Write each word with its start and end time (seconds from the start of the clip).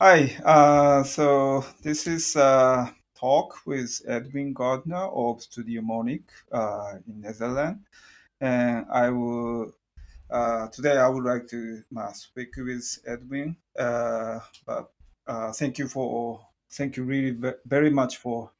Hi, 0.00 0.36
uh, 0.44 1.02
so 1.04 1.60
this 1.82 2.06
is 2.06 2.36
a 2.36 2.94
talk 3.14 3.66
with 3.66 4.00
Edwin 4.06 4.52
Gardner 4.52 5.06
of 5.06 5.42
Studio 5.42 5.82
Monnik 5.82 6.24
uh, 6.52 6.98
in 7.06 7.20
Netherlands, 7.20 7.86
and 8.40 8.86
I 8.90 9.10
will 9.10 9.74
uh, 10.30 10.68
today 10.68 10.98
I 10.98 11.08
would 11.08 11.24
like 11.24 11.46
to 11.48 11.84
uh, 11.96 12.12
speak 12.12 12.56
with 12.56 12.98
Edwin. 13.06 13.56
Uh, 13.78 14.40
but 14.66 14.92
uh, 15.26 15.52
thank 15.52 15.78
you 15.78 15.88
for 15.88 16.46
thank 16.70 16.96
you 16.96 17.04
really 17.04 17.38
very 17.66 17.90
much 17.90 18.18
for 18.18 18.52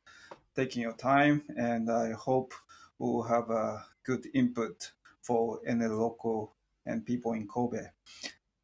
taking 0.57 0.83
your 0.83 0.95
time, 0.95 1.45
and 1.57 1.91
I 1.91 2.13
hope 2.13 2.55
we'll 2.99 3.23
have 3.25 3.51
a 3.51 3.87
good 4.05 4.27
input 4.35 4.93
for 5.23 5.61
any 5.67 5.87
local 5.87 6.55
and 6.87 7.07
people 7.07 7.33
in 7.35 7.49
Kobe. 7.49 7.87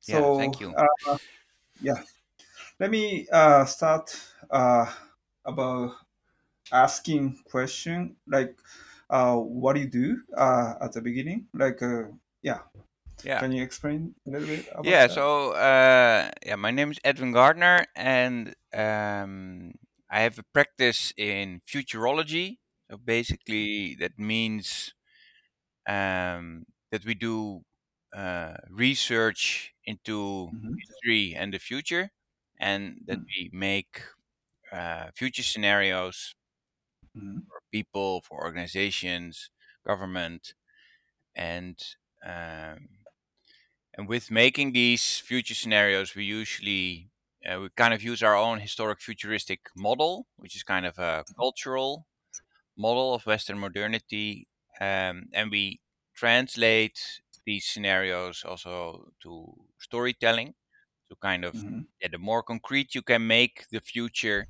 Yeah, 0.07 0.27
So 0.27 0.37
thank 0.37 0.61
you. 0.61 0.77
uh, 0.77 0.87
yeah, 1.81 2.03
let 2.81 2.91
me 2.91 3.27
uh, 3.33 3.65
start 3.65 4.15
uh, 4.51 4.93
about 5.45 5.97
asking 6.73 7.43
question 7.45 8.17
like 8.27 8.59
uh, 9.11 9.37
what 9.37 9.75
do 9.75 9.81
you 9.81 9.89
do 9.91 10.23
uh, 10.37 10.75
at 10.81 10.93
the 10.93 11.03
beginning? 11.03 11.49
Like 11.55 11.83
uh, 11.83 12.09
yeah, 12.43 12.63
Yeah, 13.23 13.43
can 13.43 13.53
you 13.53 13.63
explain 13.65 14.15
a 14.27 14.31
little 14.31 14.49
bit 14.49 14.67
about 14.75 15.03
yeah. 15.03 15.07
that? 15.09 15.27
So, 15.27 15.53
uh, 15.53 16.31
yeah, 16.45 16.57
my 16.57 16.71
name 16.71 16.91
is 16.91 16.99
Edwin 17.05 17.33
Gardner, 17.33 17.87
and 17.95 18.55
um, 18.73 19.73
I 20.11 20.21
have 20.21 20.39
a 20.39 20.43
practice 20.53 21.13
in 21.17 21.61
futurology. 21.69 22.59
So 22.91 22.97
basically, 22.99 23.95
that 23.97 24.19
means 24.19 24.95
um, 25.89 26.67
that 26.91 27.05
we 27.05 27.15
do 27.15 27.65
uh, 28.15 28.57
research 28.71 29.75
into 29.87 30.53
hmm 30.53 30.79
history 30.79 31.35
and 31.37 31.55
the 31.55 31.59
future, 31.59 32.11
and 32.59 33.01
that 33.07 33.21
we 33.21 33.51
make 33.53 34.03
uh, 34.73 35.11
future 35.15 35.43
scenarios 35.45 36.35
hmm 37.15 37.39
for 37.49 37.61
people, 37.73 38.23
for 38.23 38.43
organizations, 38.45 39.51
government, 39.87 40.55
and 41.37 41.79
um, 42.25 42.89
And 43.97 44.09
with 44.09 44.31
making 44.31 44.73
these 44.73 45.19
future 45.19 45.55
scenarios, 45.55 46.15
we 46.15 46.25
usually 46.25 47.11
uh, 47.49 47.61
we 47.61 47.69
kind 47.77 47.95
of 47.95 48.03
use 48.03 48.23
our 48.23 48.37
own 48.37 48.59
historic 48.61 49.01
futuristic 49.01 49.61
model, 49.77 50.27
which 50.37 50.57
is 50.57 50.63
kind 50.63 50.87
of 50.87 50.99
a 50.99 51.25
cultural 51.37 52.07
model 52.77 53.15
of 53.15 53.27
Western 53.27 53.59
modernity, 53.59 54.49
um, 54.81 55.27
and 55.33 55.51
we 55.51 55.81
translate 56.15 57.01
these 57.47 57.67
scenarios 57.67 58.45
also 58.45 59.13
to 59.23 59.55
storytelling. 59.81 60.55
So 61.15 61.19
kind 61.29 61.45
of 61.45 61.55
hmm 61.55 61.87
yeah, 62.01 62.09
the 62.11 62.19
more 62.19 62.43
concrete 62.43 62.95
you 62.95 63.03
can 63.03 63.27
make 63.27 63.69
the 63.71 63.81
future, 63.81 64.49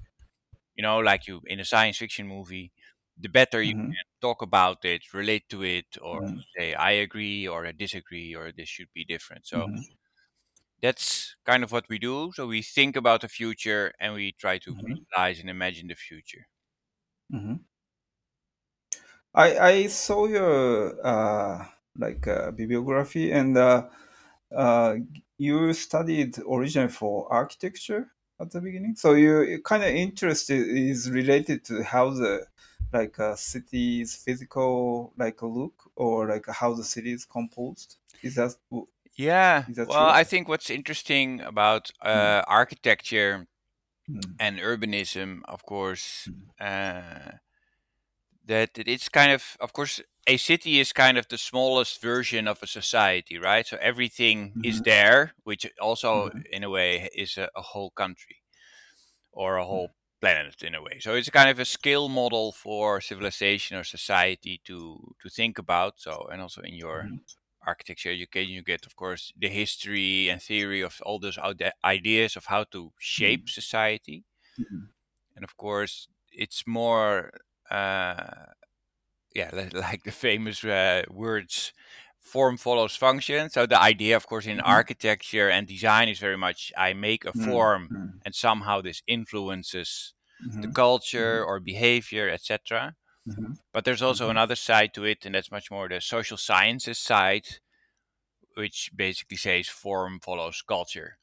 you 0.76 0.82
know, 0.82 0.98
like 0.98 1.26
you 1.28 1.42
in 1.46 1.60
a 1.60 1.64
science 1.64 1.98
fiction 1.98 2.26
movie, 2.28 2.72
the 3.18 3.28
better 3.28 3.62
you 3.62 3.74
hmm 3.74 3.94
can 3.94 4.04
talk 4.20 4.42
about 4.42 4.84
it, 4.84 5.12
relate 5.14 5.48
to 5.50 5.62
it, 5.64 5.86
or 6.02 6.20
hmm 6.20 6.44
say 6.58 6.74
I 6.74 6.92
agree 6.92 7.48
or 7.48 7.66
I 7.66 7.72
disagree 7.72 8.34
or 8.34 8.52
this 8.52 8.68
should 8.68 8.92
be 8.94 9.04
different. 9.04 9.46
So 9.46 9.70
hmm 9.70 9.94
that's 10.82 11.34
kind 11.44 11.64
of 11.64 11.72
what 11.72 11.88
we 11.88 11.98
do. 11.98 12.30
So 12.34 12.46
we 12.46 12.62
think 12.62 12.94
about 12.96 13.22
the 13.22 13.28
future 13.28 13.92
and 13.98 14.14
we 14.14 14.32
try 14.32 14.58
to 14.58 14.76
hmm 14.76 15.04
visualize 15.16 15.40
and 15.40 15.50
imagine 15.50 15.88
the 15.88 15.94
future. 15.96 16.46
hmm 17.30 17.56
I 19.34 19.58
I 19.58 19.86
saw 19.88 20.26
your 20.26 20.94
uh, 21.04 21.66
like 21.96 22.26
uh, 22.26 22.50
bibliography 22.52 23.32
and 23.32 23.56
uh, 23.56 23.88
uh, 24.54 24.96
you 25.38 25.72
studied 25.72 26.38
originally 26.50 26.88
for 26.90 27.32
architecture 27.32 28.10
at 28.40 28.50
the 28.50 28.60
beginning, 28.60 28.96
so 28.96 29.14
you 29.14 29.60
kind 29.64 29.82
of 29.82 29.90
interested 29.90 30.66
is 30.68 31.10
related 31.10 31.64
to 31.66 31.82
how 31.82 32.10
the 32.10 32.46
like 32.92 33.18
a 33.18 33.36
city's 33.36 34.14
physical 34.16 35.12
like 35.16 35.42
look 35.42 35.90
or 35.96 36.28
like 36.28 36.46
how 36.48 36.72
the 36.74 36.84
city 36.84 37.12
is 37.12 37.24
composed. 37.24 37.96
Is 38.22 38.36
that 38.36 38.54
Yeah, 39.16 39.66
is 39.68 39.76
that 39.76 39.90
well, 39.90 39.96
true? 39.96 40.08
I 40.08 40.24
think 40.24 40.48
what's 40.48 40.70
interesting 40.70 41.40
about 41.40 41.90
Mm, 42.14 42.34
uh, 42.34 42.42
architecture 42.48 43.46
mm, 44.08 44.38
and 44.38 44.58
urbanism, 44.58 45.42
of 45.46 45.64
course, 45.64 46.28
mm, 46.28 46.50
uh, 46.60 47.32
that 48.46 48.70
it's 48.76 49.08
kind 49.08 49.32
of, 49.32 49.56
of 49.60 49.72
course, 49.72 50.00
a 50.26 50.36
city 50.38 50.80
is 50.80 50.92
kind 50.92 51.18
of 51.18 51.28
the 51.28 51.38
smallest 51.38 52.00
version 52.00 52.48
of 52.48 52.62
a 52.62 52.66
society, 52.66 53.38
right? 53.38 53.66
So 53.66 53.76
everything 53.80 54.56
is 54.62 54.80
mhm, 54.80 54.84
there, 54.84 55.34
which 55.44 55.66
also, 55.80 56.30
mhm, 56.32 56.44
in 56.50 56.62
a 56.64 56.70
way, 56.70 57.08
is 57.14 57.36
a, 57.38 57.50
a 57.56 57.62
whole 57.62 57.90
country. 57.90 58.38
or 59.32 59.56
a 59.56 59.64
mm, 59.70 59.84
whole 59.84 59.94
planet 60.20 60.62
in 60.62 60.74
a 60.74 60.82
way. 60.82 60.98
So 61.00 61.14
it's 61.14 61.30
kind 61.30 61.50
of 61.50 61.58
a 61.58 61.64
scale 61.64 62.08
model 62.08 62.52
for 62.52 63.00
civilization 63.00 63.76
or 63.76 63.84
society 63.84 64.60
to 64.68 64.78
to 65.22 65.28
think 65.30 65.58
about. 65.58 66.00
So 66.00 66.12
and 66.32 66.40
also 66.42 66.62
in 66.62 66.74
your 66.74 66.98
mhm, 67.00 67.18
architecture 67.66 68.10
education, 68.12 68.52
you 68.54 68.62
get 68.62 68.86
of 68.86 68.94
course 68.96 69.32
the 69.36 69.48
history 69.48 70.28
and 70.30 70.40
theory 70.42 70.82
of 70.82 70.94
all 71.06 71.18
those 71.20 71.38
ide- 71.38 71.72
ideas 71.84 72.36
of 72.36 72.46
how 72.46 72.64
to 72.74 72.92
shape 72.98 73.42
mm, 73.42 73.52
society. 73.60 74.24
mhm, 74.58 74.94
And 75.36 75.44
of 75.44 75.56
course, 75.56 76.08
it's 76.30 76.66
more 76.66 77.32
uh, 77.70 78.46
yeah, 79.34 79.50
like 79.72 80.04
the 80.04 80.12
famous 80.12 80.64
uh, 80.64 81.04
words 81.10 81.72
form 82.20 82.56
follows 82.56 82.96
function. 82.96 83.50
So 83.50 83.66
the 83.66 83.80
idea, 83.80 84.16
of 84.16 84.26
course, 84.26 84.46
in 84.46 84.60
mhm, 84.66 84.78
architecture 84.78 85.50
and 85.50 85.66
design 85.66 86.08
is 86.08 86.18
very 86.18 86.36
much 86.38 86.72
I 86.76 86.94
make 86.94 87.24
a 87.24 87.34
mm, 87.34 87.34
form 87.34 87.90
mm, 87.90 88.20
and 88.24 88.34
somehow 88.34 88.80
this 88.80 89.02
influences 89.06 90.14
the 90.60 90.68
mhm, 90.68 90.68
culture 90.68 91.44
or 91.44 91.60
behavior, 91.60 92.28
etc. 92.30 92.94
mhm, 93.26 93.54
But 93.72 93.84
there's 93.84 94.02
also 94.02 94.30
another 94.30 94.56
side 94.56 94.94
to 94.94 95.04
it, 95.04 95.26
and 95.26 95.34
that's 95.34 95.50
much 95.50 95.70
more 95.70 95.88
the 95.88 96.00
social 96.00 96.36
sciences 96.38 96.98
side, 96.98 97.46
which 98.54 98.90
basically 98.96 99.36
says 99.36 99.68
form 99.68 100.18
follows 100.20 100.62
culture. 100.62 101.18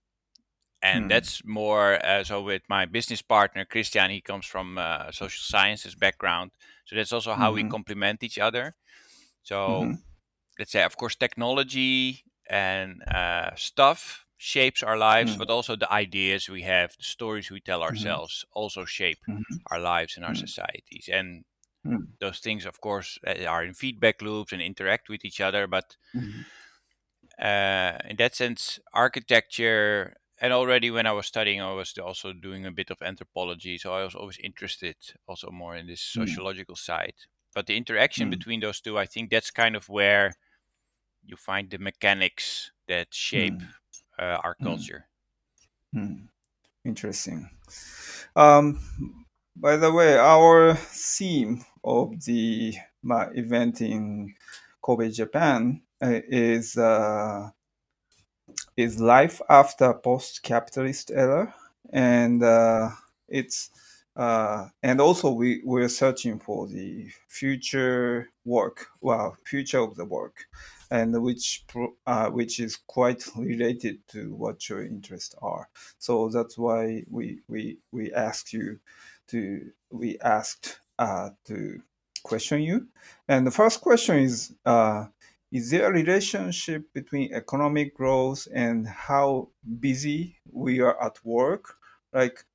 And 0.81 1.09
mm, 1.09 1.12
that's 1.12 1.44
more 1.46 2.03
uh, 2.06 2.24
so 2.24 2.42
with 2.42 2.64
my 2.69 2.86
business 2.86 3.22
partner 3.22 3.66
Christian. 3.66 4.09
He 4.12 4.22
comes 4.22 4.46
from 4.46 4.78
uh, 4.78 5.12
social 5.12 5.42
sciences 5.44 5.96
background, 5.96 6.52
so 6.86 6.96
that's 6.96 7.14
also 7.14 7.34
how 7.36 7.53
we 7.53 7.64
mhm, 7.64 7.75
complement 7.75 8.24
each 8.24 8.40
other. 8.40 8.75
So 9.44 9.59
mhm, 9.68 10.03
let's 10.59 10.72
say, 10.72 10.84
of 10.84 10.97
course, 10.97 11.16
technology 11.16 12.24
and 12.50 13.02
uh, 13.09 13.52
stuff 13.56 14.25
shapes 14.38 14.84
our 14.84 14.97
lives, 14.97 15.36
mm, 15.36 15.38
but 15.38 15.50
also 15.50 15.75
the 15.75 15.91
ideas 15.91 16.50
we 16.50 16.64
have, 16.64 16.96
the 16.97 17.03
stories 17.03 17.52
we 17.52 17.62
tell 17.62 17.84
mhm, 17.90 18.22
ourselves 18.22 18.46
also 18.53 18.86
shape 18.86 19.20
mhm, 19.28 19.62
our 19.72 19.80
lives 19.80 20.16
and 20.18 20.25
our 20.25 20.34
mm, 20.34 20.47
societies. 20.47 21.09
And 21.12 21.46
mm, 21.86 22.08
those 22.20 22.40
things, 22.40 22.66
of 22.66 22.81
course, 22.81 23.20
are 23.47 23.64
in 23.64 23.74
feedback 23.74 24.22
loops 24.22 24.53
and 24.53 24.62
interact 24.62 25.09
with 25.09 25.25
each 25.25 25.41
other. 25.41 25.68
But 25.68 25.97
mhm, 26.14 26.46
uh, 27.41 27.97
in 28.06 28.16
that 28.18 28.36
sense, 28.36 28.80
architecture, 28.94 30.16
and 30.41 30.52
already 30.52 30.90
when 30.91 31.06
I 31.06 31.12
was 31.12 31.28
studying, 31.28 31.62
I 31.62 31.72
was 31.74 31.94
also 31.97 32.34
doing 32.34 32.66
a 32.66 32.72
bit 32.72 32.90
of 32.90 33.02
anthropology. 33.02 33.78
So 33.78 33.94
I 33.94 34.03
was 34.03 34.16
always 34.16 34.40
interested 34.44 34.96
also 35.28 35.52
more 35.52 35.75
in 35.75 35.88
this 35.88 36.02
mm, 36.18 36.28
sociological 36.28 36.75
side. 36.75 37.13
But 37.53 37.68
the 37.68 37.78
interaction 37.78 38.28
mm, 38.28 38.31
between 38.31 38.59
those 38.59 38.81
two, 38.81 38.97
I 38.97 39.06
think 39.06 39.29
that's 39.29 39.52
kind 39.52 39.75
of 39.75 39.88
where 39.88 40.34
you 41.24 41.38
find 41.38 41.69
the 41.69 41.78
mechanics 41.78 42.72
that 42.88 43.13
shape 43.13 43.53
mm, 43.53 43.68
uh, 44.19 44.40
our 44.44 44.56
mm, 44.59 44.63
culture. 44.63 45.07
mm. 45.96 46.28
Interesting. 46.84 47.50
Um, 48.35 48.79
by 49.56 49.78
the 49.78 49.91
way, 49.91 50.18
our 50.18 50.73
theme 50.75 51.63
of 51.84 52.25
the 52.25 52.73
my 53.03 53.28
event 53.35 53.81
in 53.81 54.34
Kobe, 54.81 55.12
Japan, 55.12 55.84
uh, 56.02 56.22
is 56.28 56.78
uh, 56.78 57.52
is 58.78 58.99
life 58.99 59.41
after 59.49 59.93
post-capitalist 59.93 61.11
era, 61.11 61.53
and 61.91 62.43
uh, 62.43 62.90
it's 63.28 63.69
uh, 64.16 64.67
and 64.84 64.99
also 64.99 65.31
we 65.31 65.61
we're 65.63 65.90
searching 65.90 66.40
for 66.40 66.67
the 66.67 67.09
future 67.28 68.29
work, 68.46 68.87
well, 68.99 69.37
future 69.46 69.79
of 69.79 69.96
the 69.96 70.05
work, 70.05 70.46
and 70.90 71.22
which 71.22 71.63
uh, 72.05 72.29
which 72.29 72.59
is 72.59 72.78
quite 72.87 73.23
related 73.37 73.99
to 74.08 74.34
what 74.35 74.67
your 74.69 74.84
interests 74.84 75.35
are. 75.41 75.69
So 75.97 76.29
that's 76.29 76.57
why 76.57 77.03
we 77.09 77.40
we 77.47 77.78
we 77.91 78.14
asked 78.14 78.53
you 78.53 78.79
to 79.28 79.72
we 79.91 80.19
asked 80.19 80.79
uh, 80.99 81.29
to 81.46 81.81
question 82.23 82.61
you, 82.61 82.87
and 83.28 83.47
the 83.47 83.52
first 83.52 83.81
question 83.81 84.17
is. 84.17 84.53
Is 85.52 85.70
there 85.70 85.90
a 85.90 85.92
relationship 85.94 86.94
between 86.94 87.34
economic 87.34 87.96
growth 87.96 88.48
and 88.53 88.88
how 88.88 89.50
busy 89.80 90.40
we 90.52 90.80
are 90.80 91.02
at 91.03 91.24
work? 91.26 91.78
Like 92.14 92.46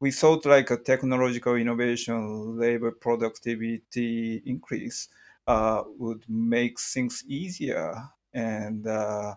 we 0.00 0.10
thought 0.10 0.46
like 0.46 0.70
a 0.70 0.76
technological 0.78 1.54
innovation, 1.54 2.58
labor 2.58 2.92
productivity 2.92 4.42
increase 4.46 5.08
uh, 5.46 5.84
would 5.98 6.24
make 6.28 6.80
things 6.80 7.24
easier, 7.26 8.08
and 8.32 8.86
uh, 8.86 9.36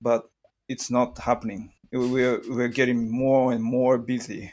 but 0.00 0.30
it's 0.68 0.90
not 0.90 1.18
happening. 1.18 1.72
we're 1.92 2.40
we're 2.48 2.68
getting 2.68 3.10
more 3.10 3.52
and 3.52 3.62
more 3.64 3.98
busy. 3.98 4.52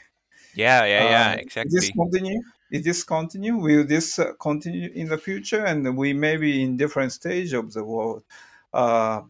Yeah, 0.52 0.84
yeah, 0.84 1.02
yeah, 1.02 1.32
Uh, 1.32 1.36
is 1.64 1.72
this 1.74 1.90
exactly. 1.90 1.92
continue? 1.92 2.40
Is 2.70 2.84
this 2.84 3.04
continue? 3.04 3.56
Will 3.56 3.84
this 3.84 4.18
uh, 4.18 4.32
continue 4.40 4.90
in 4.90 5.08
the 5.08 5.18
future? 5.18 5.64
And 5.64 5.96
we 5.96 6.12
may 6.12 6.36
be 6.36 6.62
in 6.62 6.76
different 6.76 7.12
stage 7.12 7.52
of 7.52 7.72
the 7.72 7.84
world. 7.84 8.24
Uh, 8.72 9.22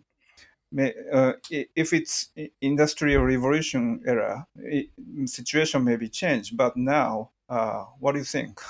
may, 0.73 0.95
uh, 1.13 1.35
if 1.51 1.93
it's 1.93 2.31
industrial 2.61 3.25
revolution 3.25 4.03
era, 4.07 4.47
i 4.73 4.89
situation 5.27 5.85
may 5.85 5.97
be 5.97 6.09
changed. 6.09 6.57
But 6.57 6.77
now, 6.77 7.31
uh, 7.49 7.85
what 8.01 8.13
do 8.13 8.19
you 8.19 8.25
think? 8.25 8.61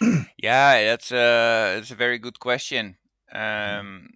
Yeah, 0.36 0.82
that's 0.84 1.12
a 1.12 1.76
that's 1.76 1.90
a 1.90 1.94
very 1.94 2.18
good 2.18 2.38
question. 2.40 2.96
Um, 3.32 4.10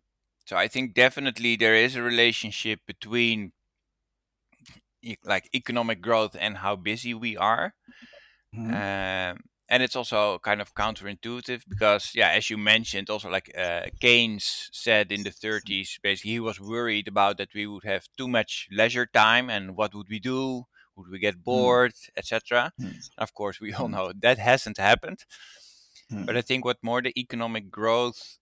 so 0.45 0.57
I 0.57 0.69
think 0.69 0.95
definitely 0.95 1.57
there 1.57 1.75
is 1.75 1.97
a 1.97 2.03
relationship 2.03 2.81
between 2.87 3.53
e- 5.03 5.17
like 5.25 5.49
economic 5.55 6.01
growth 6.01 6.37
and 6.39 6.59
how 6.59 6.77
busy 6.77 7.15
we 7.15 7.37
are. 7.37 7.75
Mhm. 8.53 8.73
Um, 8.73 9.39
and 9.69 9.83
it's 9.83 9.97
also 9.97 10.39
kind 10.41 10.61
of 10.61 10.75
counterintuitive 10.75 11.63
because, 11.69 12.13
yeah, 12.15 12.31
as 12.31 12.51
you 12.51 12.59
mentioned, 12.59 13.11
also 13.11 13.29
like 13.31 13.51
uh, 13.57 13.87
Keynes 14.01 14.69
said 14.73 15.13
in 15.13 15.23
the 15.25 15.31
30s, 15.33 15.99
basically 16.03 16.33
he 16.33 16.41
was 16.41 16.61
worried 16.61 17.09
about 17.09 17.39
that 17.39 17.55
we 17.55 17.67
would 17.67 17.85
have 17.85 18.09
too 18.17 18.29
much 18.29 18.69
leisure 18.71 19.07
time 19.07 19.51
and 19.51 19.77
what 19.77 19.95
would 19.95 20.09
we 20.09 20.21
do? 20.21 20.65
Would 20.97 21.11
we 21.11 21.19
get 21.19 21.45
bored, 21.45 21.95
etc. 22.17 22.73
Mm. 22.81 23.03
Of 23.19 23.35
course, 23.35 23.61
we 23.61 23.73
all 23.75 23.89
Mm. 23.89 23.95
know 23.97 24.13
that 24.21 24.39
hasn't 24.39 24.79
happened. 24.79 25.25
Mm. 26.11 26.27
But 26.27 26.37
I 26.37 26.43
think 26.43 26.65
what 26.65 26.83
more 26.83 27.01
the 27.03 27.19
economic 27.19 27.71
growth 27.71 28.39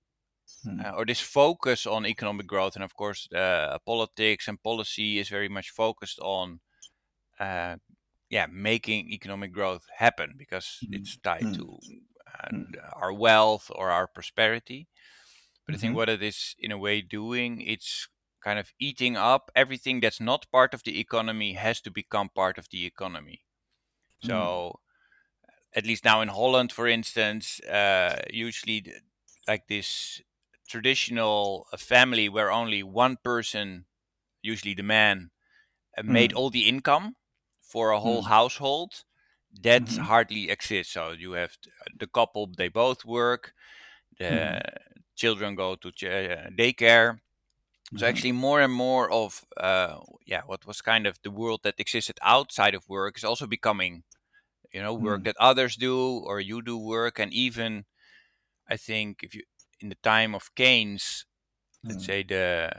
Mm. 0.64 0.84
uh, 0.84 0.90
or 0.92 1.06
this 1.06 1.20
focus 1.20 1.86
on 1.86 2.06
economic 2.06 2.46
growth, 2.46 2.74
and 2.76 2.84
of 2.84 2.94
course, 2.96 3.28
uh, 3.32 3.78
politics 3.86 4.48
and 4.48 4.62
policy 4.62 5.18
is 5.18 5.28
very 5.28 5.48
much 5.48 5.70
focused 5.70 6.18
on, 6.20 6.60
uh, 7.40 7.76
yeah, 8.30 8.46
making 8.50 9.10
economic 9.10 9.52
growth 9.52 9.86
happen 9.96 10.34
because 10.38 10.86
Mm. 10.88 10.88
it's 10.92 11.16
tied 11.18 11.46
Mm. 11.46 11.54
to 11.54 11.78
uh, 12.42 12.48
Mm. 12.52 12.74
our 12.94 13.12
wealth 13.12 13.70
or 13.74 13.90
our 13.90 14.06
prosperity. 14.06 14.88
But 15.66 15.74
I 15.74 15.78
think 15.78 15.94
Mhm. 15.94 15.96
what 15.96 16.08
it 16.08 16.22
is 16.22 16.54
in 16.58 16.72
a 16.72 16.78
way 16.78 17.00
doing, 17.02 17.60
it's 17.60 18.08
kind 18.42 18.58
of 18.58 18.72
eating 18.78 19.16
up 19.16 19.50
everything 19.56 20.00
that's 20.00 20.20
not 20.20 20.50
part 20.52 20.74
of 20.74 20.82
the 20.84 21.00
economy 21.00 21.54
has 21.54 21.80
to 21.82 21.90
become 21.90 22.28
part 22.30 22.58
of 22.58 22.68
the 22.70 22.86
economy. 22.86 23.44
Mm. 24.24 24.64
So, 24.66 24.80
at 25.74 25.86
least 25.86 26.04
now 26.04 26.20
in 26.20 26.28
Holland, 26.28 26.72
for 26.72 26.86
instance, 26.86 27.60
uh, 27.60 28.22
usually 28.30 28.84
like 29.46 29.66
this 29.68 30.20
traditional 30.68 31.66
uh, 31.72 31.76
family 31.76 32.28
where 32.28 32.50
only 32.50 32.82
one 32.82 33.16
person, 33.22 33.86
usually 34.42 34.74
the 34.74 34.82
man, 34.82 35.30
uh, 35.98 36.02
made 36.02 36.32
Mm. 36.32 36.34
all 36.34 36.50
the 36.50 36.68
income 36.68 37.16
for 37.74 37.90
a 37.92 38.00
whole 38.00 38.22
Mm. 38.22 38.30
household, 38.38 38.92
that 39.68 39.86
Mhm. 39.86 40.08
hardly 40.12 40.44
exists. 40.50 40.94
So 40.94 41.12
you 41.12 41.32
have 41.34 41.52
the 42.02 42.08
couple, 42.08 42.44
they 42.60 42.68
both 42.68 43.04
work, 43.04 43.54
the 44.18 44.30
Mm. 44.30 44.60
children 45.16 45.56
go 45.56 45.76
to 45.76 45.90
ch- 45.92 46.04
uh, 46.04 46.50
daycare. 46.60 47.20
So 47.96 48.06
Mhm. 48.06 48.08
actually, 48.08 48.32
more 48.32 48.60
and 48.62 48.72
more 48.72 49.10
of 49.10 49.44
uh, 49.56 49.98
yeah, 50.26 50.42
what 50.46 50.66
was 50.66 50.80
kind 50.82 51.06
of 51.06 51.18
the 51.22 51.30
world 51.30 51.60
that 51.64 51.80
existed 51.80 52.18
outside 52.22 52.74
of 52.74 52.88
work 52.88 53.16
is 53.18 53.24
also 53.24 53.46
becoming, 53.46 54.04
you 54.72 54.82
know, 54.82 54.94
work 54.94 55.20
Mm. 55.20 55.26
that 55.26 55.36
others 55.40 55.76
do 55.76 55.96
or 56.26 56.40
you 56.40 56.62
do 56.62 56.78
work, 56.78 57.18
and 57.20 57.32
even 57.32 57.84
I 58.68 58.76
think 58.76 59.22
if 59.22 59.34
you 59.34 59.42
in 59.80 59.88
the 59.90 59.96
time 60.02 60.34
of 60.34 60.54
Keynes, 60.54 61.26
let's 61.88 62.04
Mm. 62.04 62.06
say 62.06 62.22
the 62.24 62.72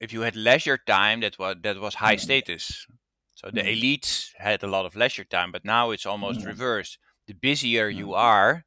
if 0.00 0.12
you 0.12 0.22
had 0.22 0.36
leisure 0.36 0.78
time, 0.78 1.20
that 1.22 1.38
was 1.38 1.56
that 1.62 1.78
was 1.80 1.96
high 1.96 2.16
Mm. 2.16 2.26
status. 2.26 2.86
So 3.44 3.50
the 3.50 3.60
Mm. 3.60 3.64
elites 3.64 4.30
had 4.38 4.62
a 4.62 4.66
lot 4.68 4.86
of 4.86 4.96
leisure 4.96 5.24
time, 5.24 5.52
but 5.52 5.64
now 5.64 5.90
it's 5.90 6.06
almost 6.06 6.44
Mm. 6.44 6.46
reversed. 6.46 6.98
The 7.26 7.34
busier 7.34 7.88
you 7.88 8.12
Mm. 8.12 8.14
are, 8.14 8.64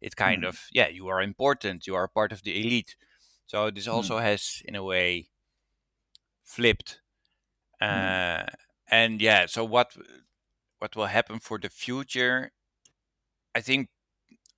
it 0.00 0.16
kind 0.16 0.44
Mm. 0.44 0.46
of 0.46 0.66
yeah, 0.72 0.88
you 0.88 1.08
are 1.08 1.22
important. 1.22 1.86
You 1.86 1.94
are 1.96 2.08
part 2.08 2.32
of 2.32 2.42
the 2.42 2.60
elite. 2.60 2.96
So 3.46 3.70
this 3.70 3.88
Mm. 3.90 3.94
also 3.94 4.18
has, 4.18 4.62
in 4.66 4.74
a 4.76 4.84
way, 4.84 5.30
flipped. 6.44 7.00
Mm. 7.88 8.18
Uh, 8.40 8.46
and 8.90 9.20
yeah, 9.20 9.46
so 9.46 9.64
what 9.64 9.96
what 10.78 10.96
will 10.96 11.06
happen 11.06 11.40
for 11.40 11.58
the 11.58 11.70
future? 11.70 12.52
I 13.54 13.60
think. 13.60 13.88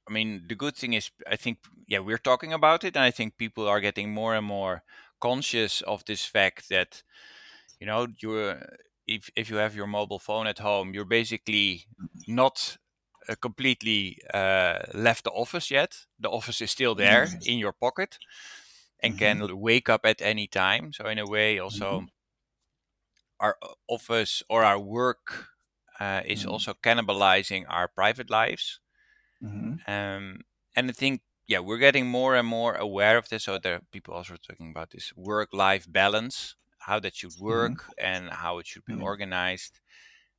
I 0.09 0.13
mean, 0.13 0.47
the 0.49 0.57
good 0.57 0.77
thing 0.77 0.95
is, 0.95 1.11
I 1.27 1.37
think, 1.37 1.59
yeah, 1.87 2.01
we're 2.01 2.19
talking 2.19 2.53
about 2.53 2.85
it, 2.85 2.97
and 2.97 3.05
I 3.05 3.11
think 3.13 3.37
people 3.39 3.69
are 3.69 3.81
getting 3.81 4.13
more 4.13 4.35
and 4.35 4.47
more 4.47 4.85
conscious 5.21 5.83
of 5.83 6.05
this 6.07 6.25
fact 6.27 6.69
that, 6.71 7.03
you 7.81 7.87
know, 7.87 8.09
you're 8.21 8.63
if 9.11 9.31
if 9.37 9.51
you 9.51 9.57
have 9.59 9.77
your 9.77 9.89
mobile 9.89 10.21
phone 10.21 10.49
at 10.49 10.61
home, 10.61 10.95
you're 10.95 11.07
basically 11.21 11.87
not 12.29 12.79
uh, 13.29 13.37
completely 13.41 14.19
uh, 14.35 14.81
left 14.95 15.25
the 15.25 15.33
office 15.33 15.71
yet. 15.71 16.07
The 16.21 16.31
office 16.31 16.61
is 16.65 16.71
still 16.73 16.95
there 16.97 17.25
Mm. 17.27 17.43
in 17.45 17.59
your 17.59 17.73
pocket 17.73 18.19
and 19.03 19.17
Mhm. 19.17 19.19
can 19.19 19.61
wake 19.61 19.89
up 19.91 20.07
at 20.07 20.23
any 20.23 20.47
time. 20.49 20.93
So 20.93 21.07
in 21.09 21.19
a 21.19 21.27
way, 21.27 21.59
also 21.61 22.07
our 23.41 23.57
office 23.89 24.43
or 24.49 24.65
our 24.65 24.79
work 24.79 25.49
uh, 25.99 26.23
is 26.25 26.45
Mm. 26.45 26.47
also 26.47 26.75
cannibalizing 26.75 27.65
our 27.69 27.89
private 27.89 28.31
lives. 28.31 28.81
Um, 29.87 30.43
and 30.77 30.91
I 30.91 30.93
think, 30.93 31.23
yeah, 31.47 31.61
we're 31.61 31.79
getting 31.79 32.07
more 32.07 32.37
and 32.37 32.47
more 32.47 32.75
aware 32.75 33.19
of 33.19 33.29
this. 33.29 33.45
So 33.45 33.59
there 33.59 33.75
are 33.77 33.83
people 33.93 34.15
also 34.15 34.37
talking 34.37 34.71
about 34.71 34.91
this 34.91 35.13
work-life 35.17 35.87
balance, 35.91 36.55
how 36.81 37.01
that 37.01 37.17
should 37.17 37.37
work 37.39 37.93
and 37.99 38.31
how 38.31 38.59
it 38.59 38.67
should 38.69 38.87
be 38.87 38.95
Mm. 38.95 38.97
organized. 38.97 39.81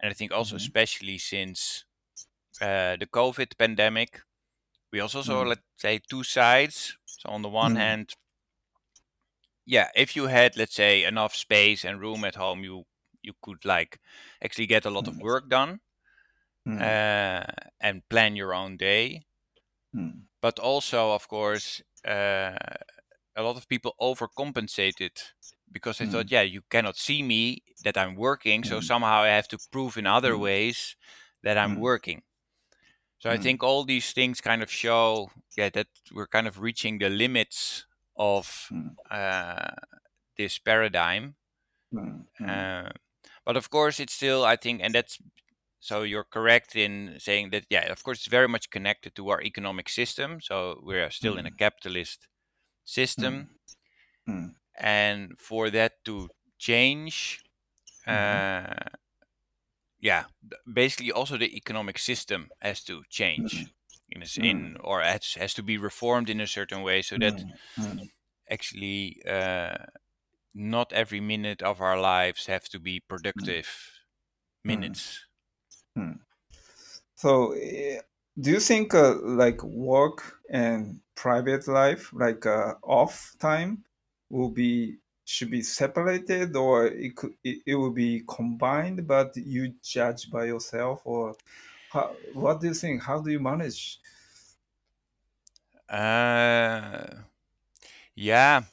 And 0.01 0.11
I 0.11 0.13
think 0.13 0.31
also, 0.33 0.55
Mhm. 0.55 0.57
especially 0.57 1.17
since 1.19 1.85
uh, 2.61 2.97
the 2.97 3.07
COVID 3.07 3.57
pandemic, 3.57 4.21
we 4.91 4.99
also 5.01 5.21
saw, 5.23 5.41
Mm. 5.41 5.51
let's 5.51 5.61
say, 5.79 5.99
two 5.99 6.23
sides. 6.23 6.97
So 7.17 7.29
on 7.29 7.41
the 7.43 7.49
one 7.49 7.75
Mm. 7.75 7.77
hand, 7.77 8.15
yeah, 9.65 9.89
if 9.95 10.15
you 10.15 10.27
had, 10.27 10.57
let's 10.57 10.75
say, 10.75 11.03
enough 11.03 11.35
space 11.35 11.85
and 11.85 11.99
room 12.01 12.23
at 12.25 12.35
home, 12.35 12.63
you 12.63 12.85
you 13.23 13.33
could 13.43 13.63
like 13.65 13.99
actually 14.43 14.65
get 14.67 14.85
a 14.85 14.89
lot 14.89 15.07
of 15.07 15.19
work 15.21 15.47
done 15.49 15.79
uh, 16.77 17.45
and 17.81 18.07
plan 18.09 18.35
your 18.35 18.53
own 18.53 18.77
day. 18.77 19.23
Mm. 19.95 20.27
But 20.41 20.59
also, 20.59 21.11
of 21.13 21.27
course, 21.27 21.81
uh, 22.05 22.57
a 23.35 23.43
lot 23.43 23.57
of 23.57 23.67
people 23.67 23.95
overcompensated 24.01 25.33
because 25.71 25.97
they 25.97 26.05
Mm. 26.05 26.11
thought, 26.11 26.31
yeah, 26.31 26.41
you 26.41 26.61
cannot 26.69 26.97
see 26.97 27.23
me 27.23 27.63
that 27.83 27.97
I'm 27.97 28.15
working, 28.15 28.63
so 28.63 28.79
Mm. 28.79 28.81
somehow 28.81 29.21
I 29.21 29.29
have 29.29 29.47
to 29.49 29.59
prove 29.71 29.97
in 29.97 30.07
other 30.07 30.33
Mm. 30.33 30.39
ways 30.39 30.95
that 31.43 31.57
I'm 31.57 31.75
Mm. 31.75 31.79
working. 31.79 32.23
So 33.19 33.29
I 33.29 33.37
Mm. 33.37 33.41
think 33.41 33.63
all 33.63 33.83
these 33.85 34.11
things 34.13 34.41
kind 34.41 34.63
of 34.63 34.71
show, 34.71 35.31
yeah, 35.55 35.69
that 35.69 35.87
we're 36.11 36.27
kind 36.27 36.47
of 36.47 36.59
reaching 36.59 36.97
the 36.99 37.09
limits 37.09 37.85
of 38.17 38.71
Mm. 38.71 38.95
uh, 39.09 39.71
this 40.37 40.59
paradigm. 40.59 41.35
Mm. 41.93 42.25
Mm. 42.39 42.71
Uh, 42.85 42.89
but 43.45 43.57
of 43.57 43.69
course, 43.69 43.99
it's 43.99 44.13
still, 44.13 44.43
I 44.45 44.55
think, 44.55 44.81
and 44.83 44.95
that's 44.95 45.19
so 45.79 46.03
you're 46.03 46.23
correct 46.25 46.75
in 46.75 47.17
saying 47.19 47.51
that, 47.51 47.65
yeah, 47.69 47.91
of 47.91 48.03
course, 48.03 48.19
it's 48.19 48.27
very 48.27 48.47
much 48.47 48.69
connected 48.69 49.15
to 49.15 49.29
our 49.29 49.41
economic 49.41 49.89
system. 49.89 50.41
So 50.41 50.79
we're 50.83 51.11
still 51.11 51.37
in 51.37 51.45
a 51.47 51.51
capitalist 51.51 52.27
system. 52.85 53.49
Mm. 54.27 54.55
And 54.77 55.39
for 55.39 55.69
that 55.71 56.03
to 56.05 56.29
change, 56.57 57.43
Mhm. 58.07 58.41
uh, 58.65 58.75
yeah, 59.99 60.25
basically 60.71 61.11
also 61.11 61.37
the 61.37 61.55
economic 61.55 61.97
system 61.97 62.51
has 62.61 62.83
to 62.85 63.03
change 63.09 63.73
in, 64.09 64.21
a 64.21 64.25
s 64.25 64.37
in 64.37 64.75
or 64.81 65.01
has, 65.01 65.35
has 65.35 65.53
to 65.53 65.63
be 65.63 65.77
reformed 65.77 66.29
in 66.29 66.41
a 66.41 66.47
certain 66.47 66.81
way 66.81 67.01
so 67.01 67.17
that 67.17 67.45
actually 68.49 69.21
uh, 69.25 69.77
not 70.53 70.93
every 70.93 71.21
minute 71.21 71.61
of 71.63 71.81
our 71.81 71.99
lives 71.99 72.47
have 72.47 72.65
to 72.69 72.79
be 72.79 72.99
productive 72.99 73.67
minutes. 74.63 75.25
So, 77.15 77.51
eh, 77.53 78.01
do 78.39 78.51
you 78.51 78.59
think 78.59 78.93
uh, 78.93 79.15
like 79.21 79.63
work 79.63 80.39
and 80.49 81.01
private 81.15 81.67
life, 81.67 82.11
like 82.13 82.45
uh, 82.45 82.75
off 82.83 83.33
time, 83.39 83.83
will 84.31 84.49
be 84.51 84.97
should 85.25 85.51
be 85.51 85.61
separated, 85.63 86.55
or 86.55 86.87
it 86.87 87.15
could 87.15 87.35
it, 87.43 87.57
it 87.65 87.75
will 87.75 87.91
be 88.05 88.23
combined, 88.27 89.07
but 89.07 89.35
you 89.37 89.75
judge 89.83 90.29
by 90.31 90.45
yourself, 90.45 91.01
or 91.05 91.35
how, 91.89 92.17
what 92.33 92.61
do 92.61 92.67
you 92.67 92.73
think? 92.73 93.03
How 93.03 93.21
do 93.21 93.31
you 93.31 93.39
manage? 93.39 93.99
Uh, 95.89 97.23
yeah. 98.15 98.63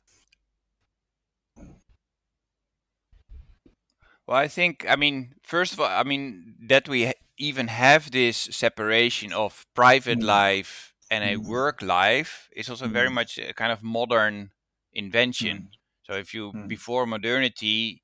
Well, 4.26 4.36
I 4.36 4.48
think, 4.48 4.84
I 4.88 4.96
mean, 4.96 5.34
first 5.42 5.72
of 5.72 5.80
all, 5.80 5.86
I 5.86 6.02
mean, 6.02 6.56
that 6.68 6.88
we 6.88 7.12
even 7.38 7.68
have 7.68 8.10
this 8.10 8.36
separation 8.36 9.32
of 9.32 9.66
private 9.74 10.22
Mm. 10.22 10.22
life 10.22 10.94
and 11.10 11.24
a 11.24 11.36
Mm. 11.36 11.40
work 11.40 11.80
life 11.80 12.50
is 12.54 12.68
also 12.68 12.88
very 12.88 13.08
Mm. 13.08 13.10
much 13.10 13.38
a 13.38 13.54
kind 13.54 13.72
of 13.72 13.82
modern 13.82 14.50
invention. 14.92 15.56
Mm. 15.58 15.66
So 16.06 16.12
if 16.14 16.34
you, 16.34 16.52
Mm. 16.52 16.68
before 16.68 17.06
modernity, 17.06 18.02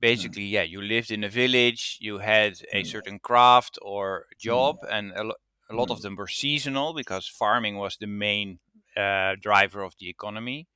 basically 0.00 0.44
yeah 0.44 0.62
you 0.62 0.80
lived 0.80 1.10
in 1.10 1.24
a 1.24 1.28
village 1.28 1.98
you 2.00 2.18
had 2.18 2.54
a 2.72 2.84
certain 2.84 3.18
craft 3.18 3.78
or 3.82 4.26
job 4.38 4.76
and 4.88 5.12
a, 5.16 5.24
lo- 5.24 5.34
a 5.70 5.74
lot 5.74 5.90
of 5.90 6.02
them 6.02 6.14
were 6.16 6.28
seasonal 6.28 6.94
because 6.94 7.26
farming 7.26 7.76
was 7.76 7.96
the 7.96 8.06
main 8.06 8.58
uh, 8.96 9.34
driver 9.40 9.82
of 9.82 9.94
the 9.98 10.08
economy. 10.08 10.66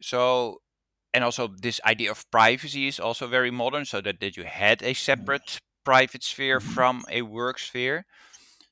So 0.00 0.60
and 1.14 1.24
also 1.24 1.48
this 1.48 1.80
idea 1.84 2.10
of 2.10 2.30
privacy 2.30 2.86
is 2.86 3.00
also 3.00 3.26
very 3.26 3.50
modern 3.50 3.84
so 3.84 4.00
that, 4.02 4.20
that 4.20 4.36
you 4.36 4.44
had 4.44 4.82
a 4.82 4.94
separate 4.94 5.58
private 5.84 6.22
sphere 6.22 6.60
from 6.60 7.04
a 7.10 7.22
work 7.22 7.58
sphere. 7.58 8.04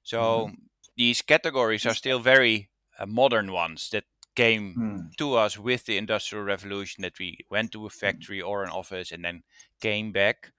So 0.02 0.50
these 0.96 1.22
categories 1.22 1.86
are 1.86 1.94
still 1.94 2.20
very 2.20 2.70
uh, 2.98 3.06
modern 3.06 3.52
ones 3.52 3.88
that 3.90 4.04
came 4.36 4.76
Mm. 4.76 5.14
to 5.18 5.34
us 5.34 5.58
with 5.58 5.86
the 5.86 5.96
industrial 5.96 6.44
revolution 6.44 7.02
that 7.02 7.18
we 7.18 7.38
went 7.50 7.72
to 7.72 7.86
a 7.86 7.90
factory 7.90 8.40
or 8.42 8.64
an 8.64 8.70
office 8.70 9.12
and 9.12 9.24
then 9.24 9.42
came 9.80 10.12
back 10.12 10.52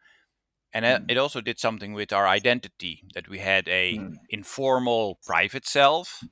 and 0.73 0.85
Mm. 0.85 1.09
it 1.09 1.17
also 1.17 1.41
did 1.41 1.59
something 1.59 1.93
with 1.93 2.11
our 2.13 2.27
identity 2.27 3.03
that 3.13 3.27
we 3.27 3.39
had 3.39 3.67
a 3.67 3.97
Mm. 3.97 4.19
informal 4.29 5.19
private 5.25 5.65
self 5.65 6.27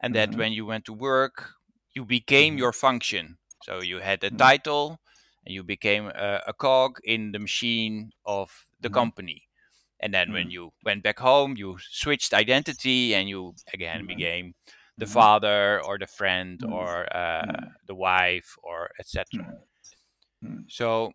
and 0.00 0.14
that 0.14 0.36
Mhm. 0.36 0.38
when 0.38 0.52
you 0.52 0.66
went 0.66 0.84
to 0.86 0.92
work 0.92 1.52
you 1.94 2.04
became 2.04 2.58
Mhm. 2.58 2.58
your 2.58 2.72
function 2.72 3.38
so 3.62 3.82
you 3.82 3.98
had 4.00 4.22
a 4.24 4.30
Mm. 4.30 4.48
title 4.48 4.98
and 5.44 5.54
you 5.54 5.64
became 5.64 6.06
a, 6.06 6.42
a 6.46 6.52
cog 6.54 6.98
in 7.04 7.32
the 7.32 7.38
machine 7.38 8.10
of 8.24 8.66
the 8.80 8.90
company 8.90 9.42
and 10.00 10.14
then 10.14 10.32
when 10.32 10.50
Mm. 10.50 10.50
you 10.50 10.72
went 10.84 11.02
back 11.02 11.18
home 11.20 11.56
you 11.56 11.78
switched 11.80 12.34
identity 12.34 13.14
and 13.14 13.28
you 13.28 13.54
again 13.74 14.06
became 14.06 14.54
the 14.98 15.06
Mhm. 15.06 15.12
father 15.12 15.82
or 15.84 15.98
the 15.98 16.06
friend 16.06 16.62
Mm. 16.62 16.72
or 16.72 17.16
uh, 17.16 17.42
Mm. 17.46 17.74
the 17.86 17.94
wife 17.94 18.56
or 18.62 18.90
etc 19.00 19.26
so 20.68 21.12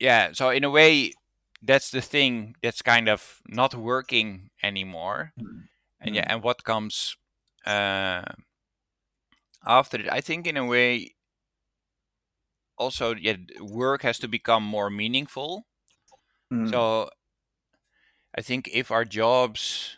yeah 0.00 0.30
so 0.32 0.50
in 0.50 0.64
a 0.64 0.70
way 0.70 1.12
that's 1.62 1.90
the 1.90 2.00
thing 2.02 2.54
that's 2.62 2.82
kind 2.82 3.08
of 3.08 3.40
not 3.48 3.74
working 3.74 4.50
anymore 4.62 5.32
and 6.00 6.14
yeah 6.14 6.24
and 6.28 6.42
what 6.42 6.64
comes 6.64 7.16
uh, 7.66 8.22
after 9.66 9.98
it 10.00 10.08
i 10.10 10.20
think 10.20 10.46
in 10.46 10.56
a 10.56 10.66
way 10.66 11.14
also 12.78 13.14
yeah 13.14 13.36
work 13.60 14.02
has 14.02 14.18
to 14.18 14.28
become 14.28 14.62
more 14.64 14.90
meaningful 14.90 15.66
Mm. 16.52 16.70
so 16.70 17.10
i 18.36 18.42
think 18.42 18.68
if 18.72 18.90
our 18.90 19.04
jobs 19.04 19.97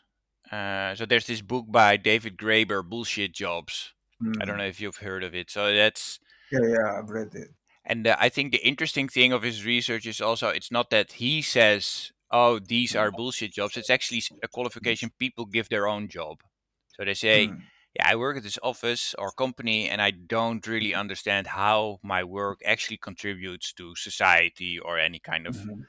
uh, 0.51 0.95
so 0.95 1.07
there's 1.07 1.27
this 1.27 1.43
book 1.43 1.67
by 1.69 1.97
david 1.97 2.37
graeber 2.37 2.87
bullshit 2.89 3.33
jobs 3.33 3.95
i 4.41 4.45
don't 4.45 4.57
Mm. 4.57 4.59
know 4.59 4.65
if 4.67 4.81
you've 4.81 4.97
heard 4.99 5.23
of 5.25 5.35
it 5.35 5.51
so 5.51 5.73
that's 5.75 6.21
Yeah, 6.51 6.61
yeah, 6.67 6.99
I've 6.99 7.11
read 7.11 7.35
it. 7.35 7.51
And 7.85 8.07
uh, 8.07 8.17
I 8.19 8.29
think 8.29 8.53
the 8.53 8.67
interesting 8.67 9.09
thing 9.09 9.33
of 9.33 9.43
his 9.43 9.65
research 9.65 10.07
is 10.07 10.21
also 10.21 10.49
it's 10.49 10.71
not 10.71 10.91
that 10.91 11.13
he 11.13 11.43
says, 11.43 12.13
"Oh, 12.31 12.59
these 12.59 12.95
are 12.97 13.11
bullshit 13.11 13.53
jobs." 13.53 13.77
It's 13.77 13.91
actually 13.91 14.23
a 14.43 14.49
qualification 14.49 15.11
people 15.19 15.45
give 15.47 15.69
their 15.69 15.87
own 15.89 16.09
job. 16.09 16.43
So 16.89 17.05
they 17.05 17.15
say, 17.15 17.39
Mm. 17.39 17.71
"Yeah, 17.95 18.09
I 18.09 18.17
work 18.17 18.37
at 18.39 18.43
this 18.45 18.59
office 18.63 19.15
or 19.15 19.33
company, 19.33 19.89
and 19.89 20.01
I 20.03 20.11
don't 20.11 20.67
really 20.67 20.95
understand 20.95 21.49
how 21.49 22.01
my 22.03 22.23
work 22.25 22.61
actually 22.65 22.99
contributes 22.99 23.73
to 23.75 23.95
society 23.97 24.79
or 24.79 24.99
any 24.99 25.19
kind 25.19 25.47
of 25.47 25.57
Mhm. 25.57 25.87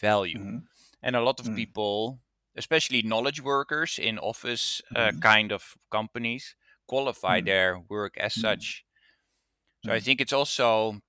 value." 0.00 0.44
Mhm. 0.44 0.68
And 1.02 1.16
a 1.16 1.22
lot 1.22 1.40
of 1.40 1.52
Mm. 1.52 1.62
people, 1.62 2.20
especially 2.58 3.02
knowledge 3.02 3.40
workers 3.42 3.98
in 3.98 4.18
office 4.18 4.82
uh, 4.96 5.12
Mhm. 5.12 5.20
kind 5.22 5.52
of 5.52 5.76
companies, 5.90 6.56
qualify 6.88 7.40
Mm. 7.40 7.46
their 7.46 7.80
work 7.88 8.18
as 8.18 8.34
Mm. 8.36 8.42
such. 8.42 8.84
So 9.80 9.92
I 9.92 10.00
Mm. 10.00 10.04
think 10.04 10.20
it's 10.20 10.32
also 10.32 11.00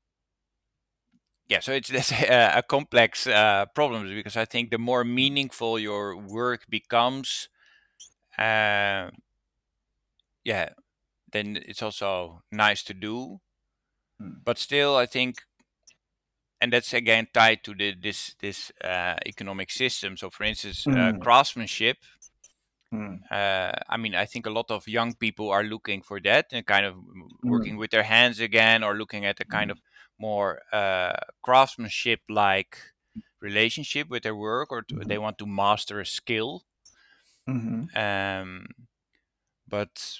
yeah, 1.48 1.60
so 1.60 1.72
it's 1.72 1.90
that's 1.96 2.12
a, 2.12 2.54
a 2.58 2.64
complex 2.64 3.28
uh, 3.28 3.66
problem 3.76 4.08
because 4.08 4.38
I 4.38 4.46
think 4.46 4.72
the 4.72 4.78
more 4.78 5.04
meaningful 5.04 5.80
your 5.80 6.16
work 6.18 6.66
becomes, 6.70 7.50
uh, 8.38 9.12
yeah, 10.44 10.70
then 11.32 11.58
it's 11.58 11.84
also 11.84 12.44
nice 12.52 12.84
to 12.84 12.94
do. 12.94 13.42
Mm. 14.22 14.44
But 14.44 14.58
still, 14.58 14.98
I 14.98 15.06
think, 15.06 15.44
and 16.62 16.74
that's 16.74 16.94
again 16.94 17.28
tied 17.34 17.64
to 17.66 17.74
the 17.76 17.96
this 17.96 18.36
this 18.42 18.72
uh, 18.84 19.16
economic 19.26 19.72
system. 19.72 20.18
So, 20.18 20.30
for 20.30 20.44
instance, 20.44 20.88
uh, 20.96 21.14
Mm. 21.14 21.22
craftsmanship. 21.22 21.98
Mm. 22.94 23.30
Uh, 23.30 23.72
I 23.88 23.98
mean, 23.98 24.16
I 24.16 24.26
think 24.26 24.46
a 24.48 24.50
lot 24.50 24.72
of 24.72 24.88
young 24.88 25.14
people 25.14 25.50
are 25.52 25.64
looking 25.64 26.02
for 26.02 26.20
that 26.22 26.48
and 26.52 26.66
kind 26.66 26.86
of 26.86 26.96
working 27.44 27.78
Mm. 27.78 27.78
with 27.78 27.92
their 27.92 28.04
hands 28.04 28.40
again, 28.40 28.84
or 28.84 28.96
looking 28.96 29.24
at 29.26 29.40
a 29.40 29.46
kind 29.46 29.70
Mm. 29.70 29.72
of 29.72 29.80
more 30.18 30.62
uh, 30.74 31.14
craftsmanship 31.44 32.22
like 32.28 32.78
relationship 33.40 34.10
with 34.10 34.24
their 34.24 34.36
work, 34.36 34.72
or 34.72 34.82
to, 34.84 34.96
they 35.06 35.18
want 35.20 35.38
to 35.40 35.46
master 35.46 36.00
a 36.00 36.06
skill. 36.06 36.64
Mhm. 37.48 37.90
Um, 37.96 38.68
but 39.68 40.20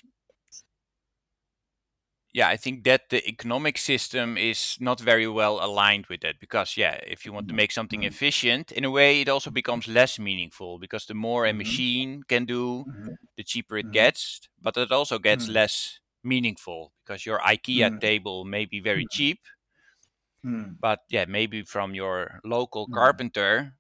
yeah, 2.34 2.48
I 2.48 2.58
think 2.58 2.84
that 2.84 3.10
the 3.10 3.28
economic 3.28 3.78
system 3.78 4.38
is 4.38 4.78
not 4.80 5.00
very 5.00 5.28
well 5.28 5.64
aligned 5.64 6.06
with 6.08 6.22
that 6.22 6.40
because, 6.40 6.78
yeah, 6.78 7.00
if 7.08 7.26
you 7.26 7.34
want 7.34 7.48
to 7.50 7.54
Mm. 7.54 7.56
make 7.56 7.72
something 7.72 8.04
Mm. 8.04 8.04
efficient, 8.04 8.72
in 8.72 8.86
a 8.86 8.92
way, 8.92 9.22
it 9.22 9.30
also 9.30 9.50
becomes 9.52 9.88
less 9.88 10.20
meaningful 10.20 10.78
because 10.80 11.06
the 11.08 11.14
more 11.16 11.46
a 11.48 11.54
Mhm. 11.54 11.54
machine 11.54 12.24
can 12.24 12.46
do, 12.46 12.86
Mhm. 12.86 13.18
the 13.38 13.44
cheaper 13.44 13.78
it 13.78 13.92
Mhm. 13.92 13.92
gets, 13.92 14.42
but 14.62 14.78
it 14.78 14.92
also 14.92 15.20
gets 15.20 15.48
Mm. 15.48 15.50
less 15.50 16.00
meaningful 16.24 16.94
because 17.06 17.26
your 17.26 17.40
IKEA 17.40 17.92
Mm. 17.92 18.00
table 18.00 18.46
may 18.46 18.66
be 18.66 18.80
very 18.80 19.06
Mm. 19.06 19.08
cheap, 19.08 19.40
Mm. 20.44 20.80
but 20.82 21.02
yeah, 21.10 21.26
maybe 21.28 21.64
from 21.64 21.96
your 21.96 22.40
local 22.46 22.88
carpenter. 22.88 23.74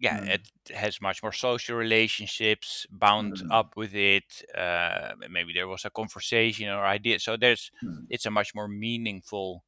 Yeah, 0.00 0.20
Mm. 0.20 0.26
it 0.26 0.48
has 0.74 1.00
much 1.02 1.22
more 1.22 1.32
social 1.32 1.76
relationships 1.76 2.86
bound 2.90 3.42
Mm. 3.42 3.50
up 3.50 3.76
with 3.76 3.94
it. 3.94 4.42
Uh, 4.56 5.14
maybe 5.30 5.52
there 5.54 5.68
was 5.68 5.84
a 5.86 5.90
conversation 5.90 6.68
or 6.68 6.84
idea, 6.86 7.20
so 7.20 7.36
there's 7.38 7.70
Mm. 7.82 8.10
it's 8.10 8.26
a 8.26 8.32
much 8.32 8.54
more 8.54 8.68
meaningful 8.68 9.64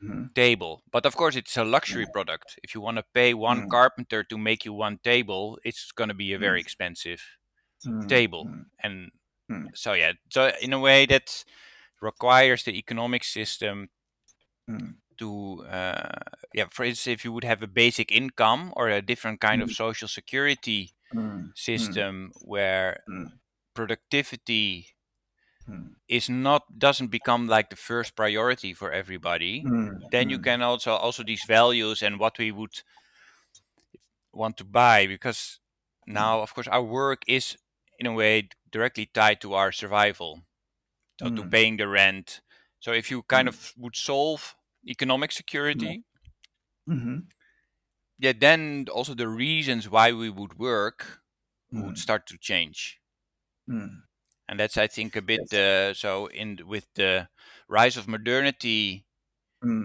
Mhm. 0.00 0.34
table. 0.34 0.82
But 0.90 1.06
of 1.06 1.16
course, 1.16 1.36
it's 1.36 1.56
a 1.56 1.64
luxury 1.64 2.06
Mm. 2.06 2.12
product. 2.12 2.58
If 2.62 2.74
you 2.74 2.80
want 2.80 2.96
to 2.98 3.04
pay 3.14 3.34
one 3.34 3.62
Mm. 3.62 3.68
carpenter 3.70 4.24
to 4.24 4.38
make 4.38 4.64
you 4.64 4.72
one 4.72 4.98
table, 4.98 5.58
it's 5.64 5.92
going 5.92 6.08
to 6.08 6.14
be 6.14 6.32
a 6.32 6.38
very 6.38 6.60
Mm. 6.60 6.60
expensive 6.60 7.22
table, 8.08 8.50
and 8.82 9.10
so 9.74 9.94
yeah. 9.94 10.12
So 10.30 10.52
in 10.62 10.72
a 10.72 10.80
way, 10.80 11.06
that 11.06 11.44
requires 12.02 12.64
the 12.64 12.78
economic 12.78 13.24
system. 13.24 13.90
To 15.22 15.64
uh, 15.70 16.18
yeah 16.54 16.66
for 16.70 16.84
instance 16.84 17.12
if 17.16 17.24
you 17.24 17.32
would 17.32 17.44
have 17.44 17.62
a 17.62 17.68
basic 17.84 18.10
income 18.12 18.72
or 18.76 18.88
a 18.88 19.02
different 19.02 19.40
kind 19.40 19.62
of 19.62 19.70
Mm. 19.70 19.76
social 19.84 20.08
security 20.08 20.94
Mm. 21.14 21.54
Mm. 21.76 22.06
system 22.08 22.32
where 22.40 23.04
Mm. 23.08 23.40
productivity 23.74 24.88
Mm. 25.68 25.94
is 26.08 26.28
not 26.28 26.78
doesn't 26.78 27.08
become 27.08 27.46
like 27.48 27.70
the 27.70 27.76
first 27.76 28.14
priority 28.16 28.74
for 28.74 28.92
everybody 28.92 29.70
then 30.10 30.28
you 30.28 30.38
can 30.38 30.60
also 30.62 30.92
also 30.92 31.22
these 31.24 31.44
values 31.44 32.02
and 32.02 32.18
what 32.20 32.38
we 32.38 32.50
would 32.52 32.82
want 34.32 34.56
to 34.56 34.64
buy 34.64 35.06
because 35.06 35.60
now 36.06 36.40
of 36.40 36.54
course 36.54 36.68
our 36.68 36.82
work 36.82 37.22
is 37.26 37.56
in 37.98 38.06
a 38.06 38.12
way 38.12 38.48
directly 38.70 39.06
tied 39.06 39.40
to 39.40 39.54
our 39.54 39.70
survival 39.72 40.42
so 41.18 41.30
to 41.30 41.44
Mm. 41.44 41.46
paying 41.46 41.76
the 41.78 41.88
rent 41.88 42.42
so 42.80 42.92
if 42.92 43.10
you 43.10 43.22
kind 43.24 43.48
Mm. 43.48 43.48
of 43.48 43.72
would 43.76 43.96
solve 43.96 44.56
economic 44.86 45.32
security 45.32 46.04
Mhm. 46.86 47.32
yeah 48.18 48.32
then 48.32 48.86
also 48.92 49.14
the 49.14 49.28
reasons 49.28 49.88
why 49.88 50.12
we 50.12 50.30
would 50.30 50.58
work 50.58 51.22
would 51.74 51.96
Mm. 51.96 51.98
start 51.98 52.26
to 52.26 52.38
change 52.38 53.00
Mm. 53.68 54.02
and 54.48 54.58
that's 54.58 54.76
i 54.76 54.86
think 54.86 55.16
a 55.16 55.22
bit 55.22 55.52
Yes. 55.52 55.52
uh, 55.52 55.94
so 55.94 56.26
in 56.28 56.58
with 56.66 56.86
the 56.94 57.28
rise 57.68 57.96
of 57.96 58.08
modernity 58.08 59.06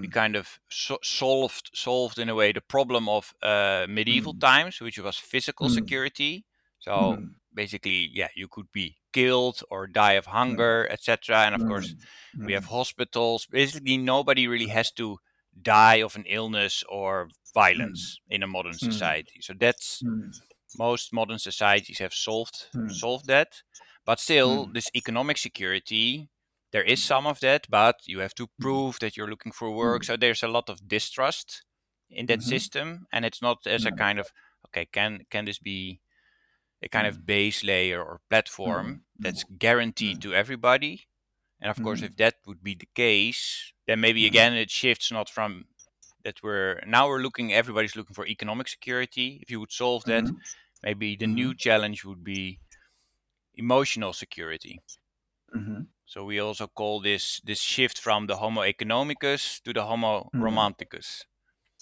we 0.02 0.08
Mm. 0.08 0.10
kind 0.10 0.36
of 0.38 0.60
so- 0.70 1.00
solved 1.04 1.72
solved 1.76 2.20
in 2.20 2.30
a 2.30 2.36
way 2.36 2.52
the 2.54 2.62
problem 2.62 3.10
of 3.10 3.34
uh, 3.44 3.86
medieval 3.90 4.34
Mm. 4.34 4.42
times 4.42 4.82
which 4.82 5.00
was 5.00 5.18
physical 5.18 5.70
Mm. 5.70 5.70
security 5.70 6.46
so 6.80 7.20
Mm. 7.20 7.36
Basically 7.58 8.10
yeah 8.14 8.30
you 8.36 8.48
could 8.56 8.72
be 8.74 8.88
killed 9.14 9.58
or 9.72 9.88
die 9.88 10.14
of 10.22 10.28
hunger 10.28 10.88
etc 10.92 11.40
and 11.48 11.56
of 11.56 11.66
course 11.66 11.96
Mm. 11.96 12.46
we 12.46 12.54
have 12.54 12.66
Mm. 12.66 12.68
hospitals. 12.68 13.46
Basically 13.48 13.98
nobody 13.98 14.48
really 14.48 14.68
has 14.70 14.92
to 14.94 15.18
die 15.62 15.98
of 16.08 16.16
an 16.16 16.26
illness 16.28 16.84
or 16.90 17.30
Mm. 17.76 17.94
violence 17.94 18.20
in 18.30 18.44
a 18.44 18.48
modern 18.48 18.80
society. 18.80 19.40
So 19.42 19.54
that's 19.60 20.06
most 20.78 21.14
modern 21.14 21.40
societies 21.40 22.00
have 22.00 22.14
solved 22.14 22.72
solved 22.88 23.28
that. 23.28 23.64
But 24.06 24.20
still 24.20 24.72
this 24.72 24.90
economic 24.96 25.38
security 25.38 26.30
there 26.72 26.84
is 26.84 27.02
some 27.02 27.26
of 27.28 27.40
that 27.42 27.68
but 27.70 27.96
you 28.06 28.20
have 28.20 28.36
to 28.36 28.48
prove 28.60 29.00
that 29.02 29.16
you're 29.18 29.30
looking 29.30 29.52
for 29.54 29.72
work. 29.72 30.04
So 30.04 30.18
there's 30.18 30.44
a 30.44 30.48
lot 30.50 30.70
of 30.70 30.88
distrust 30.88 31.66
in 32.10 32.28
that 32.28 32.42
Mhm. 32.44 32.54
system 32.54 33.08
and 33.12 33.26
it's 33.26 33.42
not 33.42 33.60
as 33.68 33.86
a 33.86 33.92
Mm. 33.92 34.04
kind 34.04 34.20
of 34.20 34.32
okay 34.68 34.86
can 34.86 35.26
can 35.32 35.46
this 35.46 35.60
be 35.60 36.02
a 36.82 36.88
kind 36.90 37.06
Mm. 37.06 37.10
of 37.10 37.26
base 37.26 37.64
layer 37.64 38.02
or 38.04 38.22
platform 38.30 38.88
Mm. 38.88 39.02
that's 39.24 39.44
Mm. 39.46 39.58
guaranteed 39.60 40.18
Mm. 40.18 40.22
to 40.22 40.34
everybody 40.34 41.08
and 41.62 41.70
of 41.72 41.82
course 41.82 42.02
Mm. 42.02 42.06
if 42.08 42.16
that 42.18 42.36
would 42.46 42.62
be 42.64 42.76
the 42.76 42.90
case 42.94 43.74
then 43.88 44.00
maybe 44.00 44.22
Mm. 44.24 44.28
again 44.28 44.54
it 44.54 44.70
shifts 44.72 45.12
not 45.12 45.30
from 45.30 45.66
that 46.24 46.42
we're 46.44 46.82
now 46.86 47.08
we're 47.08 47.22
looking 47.22 47.52
everybody's 47.54 47.96
looking 47.96 48.14
for 48.16 48.26
economic 48.28 48.68
security 48.68 49.40
if 49.42 49.50
you 49.52 49.60
would 49.60 49.72
solve 49.72 50.04
that 50.06 50.26
maybe 50.84 51.16
the 51.16 51.28
new 51.28 51.56
challenge 51.56 52.06
would 52.06 52.24
be 52.24 52.60
emotional 53.56 54.14
security 54.14 54.80
Mhm. 55.56 55.88
so 56.06 56.24
we 56.26 56.40
also 56.40 56.68
call 56.68 57.02
this 57.02 57.40
this 57.44 57.62
shift 57.62 57.98
from 58.00 58.28
the 58.28 58.36
homo 58.38 58.62
economicus 58.62 59.62
to 59.64 59.74
the 59.74 59.84
homo 59.86 60.30
Mm. 60.34 60.42
romanticus 60.44 61.26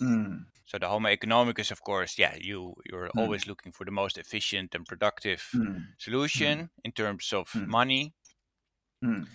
Mm. 0.01 0.45
So 0.75 0.79
the 0.79 0.89
homo 0.89 1.07
economicus 1.09 1.71
of 1.71 1.81
course 1.81 2.19
yeah 2.19 2.35
you 2.39 2.75
you're 2.85 3.09
Mm. 3.15 3.21
always 3.21 3.47
looking 3.47 3.71
for 3.71 3.85
the 3.85 3.91
most 3.91 4.17
efficient 4.17 4.75
and 4.75 4.85
productive 4.85 5.41
Mm. 5.53 5.95
solution 5.97 6.69
in 6.83 6.91
terms 6.91 7.31
of 7.31 7.47
Mm. 7.55 7.65
money 7.65 8.13
Mm. 9.03 9.25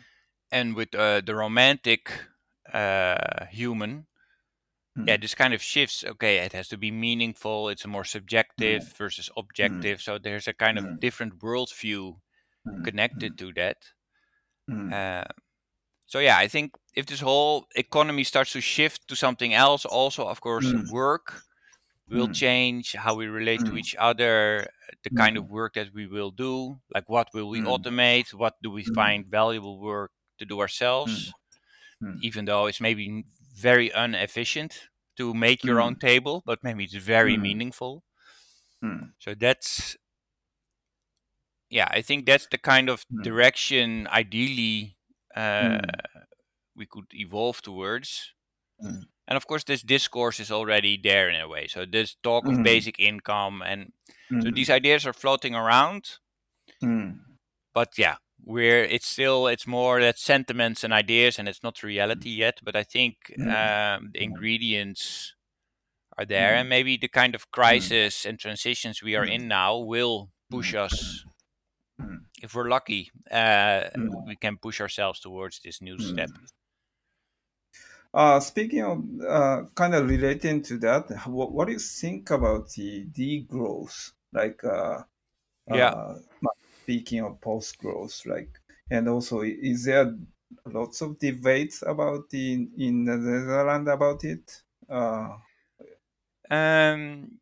and 0.50 0.74
with 0.74 0.94
uh, 0.94 1.20
the 1.20 1.34
romantic 1.34 2.12
uh, 2.72 3.46
human 3.46 4.06
yeah 5.06 5.16
Mm. 5.16 5.20
this 5.20 5.34
kind 5.34 5.54
of 5.54 5.62
shifts 5.62 6.04
okay 6.04 6.38
it 6.38 6.52
has 6.52 6.68
to 6.68 6.76
be 6.76 6.90
meaningful 6.90 7.68
it's 7.68 7.86
more 7.86 8.04
subjective 8.04 8.84
versus 8.98 9.30
objective 9.36 10.00
so 10.02 10.18
there's 10.18 10.48
a 10.48 10.54
kind 10.54 10.78
Mm. 10.78 10.84
of 10.84 11.00
different 11.00 11.38
worldview 11.38 12.20
Mm. 12.66 12.84
connected 12.84 13.38
to 13.38 13.52
that 13.54 13.78
Mm. 14.68 14.90
uh, 14.90 15.24
so 16.10 16.18
yeah 16.20 16.38
i 16.38 16.48
think 16.48 16.68
if 16.94 17.06
this 17.06 17.20
whole 17.20 17.66
economy 17.76 18.24
starts 18.24 18.52
to 18.52 18.60
shift 18.62 19.00
to 19.08 19.16
something 19.16 19.54
else 19.54 19.84
also 19.86 20.22
of 20.26 20.40
course 20.40 20.74
Mm. 20.74 20.90
work 20.90 21.44
will 22.08 22.28
Mm. 22.28 22.34
change 22.44 22.94
how 22.94 23.14
we 23.14 23.26
relate 23.26 23.64
to 23.64 23.74
Mm. 23.74 23.80
each 23.80 23.94
other 23.98 24.68
the 25.04 25.10
kind 25.10 25.36
Mm. 25.36 25.40
of 25.40 25.48
work 25.50 25.74
that 25.74 25.94
we 25.94 26.06
will 26.06 26.32
do 26.32 26.80
like 26.94 27.08
what 27.08 27.28
will 27.34 27.48
we 27.48 27.60
Mm. 27.60 27.74
automate 27.74 28.34
what 28.34 28.54
do 28.62 28.70
we 28.70 28.84
Mm. 28.86 29.00
find 29.00 29.26
valuable 29.26 29.78
work 29.80 30.12
to 30.38 30.46
do 30.46 30.60
ourselves 30.60 31.34
Mm. 32.02 32.22
even 32.22 32.44
though 32.46 32.66
it's 32.66 32.80
maybe 32.80 33.24
very 33.54 33.90
inefficient 33.94 34.88
to 35.16 35.34
make 35.34 35.64
your 35.64 35.80
own 35.80 35.96
table 35.96 36.42
but 36.46 36.64
maybe 36.64 36.84
it's 36.84 36.94
very 36.94 37.36
Mm. 37.36 37.38
meaningful 37.38 38.04
Mm. 38.82 39.12
so 39.18 39.34
that's 39.34 39.96
yeah 41.68 41.88
i 41.90 42.02
think 42.02 42.26
that's 42.26 42.46
the 42.50 42.58
kind 42.58 42.88
of 42.88 43.04
Mm. 43.10 43.22
direction 43.22 44.06
ideally 44.08 44.96
Mm. 45.36 45.80
we 46.76 46.86
could 46.86 47.06
evolve 47.14 47.62
towards 47.62 48.34
Mm. 48.82 49.02
and 49.28 49.36
of 49.36 49.46
course 49.46 49.64
this 49.64 49.82
discourse 49.82 50.40
is 50.40 50.50
already 50.50 50.96
there 51.02 51.28
in 51.30 51.40
a 51.40 51.48
way 51.48 51.66
so 51.68 51.84
this 51.86 52.16
talk 52.22 52.48
of 52.48 52.54
Mm. 52.56 52.64
basic 52.64 52.98
income 52.98 53.62
and 53.62 53.92
so 54.42 54.48
Mm. 54.50 54.54
these 54.54 54.70
ideas 54.70 55.06
are 55.06 55.12
floating 55.12 55.54
around 55.54 56.18
Mm. 56.82 57.20
but 57.74 57.98
yeah 57.98 58.16
we're 58.44 58.84
it's 58.84 59.06
still 59.06 59.46
it's 59.48 59.66
more 59.66 60.00
that 60.00 60.18
sentiments 60.18 60.82
and 60.84 60.92
ideas 60.94 61.38
and 61.38 61.48
it's 61.48 61.62
not 61.62 61.82
reality 61.82 62.30
yet 62.30 62.58
but 62.62 62.74
i 62.76 62.82
think 62.84 63.14
Mm. 63.38 63.48
um, 63.48 64.10
the 64.12 64.20
Mm. 64.20 64.24
ingredients 64.24 65.34
are 66.18 66.26
there 66.26 66.54
Mm. 66.54 66.60
and 66.60 66.68
maybe 66.68 66.96
the 66.96 67.08
kind 67.08 67.34
of 67.34 67.50
crisis 67.50 68.26
and 68.26 68.38
transitions 68.38 69.02
we 69.02 69.16
are 69.16 69.26
Mm. 69.26 69.34
in 69.34 69.48
now 69.48 69.76
will 69.76 70.30
push 70.50 70.74
us 70.74 71.24
Mm. 72.00 72.24
If 72.42 72.54
we're 72.54 72.68
lucky 72.68 73.10
uh, 73.30 73.88
Mm. 73.96 74.24
we 74.26 74.36
can 74.36 74.56
push 74.58 74.80
ourselves 74.80 75.20
towards 75.20 75.60
this 75.60 75.80
new 75.82 75.98
Mm. 75.98 76.10
step 76.10 76.30
Uh, 78.12 78.40
speaking 78.40 78.82
of 78.82 79.04
uh, 79.22 79.64
kind 79.74 79.94
of 79.94 80.08
relating 80.08 80.62
to 80.62 80.78
that, 80.78 81.08
what, 81.28 81.52
what 81.52 81.66
do 81.66 81.72
you 81.72 81.78
think 81.78 82.30
about 82.30 82.68
the 82.70 83.06
degrowth? 83.06 84.12
Like, 84.32 84.62
uh, 84.64 85.04
yeah 85.68 85.94
uh, 85.94 86.18
speaking 86.82 87.20
of 87.24 87.40
post 87.40 87.78
growth, 87.78 88.26
like, 88.26 88.60
and 88.90 89.08
also, 89.08 89.42
is 89.42 89.84
there 89.84 90.16
lots 90.66 91.02
of 91.02 91.18
debates 91.18 91.82
about 91.82 92.30
the 92.30 92.68
in 92.78 93.04
the 93.04 93.16
Netherlands 93.18 93.90
about 93.90 94.24
it? 94.24 94.62
Uh, 94.88 95.38
um 96.50 97.38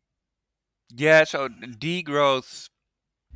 yeah 0.95 1.23
so 1.23 1.47
degrowth 1.49 2.69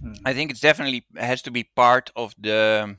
mm, 0.03 0.15
i 0.25 0.33
think 0.33 0.51
it's 0.51 0.59
definitely 0.59 1.05
has 1.15 1.41
to 1.41 1.51
be 1.51 1.63
part 1.75 2.11
of 2.15 2.33
the 2.39 2.97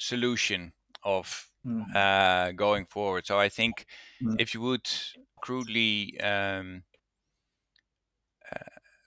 solution 0.00 0.72
of 1.04 1.50
mm, 1.64 1.84
uh, 1.94 2.52
going 2.52 2.86
forward. 2.86 3.26
So 3.26 3.38
I 3.38 3.48
think 3.48 3.86
Mm. 4.22 4.36
if 4.38 4.54
you 4.54 4.60
would 4.62 4.88
crudely 5.40 6.20
um, 6.20 6.84
uh, 8.50 8.58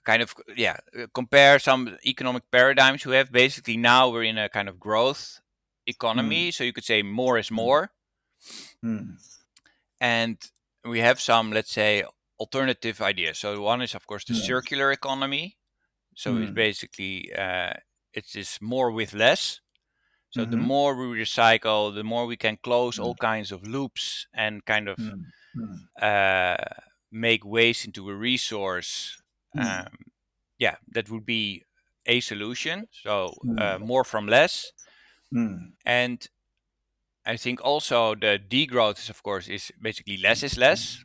kind 0.04 0.22
of 0.22 0.34
yeah 0.56 0.76
compare 1.14 1.58
some 1.58 1.96
economic 2.06 2.44
paradigms 2.50 3.04
we 3.04 3.16
have 3.16 3.32
basically 3.32 3.76
now 3.76 4.08
we're 4.08 4.22
in 4.24 4.38
a 4.38 4.48
kind 4.48 4.68
of 4.68 4.78
growth 4.78 5.40
economy 5.86 6.50
so 6.50 6.64
you 6.64 6.72
could 6.72 6.84
say 6.84 7.02
more 7.02 7.38
is 7.38 7.50
more. 7.50 7.90
Mm, 8.84 9.16
and 10.00 10.38
we 10.84 11.00
have 11.00 11.20
some 11.20 11.52
let's 11.52 11.72
say 11.72 12.04
alternative 12.38 13.00
ideas. 13.00 13.38
So 13.38 13.60
one 13.62 13.82
is 13.82 13.94
of 13.94 14.06
course 14.06 14.24
the 14.24 14.34
Mm. 14.34 14.38
circular 14.46 14.92
economy 14.92 15.56
so 16.16 16.38
it's 16.38 16.52
Mm. 16.52 16.66
basically 16.66 17.32
uh, 17.34 17.74
it's 18.14 18.34
this 18.34 18.62
more 18.62 18.92
with 18.92 19.14
less 19.14 19.60
so 20.30 20.44
the 20.46 20.56
Mhm. 20.56 20.70
more 20.72 20.96
we 20.96 21.20
recycle 21.22 21.94
the 21.94 22.04
more 22.04 22.26
we 22.26 22.36
can 22.36 22.58
close 22.62 22.98
all 22.98 23.16
kinds 23.16 23.52
of 23.52 23.66
loops 23.66 24.26
and 24.34 24.64
kind 24.66 24.88
of 24.88 24.98
mm, 24.98 25.32
mm, 25.54 25.88
uh, 26.00 26.56
make 27.10 27.44
waste 27.44 27.86
into 27.86 28.08
a 28.10 28.14
resource 28.14 29.20
Mm. 29.54 29.86
um, 29.86 29.88
yeah 30.58 30.76
that 30.88 31.10
would 31.10 31.26
be 31.26 31.64
a 32.06 32.20
solution 32.20 32.88
so 32.92 33.34
Mm. 33.44 33.58
uh, 33.58 33.78
more 33.80 34.04
from 34.04 34.26
less 34.26 34.72
mm, 35.32 35.76
and 35.84 36.28
i 37.26 37.36
think 37.36 37.60
also 37.64 38.14
the 38.14 38.38
degrowth 38.48 38.98
is 38.98 39.10
of 39.10 39.22
course 39.22 39.48
is 39.48 39.72
basically 39.82 40.16
less 40.18 40.42
is 40.42 40.58
less 40.58 41.04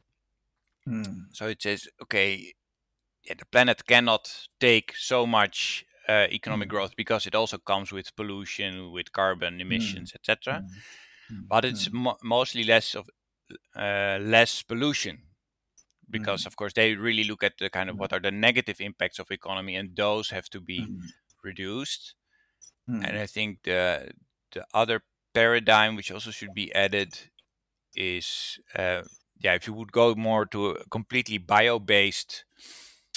mm, 0.85 1.31
so 1.31 1.47
it 1.47 1.61
says 1.61 1.87
okay 2.01 2.53
yeah, 3.23 3.35
the 3.37 3.45
planet 3.45 3.85
cannot 3.85 4.47
take 4.59 4.95
so 4.95 5.25
much 5.27 5.85
uh, 6.09 6.27
economic 6.31 6.67
Mm. 6.67 6.69
growth 6.69 6.95
because 6.95 7.25
it 7.27 7.35
also 7.35 7.57
comes 7.57 7.91
with 7.91 8.15
pollution 8.15 8.91
with 8.91 9.11
carbon 9.11 9.61
emissions 9.61 10.11
etc 10.15 10.63
mm, 11.31 11.47
but 11.49 11.65
it's 11.65 11.89
mm, 11.89 11.93
mo- 11.93 12.17
mostly 12.23 12.63
less 12.63 12.95
of 12.95 13.09
uh, 13.75 14.19
less 14.21 14.63
pollution 14.63 15.23
because 16.09 16.45
of 16.45 16.55
course 16.55 16.73
they 16.73 16.95
really 16.95 17.23
look 17.23 17.43
at 17.43 17.57
the 17.59 17.69
kind 17.69 17.89
of 17.89 17.97
Mm. 17.97 17.99
what 17.99 18.13
are 18.13 18.19
the 18.19 18.31
negative 18.31 18.81
impacts 18.81 19.19
of 19.19 19.31
economy 19.31 19.75
and 19.75 19.95
those 19.95 20.29
have 20.31 20.49
to 20.49 20.61
be 20.61 20.91
mm, 20.91 21.11
reduced. 21.43 22.15
Mm, 22.87 23.07
and 23.07 23.17
i 23.17 23.25
think 23.25 23.63
the 23.63 24.11
the 24.51 24.65
other 24.73 25.01
paradigm 25.33 25.95
which 25.95 26.11
also 26.11 26.31
should 26.31 26.53
be 26.53 26.73
added 26.73 27.17
is 27.95 28.59
uh, 28.75 29.03
yeah 29.39 29.53
if 29.55 29.67
you 29.67 29.73
would 29.73 29.91
go 29.91 30.15
more 30.15 30.45
to 30.45 30.67
a 30.71 30.85
completely 30.89 31.37
bio-based 31.37 32.45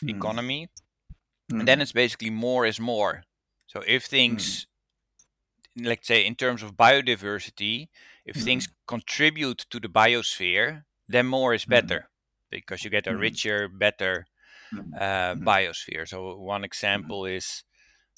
mm, 0.03 0.09
economy 0.09 0.69
mm, 1.51 1.61
and 1.61 1.69
then 1.69 1.81
it's 1.81 1.93
basically 1.93 2.31
more 2.31 2.67
is 2.67 2.81
more 2.81 3.25
so 3.67 3.83
if 3.87 4.05
things 4.05 4.67
let's 5.77 6.07
say 6.07 6.25
in 6.25 6.35
terms 6.35 6.63
of 6.63 6.77
biodiversity 6.77 7.89
if 8.25 8.37
things 8.37 8.69
contribute 8.87 9.67
to 9.71 9.81
the 9.81 9.89
biosphere 9.89 10.85
then 11.09 11.27
more 11.27 11.53
is 11.55 11.65
Mm. 11.67 11.71
better 11.71 12.09
because 12.51 12.85
you 12.85 12.91
get 12.91 13.07
a 13.07 13.13
Mm. 13.13 13.19
richer 13.19 13.69
better 13.69 14.27
Mm. 14.73 15.01
uh, 15.01 15.35
Mm. 15.35 15.45
biosphere 15.47 16.09
so 16.09 16.37
one 16.37 16.65
example 16.65 17.27
is 17.27 17.65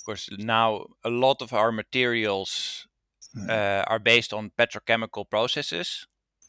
of 0.01 0.05
course 0.05 0.29
now 0.39 0.87
a 1.05 1.11
lot 1.11 1.43
of 1.43 1.53
our 1.53 1.73
materials 1.73 2.87
Mm. 3.35 3.49
uh, 3.49 3.85
are 3.89 4.01
based 4.01 4.33
on 4.33 4.51
petrochemical 4.59 5.29
processes 5.29 6.07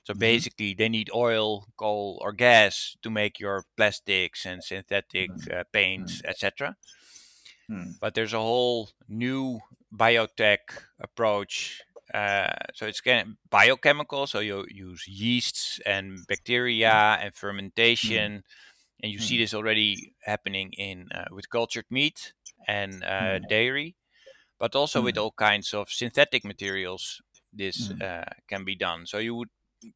so 0.08 0.14
Mhm. 0.16 0.24
basically 0.32 0.74
they 0.74 0.90
need 0.90 1.10
oil 1.14 1.68
coal 1.78 2.18
or 2.24 2.32
gas 2.32 2.96
to 3.04 3.10
make 3.12 3.40
your 3.40 3.66
plastics 3.78 4.46
and 4.46 4.64
synthetic 4.64 5.30
Mm. 5.30 5.52
uh, 5.52 5.64
paints 5.74 6.22
etc 6.26 6.76
Mm. 7.70 7.96
but 8.00 8.14
there's 8.14 8.34
a 8.34 8.40
whole 8.40 8.90
new 9.08 9.60
biotech 9.94 10.60
approach. 11.00 11.82
Uh, 12.14 12.54
so 12.74 12.86
it's 12.86 13.02
biochemical. 13.50 14.28
So 14.28 14.40
you 14.40 14.66
use 14.70 15.08
yeasts 15.08 15.80
and 15.86 16.26
bacteria 16.28 17.18
and 17.22 17.36
fermentation, 17.36 18.44
and 19.04 19.12
you 19.12 19.20
see 19.20 19.38
Mm. 19.38 19.40
this 19.40 19.54
already 19.54 20.14
happening 20.24 20.74
in 20.74 21.10
uh, 21.14 21.26
with 21.32 21.50
cultured 21.50 21.86
meat 21.90 22.34
and 22.68 23.04
uh, 23.04 23.40
Mm. 23.40 23.48
dairy, 23.48 23.96
but 24.60 24.76
also 24.76 25.02
with 25.02 25.18
all 25.18 25.32
kinds 25.32 25.74
of 25.74 25.90
synthetic 25.92 26.46
materials. 26.46 27.22
This 27.54 27.92
uh, 28.02 28.26
can 28.50 28.66
be 28.66 28.76
done. 28.76 29.06
So 29.08 29.20
you 29.20 29.36
would 29.36 29.50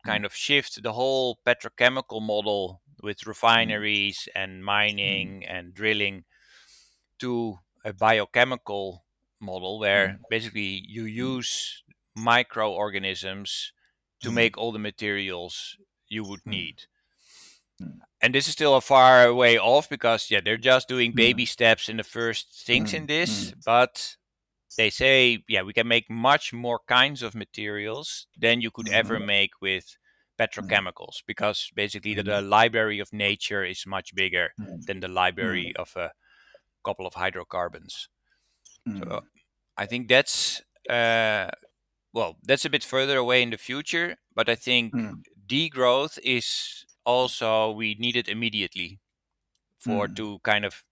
kind 0.06 0.26
of 0.26 0.34
shift 0.36 0.82
the 0.84 0.94
whole 0.94 1.40
petrochemical 1.46 2.22
model 2.22 2.82
with 3.02 3.26
refineries 3.26 4.30
and 4.36 4.64
mining 4.64 5.46
and 5.46 5.74
drilling 5.74 6.24
to 7.20 7.60
a 7.86 7.94
biochemical 7.94 9.06
model 9.40 9.80
where 9.80 10.20
basically 10.30 10.84
you 10.88 11.06
use 11.06 11.84
microorganisms 12.16 13.74
to 14.22 14.30
Mm. 14.30 14.34
make 14.36 14.58
all 14.58 14.72
the 14.72 14.80
materials 14.80 15.78
you 16.08 16.24
would 16.24 16.44
Mm. 16.46 16.52
need. 16.52 16.84
Mm. 17.82 18.00
And 18.22 18.36
this 18.36 18.48
is 18.48 18.54
still 18.54 18.76
a 18.76 18.82
far 18.82 19.34
way 19.34 19.58
off 19.58 19.90
because 19.90 20.30
yeah, 20.30 20.42
they're 20.42 20.58
just 20.58 20.88
doing 20.88 21.12
Mm. 21.12 21.16
baby 21.16 21.46
steps 21.46 21.90
in 21.90 21.98
the 21.98 22.04
first 22.04 22.66
things 22.66 22.92
Mm. 22.92 22.98
in 22.98 23.06
this, 23.08 23.54
but 23.66 24.18
they 24.78 24.90
say 24.90 25.44
yeah, 25.48 25.62
we 25.62 25.74
can 25.74 25.88
make 25.88 26.10
much 26.10 26.54
more 26.54 26.80
kinds 26.88 27.22
of 27.22 27.36
materials 27.36 28.28
than 28.38 28.62
you 28.62 28.72
could 28.72 28.90
ever 28.90 29.20
Mhm. 29.20 29.26
make 29.26 29.62
with 29.62 29.86
mm-hmm. 29.86 30.44
petrochemicals 30.44 31.24
because 31.28 31.72
basically 31.76 32.14
the, 32.14 32.24
the, 32.24 32.32
mm-hmm. 32.32 32.50
library 32.50 33.00
of 33.00 33.14
nature 33.14 33.64
is 33.64 33.86
much 33.86 34.16
bigger 34.16 34.54
mm-hmm. 34.60 34.82
than 34.88 35.00
the 35.00 35.08
library 35.08 35.74
of 35.76 35.96
a 35.96 36.12
couple 36.84 37.06
of 37.06 37.14
hydrocarbons. 37.14 38.10
So 39.00 39.22
I 39.78 39.86
think 39.86 40.08
that's 40.08 40.62
uh, 40.90 41.50
well, 42.14 42.38
that's 42.44 42.66
a 42.66 42.70
bit 42.70 42.84
further 42.84 43.18
away 43.18 43.42
in 43.42 43.52
the 43.52 43.58
future, 43.58 44.18
but 44.36 44.50
I 44.50 44.56
think 44.56 44.94
mm. 44.94 45.24
degrowth 45.48 46.20
is 46.24 46.86
also 47.06 47.72
we 47.72 47.96
need 48.00 48.16
it 48.16 48.28
immediately 48.28 49.00
for 49.80 50.08
mm. 50.08 50.16
to 50.18 50.40
kind 50.44 50.66
of 50.66 50.84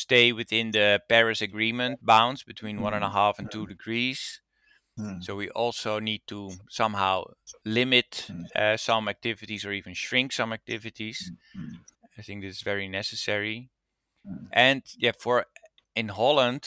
stay 0.00 0.32
within 0.32 0.70
the 0.70 1.00
Paris 1.08 1.42
Agreement 1.42 2.04
bounds 2.04 2.42
between 2.42 2.80
one 2.80 2.94
and 2.94 3.04
a 3.04 3.08
mm-hmm. 3.08 3.16
half 3.16 3.38
and 3.38 3.50
two 3.50 3.60
mm-hmm. 3.60 3.70
degrees. 3.74 4.40
Mm. 4.98 5.22
So 5.22 5.36
we 5.36 5.48
also 5.50 5.98
need 5.98 6.22
to 6.26 6.50
somehow 6.68 7.24
limit 7.64 8.26
mm. 8.28 8.44
uh, 8.56 8.76
some 8.76 9.08
activities 9.08 9.64
or 9.64 9.72
even 9.72 9.94
shrink 9.94 10.32
some 10.32 10.52
activities. 10.52 11.32
Mm-hmm. 11.56 11.74
I 12.18 12.22
think 12.22 12.42
this 12.42 12.56
is 12.56 12.62
very 12.62 12.88
necessary. 12.88 13.70
Mm. 14.26 14.48
And 14.52 14.82
yeah, 14.98 15.12
for 15.18 15.46
in 15.94 16.08
Holland, 16.08 16.64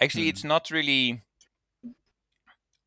actually, 0.00 0.28
it's 0.28 0.44
not 0.44 0.70
really. 0.70 1.22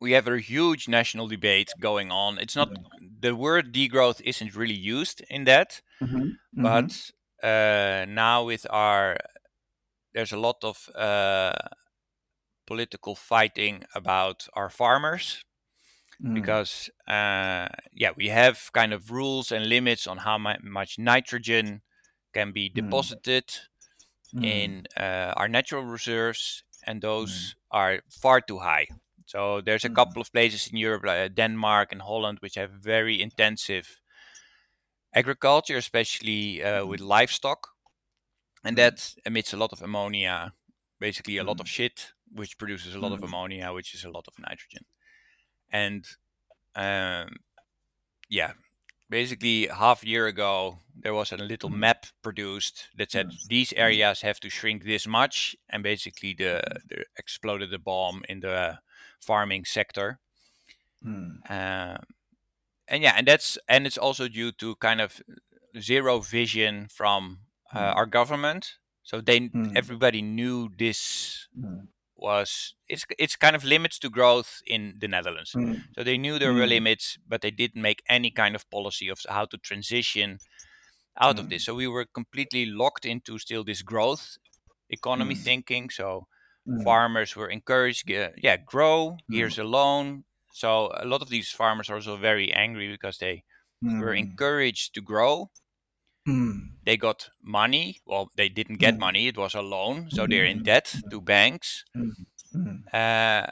We 0.01 0.11
have 0.11 0.27
a 0.27 0.39
huge 0.39 0.87
national 0.87 1.27
debate 1.27 1.71
going 1.79 2.11
on. 2.11 2.37
It's 2.37 2.55
not 2.55 2.69
the 3.21 3.33
word 3.33 3.73
degrowth 3.73 4.21
isn't 4.21 4.53
really 4.55 4.75
used 4.97 5.23
in 5.29 5.45
that, 5.45 5.81
but 6.53 7.11
uh, 7.41 8.05
now 8.07 8.43
with 8.43 8.67
our 8.69 9.17
there's 10.15 10.31
a 10.31 10.37
lot 10.37 10.63
of 10.63 10.89
uh, 10.95 11.51
political 12.65 13.15
fighting 13.15 13.83
about 13.93 14.47
our 14.53 14.69
farmers 14.69 15.43
mm. 16.23 16.33
because 16.33 16.89
uh, 17.07 17.67
yeah 17.93 18.11
we 18.15 18.29
have 18.29 18.71
kind 18.73 18.93
of 18.93 19.11
rules 19.11 19.51
and 19.51 19.67
limits 19.67 20.07
on 20.07 20.17
how 20.19 20.37
mu- 20.37 20.63
much 20.63 20.97
nitrogen 20.97 21.81
can 22.33 22.51
be 22.53 22.69
deposited 22.69 23.45
mm. 24.33 24.43
in 24.43 24.87
uh, 24.97 25.33
our 25.35 25.49
natural 25.49 25.83
reserves 25.83 26.63
and 26.87 27.01
those 27.01 27.55
are 27.71 28.01
far 28.09 28.39
too 28.39 28.59
high. 28.59 28.87
So 29.25 29.59
there's 29.59 29.83
a 29.83 29.89
couple 29.89 30.21
of 30.21 30.31
places 30.31 30.69
in 30.71 30.77
europe 30.77 31.03
like 31.03 31.35
denmark 31.35 31.91
and 31.91 32.01
holland 32.01 32.37
which 32.41 32.55
have 32.55 32.69
very 32.69 33.21
intensive 33.21 33.99
agriculture 35.13 35.77
especially 35.77 36.63
uh, 36.63 36.85
with 36.85 37.01
livestock 37.01 37.74
and 38.65 38.75
mm-hmm. 38.75 38.83
that 38.83 39.13
emits 39.25 39.53
a 39.53 39.57
lot 39.57 39.71
of 39.71 39.81
ammonia 39.81 40.53
basically 40.99 41.37
a 41.37 41.43
lot 41.43 41.59
of 41.59 41.67
mm-hmm. 41.67 41.83
shit 41.83 42.07
which 42.33 42.57
produces 42.57 42.95
a 42.95 42.99
lot 42.99 43.11
of 43.11 43.19
mm-hmm. 43.19 43.27
ammonia 43.27 43.71
which 43.71 43.93
is 43.93 44.03
a 44.03 44.09
lot 44.09 44.25
of 44.27 44.33
nitrogen. 44.39 44.83
And 45.71 46.05
um, 46.75 47.37
yeah 48.29 48.53
basically 49.09 49.67
half 49.67 50.03
a 50.03 50.07
year 50.07 50.25
ago 50.27 50.79
there 50.97 51.13
was 51.13 51.31
a 51.31 51.37
little 51.37 51.69
map 51.69 52.07
produced 52.23 52.87
that 52.97 53.11
said 53.11 53.29
these 53.49 53.71
areas 53.73 54.21
have 54.21 54.39
to 54.39 54.49
shrink 54.49 54.83
this 54.83 55.05
much 55.05 55.55
and 55.69 55.83
basically 55.83 56.33
the, 56.33 56.61
the 56.89 57.05
exploded 57.17 57.69
the 57.69 57.77
bomb 57.77 58.23
in 58.27 58.39
the 58.39 58.79
farming 59.19 59.63
sector. 59.65 60.19
Uh, 61.49 61.97
and 62.87 63.03
yeah 63.03 63.13
and 63.17 63.27
that's 63.27 63.57
and 63.67 63.85
it's 63.85 63.97
also 63.97 64.27
due 64.27 64.51
to 64.51 64.75
kind 64.75 65.01
of 65.01 65.21
zero 65.79 66.19
vision 66.19 66.87
from 66.89 67.39
uh, 67.75 67.93
our 67.95 68.07
government. 68.07 68.75
So 69.03 69.21
they 69.21 69.51
Mm. 69.53 69.75
everybody 69.75 70.21
knew 70.21 70.69
this 70.77 71.49
Mm. 71.55 71.87
was 72.15 72.75
it's 72.87 73.05
it's 73.19 73.35
kind 73.35 73.55
of 73.55 73.63
limits 73.63 73.99
to 73.99 74.09
growth 74.09 74.61
in 74.67 74.95
the 74.99 75.07
Netherlands. 75.07 75.57
Mm. 75.57 75.95
So 75.95 76.03
they 76.03 76.17
knew 76.17 76.39
there 76.39 76.53
were 76.53 76.67
Mm. 76.67 76.67
limits, 76.67 77.17
but 77.27 77.41
they 77.41 77.51
didn't 77.51 77.81
make 77.81 78.03
any 78.09 78.31
kind 78.31 78.55
of 78.55 78.69
policy 78.69 79.09
of 79.09 79.19
how 79.29 79.45
to 79.47 79.57
transition 79.57 80.39
out 81.19 81.39
of 81.39 81.47
Mm. 81.47 81.49
this. 81.49 81.63
So 81.65 81.75
we 81.75 81.87
were 81.87 82.05
completely 82.05 82.65
locked 82.65 83.05
into 83.05 83.39
still 83.39 83.63
this 83.63 83.81
growth 83.81 84.37
economy 84.89 85.35
Mm. 85.35 85.35
thinking. 85.35 85.89
So 85.89 86.27
Mm. 86.67 86.85
farmers 86.85 87.35
were 87.35 87.49
encouraged, 87.49 88.09
yeah, 88.09 88.31
yeah, 88.37 88.57
grow. 88.57 89.17
Mm. 89.29 89.29
Here's 89.31 89.57
a 89.59 89.63
loan. 89.65 90.25
So 90.53 90.91
a 90.95 91.05
lot 91.05 91.21
of 91.21 91.29
these 91.29 91.51
farmers 91.51 91.89
are 91.89 91.95
also 91.95 92.17
very 92.17 92.53
angry 92.53 92.89
because 92.89 93.17
they 93.19 93.43
were 93.99 94.13
Mm. 94.13 94.15
encouraged 94.15 94.93
to 94.95 95.01
grow. 95.01 95.51
Mm. 96.27 96.69
They 96.85 96.97
got 96.97 97.29
money. 97.41 98.01
Well, 98.05 98.31
they 98.35 98.49
didn't 98.49 98.77
get 98.79 98.95
Mm. 98.95 98.99
money. 98.99 99.27
It 99.27 99.37
was 99.37 99.53
a 99.55 99.61
loan, 99.61 100.09
so 100.09 100.25
they're 100.27 100.45
in 100.45 100.63
debt 100.63 100.95
to 101.11 101.21
banks. 101.21 101.83
Mm. 101.95 102.11
Mm. 102.55 102.93
Uh, 102.93 103.47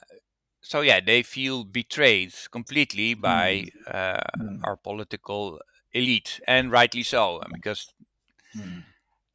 so 0.62 0.82
yeah, 0.82 1.00
they 1.00 1.24
feel 1.24 1.66
betrayed 1.66 2.34
completely 2.52 3.14
by 3.16 3.66
uh, 3.88 4.22
our 4.64 4.78
political 4.78 5.60
elite, 5.92 6.40
and 6.48 6.72
rightly 6.72 7.04
so, 7.04 7.42
because 7.52 7.94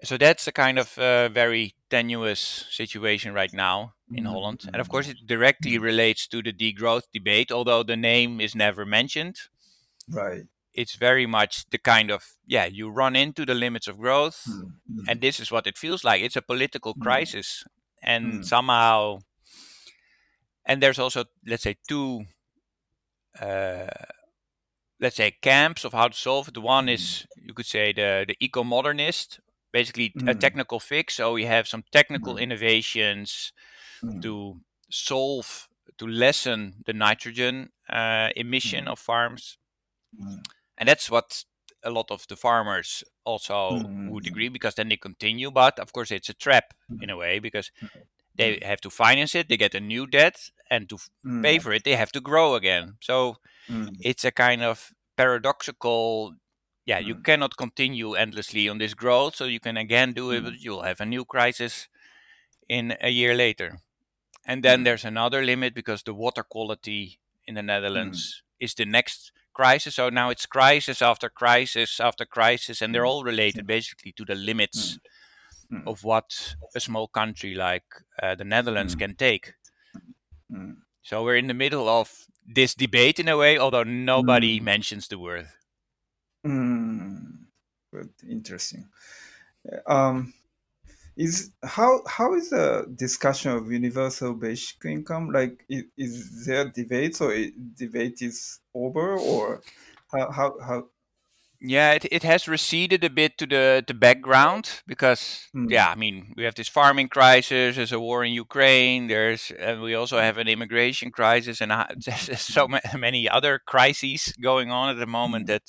so 0.04 0.16
that's 0.16 0.46
a 0.46 0.52
kind 0.52 0.78
of 0.78 0.96
uh, 0.98 1.28
very 1.28 1.74
tenuous 1.90 2.66
situation 2.70 3.34
right 3.34 3.52
now 3.52 3.94
in. 4.12 4.24
Holland, 4.24 4.64
and 4.72 4.80
of 4.80 4.88
course 4.88 5.08
it 5.08 5.26
directly 5.26 5.76
relates 5.78 6.26
to 6.28 6.42
the 6.42 6.52
degrowth 6.52 7.04
debate, 7.12 7.52
although 7.52 7.82
the 7.82 7.96
name 7.96 8.40
is 8.40 8.54
never 8.54 8.86
mentioned. 8.86 9.36
Right. 10.08 10.44
It's 10.80 10.96
very 10.96 11.26
much 11.26 11.52
the 11.70 11.78
kind 11.78 12.10
of 12.10 12.22
yeah, 12.46 12.66
you 12.66 12.90
run 12.90 13.16
into 13.16 13.44
the 13.46 13.54
limits 13.54 13.88
of 13.88 13.98
growth, 13.98 14.40
Mm. 14.48 14.72
Mm. 14.90 15.08
and 15.08 15.20
this 15.20 15.40
is 15.40 15.50
what 15.52 15.66
it 15.66 15.78
feels 15.78 16.04
like. 16.04 16.22
It's 16.22 16.36
a 16.36 16.42
political 16.42 16.94
Mm. 16.94 17.02
crisis, 17.02 17.64
and 18.02 18.24
Mm. 18.24 18.44
somehow, 18.44 19.18
and 20.64 20.82
there's 20.82 20.98
also 20.98 21.24
let's 21.46 21.62
say 21.62 21.76
two, 21.88 22.24
uh, 23.40 23.86
let's 25.00 25.16
say 25.16 25.30
camps 25.42 25.84
of 25.84 25.92
how 25.92 26.08
to 26.08 26.16
solve 26.16 26.48
it. 26.48 26.54
The 26.54 26.60
one 26.60 26.88
is 26.88 27.26
you 27.36 27.54
could 27.54 27.66
say 27.66 27.92
the 27.92 28.24
the 28.28 28.36
eco 28.40 28.64
modernist, 28.64 29.40
basically 29.72 30.16
a 30.26 30.34
Mm. 30.34 30.40
technical 30.40 30.80
fix. 30.80 31.14
So 31.16 31.32
we 31.34 31.44
have 31.46 31.68
some 31.68 31.84
technical 31.92 32.36
innovations 32.38 33.52
to 34.22 34.60
solve 34.90 35.68
to 35.98 36.06
lessen 36.06 36.82
the 36.86 36.92
nitrogen 36.94 37.70
uh, 37.88 38.30
emission 38.36 38.88
of 38.88 38.98
farms, 38.98 39.58
Mm. 40.14 40.42
And 40.78 40.88
that's 40.88 41.10
what 41.10 41.44
a 41.82 41.90
lot 41.90 42.10
of 42.10 42.26
the 42.28 42.36
farmers 42.36 43.04
also 43.24 43.78
Mm. 43.78 44.08
would 44.10 44.26
agree 44.26 44.48
because 44.48 44.74
then 44.74 44.88
they 44.88 44.96
continue. 44.96 45.50
But 45.50 45.78
of 45.78 45.92
course, 45.92 46.10
it's 46.10 46.28
a 46.28 46.34
trap 46.34 46.74
mm-hmm. 46.90 47.02
in 47.02 47.10
a 47.10 47.16
way 47.16 47.38
because 47.38 47.70
mm-hmm. 47.82 47.98
they 48.34 48.58
have 48.62 48.80
to 48.80 48.90
finance 48.90 49.34
it, 49.34 49.48
they 49.48 49.56
get 49.56 49.74
a 49.74 49.80
new 49.80 50.06
debt, 50.06 50.50
and 50.70 50.88
to 50.88 50.96
f- 50.96 51.10
Mm. 51.24 51.42
pay 51.42 51.58
for 51.58 51.72
it, 51.72 51.84
they 51.84 51.96
have 51.96 52.12
to 52.12 52.20
grow 52.20 52.54
again. 52.54 52.96
So 53.00 53.36
Mm. 53.68 53.96
it's 54.00 54.24
a 54.24 54.30
kind 54.32 54.62
of 54.62 54.92
paradoxical. 55.16 56.34
Yeah, 56.84 57.00
you 57.00 57.16
cannot 57.16 57.56
continue 57.56 58.14
endlessly 58.14 58.68
on 58.68 58.78
this 58.78 58.94
growth, 58.94 59.36
so 59.36 59.44
you 59.44 59.60
can 59.60 59.76
again 59.76 60.14
do 60.14 60.30
it, 60.30 60.42
but 60.44 60.54
you'll 60.60 60.84
have 60.84 61.00
a 61.02 61.06
new 61.06 61.24
crisis 61.24 61.88
in 62.68 62.96
a 63.00 63.10
year 63.10 63.34
later. 63.34 63.80
And 64.46 64.62
then 64.62 64.84
there's 64.84 65.04
another 65.04 65.44
limit 65.44 65.74
because 65.74 66.02
the 66.02 66.14
water 66.14 66.42
quality 66.42 67.18
in 67.46 67.54
the. 67.54 67.62
Netherlands 67.62 68.42
is 68.58 68.74
the 68.74 68.86
next 68.86 69.32
crisis. 69.58 69.94
So 69.94 70.08
now 70.10 70.30
it's 70.30 70.46
crisis 70.46 71.02
after 71.02 71.28
crisis 71.42 72.00
after 72.00 72.24
crisis, 72.38 72.82
and 72.82 72.90
they're 72.94 73.06
Mm. 73.06 73.12
all 73.14 73.24
related 73.32 73.66
basically 73.66 74.12
to 74.12 74.24
the 74.24 74.34
limits 74.50 74.98
Mm. 75.70 75.86
of 75.86 76.04
what 76.04 76.56
a 76.74 76.80
small 76.80 77.08
country 77.08 77.54
like 77.54 77.88
uh, 78.22 78.34
the 78.38 78.44
Netherlands 78.44 78.94
Mm. 78.94 78.98
can 78.98 79.14
take. 79.16 79.44
Mm. 80.50 80.76
So 81.02 81.22
we're 81.24 81.38
in 81.38 81.48
the 81.48 81.60
middle 81.64 81.88
of 82.00 82.08
this 82.54 82.74
debate 82.74 83.18
in 83.22 83.28
a 83.28 83.36
way, 83.36 83.58
although 83.58 83.84
nobody 83.84 84.58
Mm. 84.60 84.64
mentions 84.64 85.08
the 85.08 85.18
word. 85.18 85.46
Mm. 86.46 87.46
Good. 87.92 88.10
Interesting. 88.30 88.88
Um, 89.86 90.32
is 91.18 91.50
how 91.64 92.02
how 92.06 92.34
is 92.34 92.50
the 92.50 92.86
discussion 92.94 93.50
of 93.52 93.70
universal 93.72 94.32
basic 94.34 94.84
income 94.84 95.30
like? 95.30 95.64
Is, 95.68 95.84
is 95.98 96.46
there 96.46 96.70
debate 96.70 97.20
or 97.20 97.32
i- 97.34 97.52
debate 97.76 98.22
is 98.22 98.60
over 98.74 99.18
or 99.18 99.62
how 100.12 100.30
how 100.30 100.58
how? 100.60 100.84
Yeah, 101.60 101.94
it, 101.94 102.04
it 102.12 102.22
has 102.22 102.46
receded 102.46 103.02
a 103.02 103.10
bit 103.10 103.36
to 103.38 103.46
the, 103.46 103.82
the 103.84 103.92
background 103.94 104.82
because, 104.86 105.48
Mm. 105.56 105.68
yeah, 105.68 105.88
I 105.90 105.96
mean, 105.96 106.32
we 106.36 106.44
have 106.44 106.54
this 106.54 106.68
farming 106.68 107.08
crisis, 107.08 107.74
there's 107.74 107.90
a 107.90 107.98
war 107.98 108.24
in 108.24 108.32
Ukraine, 108.32 109.08
there's, 109.08 109.50
and 109.58 109.82
we 109.82 109.92
also 109.96 110.20
have 110.20 110.38
an 110.38 110.46
immigration 110.46 111.10
crisis, 111.10 111.60
and 111.60 111.72
uh, 111.72 111.86
there's 112.06 112.40
so 112.40 112.68
ma- 112.68 112.78
many 112.96 113.28
other 113.28 113.58
crises 113.66 114.32
going 114.40 114.70
on 114.70 114.88
at 114.90 114.98
the 114.98 115.06
moment 115.06 115.48
that. 115.48 115.64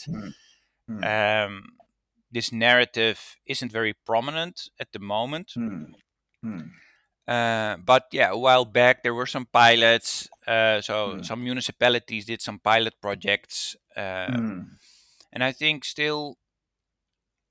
Mm. 0.90 1.46
um, 1.48 1.64
this 2.32 2.52
narrative 2.52 3.38
isn't 3.46 3.72
very 3.72 3.94
prominent 4.06 4.70
at 4.80 4.92
the 4.94 5.00
moment. 5.00 5.52
Mm. 5.58 5.94
Mm. 6.46 6.70
Uh, 7.28 7.78
but 7.78 8.06
yeah, 8.12 8.32
a 8.32 8.38
while 8.38 8.66
back 8.66 9.04
there 9.04 9.14
were 9.14 9.28
some 9.28 9.46
pilots. 9.46 10.28
Uh, 10.48 10.82
so 10.82 11.18
Mm. 11.18 11.26
some 11.26 11.44
municipalities 11.44 12.26
did 12.26 12.42
some 12.42 12.60
pilot 12.60 12.94
projects, 13.02 13.76
uh, 13.96 14.34
Mm. 14.34 14.78
and 15.32 15.44
I 15.44 15.52
think 15.52 15.86
still, 15.86 16.38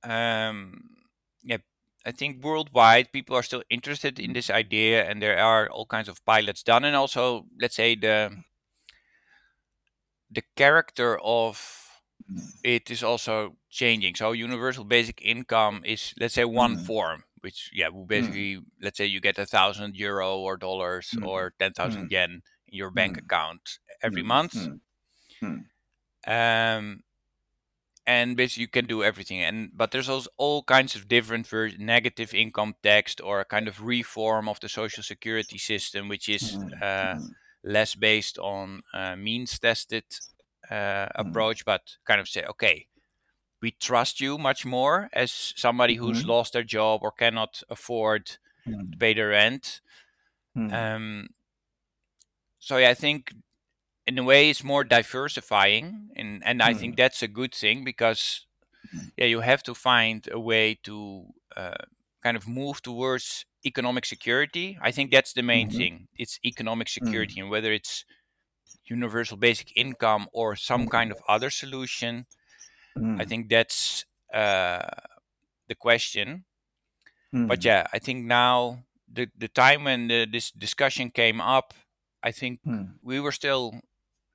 um, 0.02 0.96
yeah, 1.42 1.58
I 2.06 2.12
think 2.12 2.42
worldwide 2.44 3.12
people 3.12 3.36
are 3.36 3.42
still 3.42 3.62
interested 3.70 4.18
in 4.18 4.32
this 4.32 4.50
idea, 4.50 5.04
and 5.08 5.22
there 5.22 5.38
are 5.38 5.68
all 5.70 5.86
kinds 5.86 6.08
of 6.08 6.24
pilots 6.24 6.62
done, 6.62 6.84
and 6.84 6.96
also 6.96 7.46
let's 7.60 7.76
say 7.76 7.94
the 7.94 8.42
the 10.30 10.42
character 10.56 11.18
of 11.20 11.60
it 12.64 12.90
is 12.90 13.02
also 13.02 13.56
changing. 13.70 14.14
So 14.16 14.32
universal 14.32 14.84
basic 14.84 15.20
income 15.22 15.82
is 15.84 16.14
let's 16.20 16.34
say 16.34 16.44
one 16.44 16.76
Mm. 16.76 16.86
form, 16.86 17.24
which 17.40 17.70
yeah, 17.74 17.88
will 17.88 18.06
basically 18.06 18.60
let's 18.80 18.98
say 18.98 19.06
you 19.06 19.20
get 19.20 19.38
a 19.38 19.46
thousand 19.46 19.96
euro 19.96 20.38
or 20.38 20.56
dollars 20.56 21.16
Mm. 21.16 21.26
or 21.26 21.54
ten 21.58 21.72
thousand 21.72 22.08
Mm. 22.08 22.10
yen 22.10 22.42
in 22.66 22.76
your 22.78 22.90
bank 22.90 23.16
Mm. 23.16 23.18
account 23.18 23.78
every 24.02 24.22
Mm. 24.22 24.26
month. 24.26 24.54
Mm. 24.54 24.80
Mm. 25.42 25.64
Um, 26.26 27.02
and 28.06 28.36
basically 28.36 28.62
you 28.62 28.68
can 28.68 28.86
do 28.86 29.02
everything. 29.04 29.40
And 29.42 29.70
but 29.76 29.90
there's 29.90 30.08
also 30.08 30.30
all 30.36 30.62
kinds 30.62 30.94
of 30.96 31.08
different 31.08 31.46
ver- 31.46 31.76
negative 31.78 32.34
income 32.34 32.74
tax 32.82 33.16
or 33.20 33.40
a 33.40 33.44
kind 33.44 33.68
of 33.68 33.82
reform 33.82 34.48
of 34.48 34.60
the 34.60 34.68
social 34.68 35.02
security 35.02 35.58
system, 35.58 36.08
which 36.08 36.28
is 36.28 36.58
Mm. 36.58 36.72
uh, 36.80 37.16
Mm. 37.16 37.34
less 37.64 37.94
based 37.94 38.38
on 38.38 38.82
uh, 38.94 39.16
means 39.16 39.58
tested 39.58 40.04
uh, 40.70 41.08
approach, 41.14 41.64
but 41.64 41.82
kind 42.04 42.20
of 42.20 42.28
say, 42.28 42.44
okay, 42.44 42.86
we 43.60 43.72
trust 43.72 44.20
you 44.20 44.38
much 44.38 44.64
more 44.66 45.08
as 45.12 45.32
somebody 45.56 45.96
who's 45.96 46.24
Mhm. 46.24 46.26
lost 46.26 46.52
their 46.52 46.64
job 46.64 47.00
or 47.02 47.12
cannot 47.12 47.62
afford 47.70 48.26
to 48.26 48.38
Mm. 48.66 48.98
pay 48.98 49.14
their 49.14 49.30
rent. 49.30 49.80
Mm. 50.56 50.88
Um, 50.96 51.28
so 52.58 52.76
yeah, 52.76 52.90
I 52.90 52.94
think 52.94 53.32
in 54.06 54.18
a 54.18 54.24
way 54.24 54.50
it's 54.50 54.64
more 54.64 54.84
diversifying, 54.84 56.10
and 56.16 56.44
and 56.44 56.62
I 56.62 56.74
think 56.74 56.96
that's 56.96 57.22
a 57.22 57.28
good 57.28 57.54
thing 57.54 57.84
because 57.84 58.46
Mm. 58.94 59.10
yeah, 59.16 59.26
you 59.26 59.40
have 59.40 59.62
to 59.64 59.74
find 59.74 60.28
a 60.32 60.40
way 60.40 60.76
to 60.84 61.28
uh, 61.56 61.84
kind 62.22 62.36
of 62.36 62.48
move 62.48 62.82
towards 62.82 63.46
economic 63.66 64.06
security. 64.06 64.78
I 64.82 64.92
think 64.92 65.10
that's 65.12 65.34
the 65.34 65.42
main 65.42 65.68
Mhm. 65.68 65.70
thing. 65.70 66.08
It's 66.16 66.40
economic 66.44 66.88
security, 66.88 67.40
and 67.40 67.50
whether 67.50 67.72
it's 67.72 68.04
universal 68.86 69.36
basic 69.36 69.76
income 69.76 70.28
or 70.32 70.56
some 70.56 70.88
kind 70.88 71.12
of 71.12 71.20
other 71.28 71.50
solution, 71.50 72.26
I 73.18 73.24
Mm. 73.24 73.26
think 73.26 73.48
that's 73.50 74.04
uh, 74.32 74.82
the 75.68 75.74
question. 75.74 76.46
But 77.46 77.64
Mm. 77.64 77.64
yeah, 77.64 77.86
I 77.92 77.98
think 77.98 78.24
now 78.26 78.84
the 79.10 79.28
the 79.36 79.48
time 79.48 79.84
when 79.84 80.08
the, 80.08 80.26
this 80.30 80.50
discussion 80.50 81.10
came 81.10 81.40
up, 81.40 81.74
I 82.22 82.30
think 82.32 82.60
Mm. 82.66 82.98
we 83.02 83.20
were 83.20 83.32
still 83.32 83.80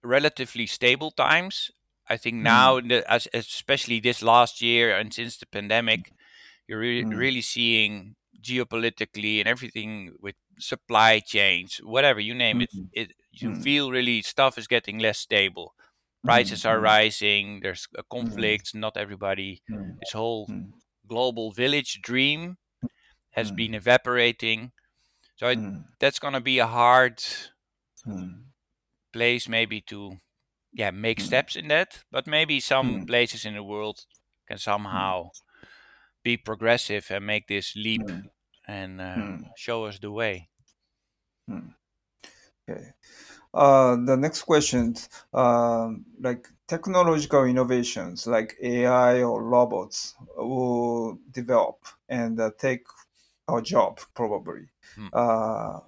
relatively 0.03 0.67
stable 0.67 1.11
times. 1.11 1.71
I 2.09 2.17
think 2.17 2.35
Mm. 2.41 2.75
now, 2.75 2.79
the, 2.81 3.03
as, 3.11 3.27
especially 3.33 3.99
this 3.99 4.21
last 4.21 4.61
year 4.61 4.95
and 4.97 5.13
since 5.13 5.37
the 5.37 5.45
pandemic, 5.47 6.13
you're 6.67 6.79
re- 6.79 7.05
Mm. 7.05 7.11
really 7.11 7.41
seeing 7.41 8.15
geopolitically 8.41 9.39
and 9.39 9.47
everything 9.47 10.15
with 10.19 10.35
supply 10.59 11.19
chains, 11.19 11.77
whatever 11.83 12.19
you 12.19 12.33
name 12.35 12.61
it, 12.61 12.71
Mm. 12.73 12.89
it 12.91 13.13
you 13.31 13.53
Mm. 13.53 13.65
feel 13.65 13.91
really 13.91 14.21
stuff 14.21 14.57
is 14.57 14.67
getting 14.67 14.99
less 14.99 15.19
stable. 15.19 15.75
Prices 16.25 16.65
are 16.65 16.79
Mm. 16.79 16.83
rising. 16.83 17.59
There's 17.61 17.87
uh, 17.97 18.03
mm-hmm. 18.23 18.29
conflicts. 18.31 18.73
Not 18.75 18.97
everybody. 18.97 19.61
Mm. 19.69 19.97
This 19.99 20.11
whole 20.13 20.53
global 21.07 21.51
village 21.51 22.01
dream 22.01 22.57
has 23.31 23.51
been 23.51 23.73
evaporating. 23.75 24.73
So 25.37 25.49
it, 25.49 25.59
that's 25.99 26.19
gonna 26.19 26.41
be 26.41 26.59
a 26.59 26.67
hard 26.67 27.23
place 29.11 29.47
maybe 29.47 29.81
to 29.81 30.17
yeah 30.73 30.91
make 30.91 31.19
steps 31.21 31.55
in 31.55 31.67
that. 31.69 32.03
But 32.11 32.27
maybe 32.27 32.59
some 32.59 33.01
places 33.07 33.45
in 33.45 33.55
the 33.55 33.63
world 33.63 34.05
can 34.47 34.57
somehow 34.57 35.31
be 36.23 36.37
progressive 36.37 37.11
and 37.11 37.25
make 37.27 37.47
this 37.47 37.75
leap 37.75 38.11
and 38.67 39.01
uh, 39.01 39.37
show 39.57 39.85
us 39.85 39.99
the 39.99 40.11
way. 40.11 40.49
Okay. 42.69 42.93
Uh, 43.53 43.95
the 44.05 44.15
next 44.17 44.43
question, 44.43 44.95
um, 45.33 46.05
like 46.19 46.47
technological 46.67 47.43
innovations 47.43 48.25
like 48.25 48.55
AI 48.61 49.21
or 49.21 49.43
robots 49.43 50.15
will 50.35 51.19
develop 51.31 51.85
and 52.09 52.39
uh, 52.39 52.49
take 52.57 52.87
our 53.47 53.61
job 53.61 53.99
probably, 54.15 54.69
Hmm. 54.95 55.07
uh, 55.11 55.81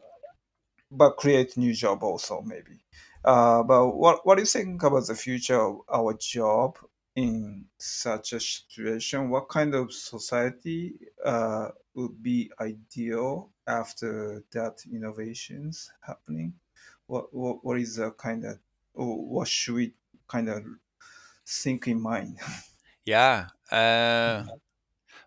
but 0.91 1.17
create 1.17 1.57
new 1.57 1.73
job 1.73 2.03
also 2.03 2.41
maybe. 2.41 2.79
Uh, 3.23 3.63
but 3.63 3.91
what 3.91 4.25
what 4.25 4.35
do 4.35 4.41
you 4.41 4.45
think 4.47 4.83
about 4.83 5.07
the 5.07 5.15
future 5.15 5.59
of 5.59 5.81
our 5.89 6.13
job 6.13 6.77
in 7.15 7.67
such 7.77 8.33
a 8.33 8.39
situation? 8.39 9.29
What 9.29 9.49
kind 9.49 9.73
of 9.75 9.93
society 9.93 10.99
uh, 11.23 11.71
would 11.95 12.21
be 12.21 12.51
ideal 12.59 13.51
after 13.67 14.43
that 14.51 14.83
innovations 14.91 15.91
happening? 16.01 16.53
What 17.07 17.33
what, 17.33 17.63
what 17.65 17.79
is 17.79 17.95
the 17.97 18.11
kind 18.11 18.45
of 18.45 18.59
what 18.93 19.47
should 19.47 19.75
we 19.75 19.93
kind 20.27 20.49
of 20.49 20.65
think 21.45 21.87
in 21.87 22.01
mind? 22.01 22.39
Yeah. 23.05 23.49
Uh, 23.71 24.43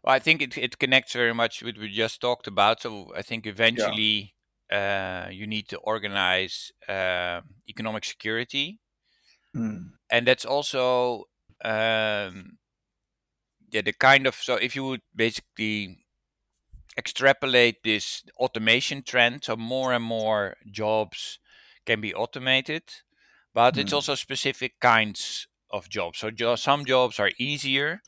well, 0.02 0.14
I 0.16 0.20
think 0.20 0.42
it, 0.42 0.58
it 0.58 0.78
connects 0.78 1.12
very 1.14 1.34
much 1.34 1.62
with 1.62 1.76
what 1.76 1.82
we 1.82 1.90
just 1.92 2.20
talked 2.20 2.46
about. 2.46 2.82
So 2.82 3.14
I 3.14 3.22
think 3.22 3.46
eventually 3.46 4.36
uh, 4.70 5.28
you 5.32 5.46
need 5.46 5.68
to 5.70 5.78
organize 5.78 6.72
uh, 6.88 7.42
economic 7.68 8.04
security, 8.04 8.80
Mm, 9.54 9.98
and 10.10 10.26
that's 10.26 10.44
also 10.44 11.24
um, 11.64 12.58
yeah 13.70 13.82
the 13.82 13.92
kind 13.92 14.26
of 14.26 14.34
so 14.34 14.56
if 14.56 14.74
you 14.76 14.84
would 14.84 15.02
basically 15.14 16.04
extrapolate 16.98 17.82
this 17.84 18.24
automation 18.38 19.02
trend, 19.02 19.44
so 19.44 19.56
more 19.56 19.92
and 19.92 20.04
more 20.04 20.56
jobs 20.70 21.38
can 21.88 22.01
be 22.03 22.14
automated, 22.14 22.85
but 23.55 23.79
it's 23.79 23.92
Mm. 23.92 23.98
also 23.98 24.14
specific 24.16 24.81
kinds 24.81 25.48
of 25.70 25.88
jobs. 25.90 26.20
So 26.20 26.31
jo- 26.31 26.57
some 26.57 26.85
jobs 26.87 27.20
are 27.20 27.33
easier 27.38 28.03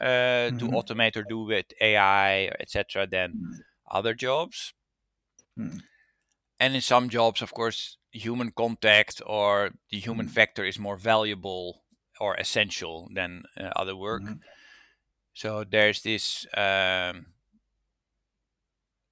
uh, 0.00 0.52
to 0.58 0.68
Mhm. 0.68 0.74
automate 0.78 1.16
or 1.16 1.24
do 1.24 1.40
with 1.44 1.66
AI, 1.80 2.48
etc., 2.60 3.06
than 3.08 3.30
Mm. 3.34 3.64
other 3.90 4.14
jobs. 4.14 4.74
Mm. 5.58 5.78
And 6.58 6.74
in 6.74 6.80
some 6.80 7.08
jobs, 7.10 7.42
of 7.42 7.52
course, 7.54 7.98
human 8.10 8.50
contact 8.52 9.22
or 9.26 9.70
the 9.90 10.00
human 10.00 10.26
Mm. 10.26 10.28
factor 10.28 10.64
is 10.64 10.78
more 10.80 10.96
valuable 10.96 11.84
or 12.20 12.34
essential 12.36 13.08
than 13.14 13.44
uh, 13.56 13.70
other 13.76 13.96
work. 13.96 14.24
Mhm. 14.24 14.42
So 15.34 15.64
there's 15.64 16.02
this, 16.02 16.46
um, 16.56 17.33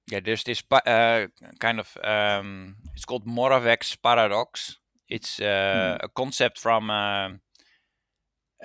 yeah, 0.09 0.19
there's 0.23 0.43
this 0.43 0.63
uh, 0.71 1.27
kind 1.59 1.79
of, 1.79 1.97
um, 2.03 2.77
it's 2.95 3.05
called 3.05 3.25
Moravec's 3.25 3.95
paradox. 3.95 4.77
It's 5.07 5.39
uh, 5.39 5.97
a 6.01 6.09
concept 6.09 6.59
from, 6.59 6.89
um 6.89 7.41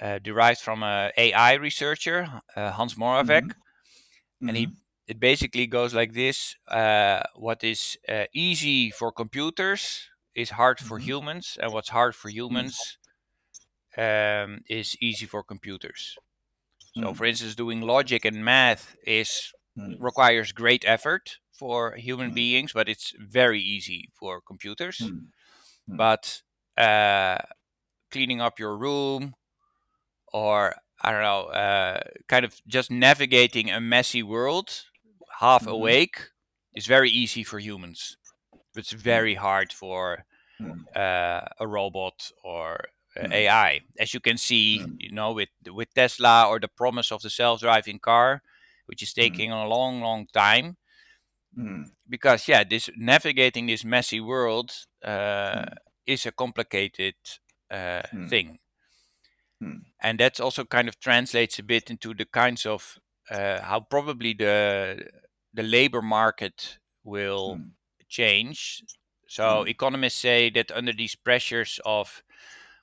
uh, 0.00 0.18
derived 0.18 0.60
from 0.60 0.82
a 0.82 1.10
AI 1.16 1.54
researcher, 1.54 2.40
uh, 2.56 2.72
Hans 2.72 2.94
Moravec, 2.94 3.42
Mhm. 3.42 3.54
and 4.46 4.56
he 4.56 4.68
Mhm. 4.68 4.76
it 5.06 5.20
basically 5.20 5.66
goes 5.66 5.94
like 5.94 6.12
this: 6.12 6.56
uh, 6.68 7.22
what 7.34 7.62
is 7.64 7.98
uh, 8.08 8.24
easy 8.34 8.90
for 8.90 9.12
computers 9.12 10.08
is 10.34 10.50
hard 10.50 10.80
for 10.80 10.98
Mhm. 10.98 10.98
humans, 10.98 11.58
and 11.60 11.72
what's 11.72 11.90
hard 11.90 12.14
for 12.14 12.28
humans 12.28 12.98
um, 13.96 14.60
is 14.68 14.96
easy 15.00 15.26
for 15.26 15.42
computers. 15.42 16.18
So, 17.02 17.12
Mm. 17.12 17.14
for 17.14 17.26
instance, 17.26 17.54
doing 17.54 17.80
logic 17.82 18.24
and 18.24 18.44
math 18.44 18.96
is 19.06 19.52
Mm. 19.78 19.98
requires 20.00 20.52
great 20.52 20.84
effort 20.86 21.38
for 21.52 21.96
human 21.96 22.30
Mm. 22.30 22.34
beings, 22.34 22.72
but 22.72 22.88
it's 22.88 23.12
very 23.18 23.60
easy 23.60 24.10
for 24.14 24.40
computers. 24.40 24.98
Mm. 25.00 25.28
Mm. 25.88 25.96
But 25.96 26.42
uh, 26.76 27.38
cleaning 28.10 28.40
up 28.40 28.58
your 28.58 28.76
room, 28.76 29.34
or 30.32 30.74
I 31.02 31.12
don't 31.12 31.22
know, 31.22 31.44
uh, 31.52 32.00
kind 32.28 32.44
of 32.44 32.60
just 32.66 32.90
navigating 32.90 33.70
a 33.70 33.80
messy 33.80 34.22
world, 34.22 34.84
half 35.40 35.66
Mhm. 35.66 35.70
awake, 35.72 36.16
is 36.74 36.86
very 36.86 37.10
easy 37.10 37.44
for 37.44 37.58
humans. 37.58 38.16
But 38.74 38.80
it's 38.80 38.92
very 38.92 39.34
hard 39.34 39.72
for 39.72 40.24
Mm. 40.60 40.86
uh, 40.96 41.42
a 41.60 41.66
robot 41.66 42.30
or 42.44 42.80
uh, 43.16 43.26
Mm. 43.26 43.32
AI. 43.32 43.80
As 43.98 44.14
you 44.14 44.20
can 44.20 44.38
see, 44.38 44.78
Mm. 44.80 44.98
you 44.98 45.12
know, 45.12 45.32
with 45.32 45.50
with 45.66 45.92
Tesla 45.94 46.46
or 46.48 46.60
the 46.60 46.68
promise 46.68 47.12
of 47.12 47.22
the 47.22 47.30
self-driving 47.30 48.00
car, 48.00 48.42
which 48.88 49.02
is 49.02 49.14
Mm. 49.20 49.42
taking 49.42 49.52
a 49.52 49.68
long, 49.68 50.00
long 50.02 50.26
time. 50.32 50.76
Mm. 51.56 51.84
Because 52.08 52.48
yeah, 52.48 52.64
this 52.64 52.88
navigating 52.96 53.66
this 53.66 53.84
messy 53.84 54.20
world 54.20 54.72
uh, 55.04 55.64
Mm. 55.64 55.78
is 56.06 56.26
a 56.26 56.32
complicated 56.32 57.14
uh, 57.70 58.02
Mm. 58.12 58.28
thing, 58.28 58.58
Mm. 59.60 59.82
and 60.00 60.18
that 60.20 60.40
also 60.40 60.64
kind 60.64 60.88
of 60.88 60.98
translates 61.00 61.58
a 61.58 61.62
bit 61.62 61.90
into 61.90 62.14
the 62.14 62.24
kinds 62.26 62.66
of 62.66 62.98
uh, 63.30 63.60
how 63.60 63.80
probably 63.80 64.32
the 64.32 65.04
the 65.52 65.62
labor 65.62 66.02
market 66.02 66.78
will 67.04 67.58
Mm. 67.58 67.72
change. 68.08 68.82
So 69.28 69.64
Mm. 69.64 69.64
economists 69.64 70.16
say 70.20 70.50
that 70.50 70.70
under 70.70 70.92
these 70.92 71.14
pressures 71.16 71.80
of 71.84 72.22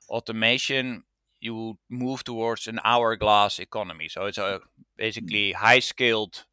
automation, 0.10 1.04
you 1.40 1.78
move 1.90 2.24
towards 2.24 2.68
an 2.68 2.80
hourglass 2.84 3.60
economy. 3.60 4.10
So 4.10 4.26
it's 4.26 4.38
a 4.38 4.62
basically 4.98 5.52
high 5.54 5.80
skilled, 5.80 6.46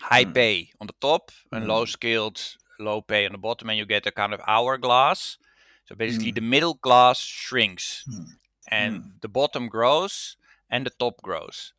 high 0.00 0.24
Mm. 0.24 0.34
pay 0.34 0.70
on 0.80 0.86
the 0.86 0.94
top 1.00 1.30
and 1.52 1.64
Mm. 1.64 1.68
low 1.68 1.84
skilled, 1.84 2.56
low 2.78 3.02
pay 3.02 3.26
on 3.26 3.32
the 3.32 3.38
bottom, 3.38 3.70
and 3.70 3.78
you 3.78 3.86
get 3.86 4.06
a 4.06 4.12
kind 4.12 4.34
of 4.34 4.40
hourglass. 4.46 5.38
So 5.86 5.94
basically, 5.94 6.32
Mm. 6.32 6.34
the 6.36 6.40
middle 6.40 6.74
class 6.74 7.20
shrinks, 7.20 8.04
Mm. 8.08 8.38
and 8.68 8.94
Mm. 9.02 9.20
the 9.20 9.28
bottom 9.28 9.68
grows 9.68 10.36
and 10.70 10.86
the 10.86 10.90
top 10.98 11.22
grows. 11.22 11.72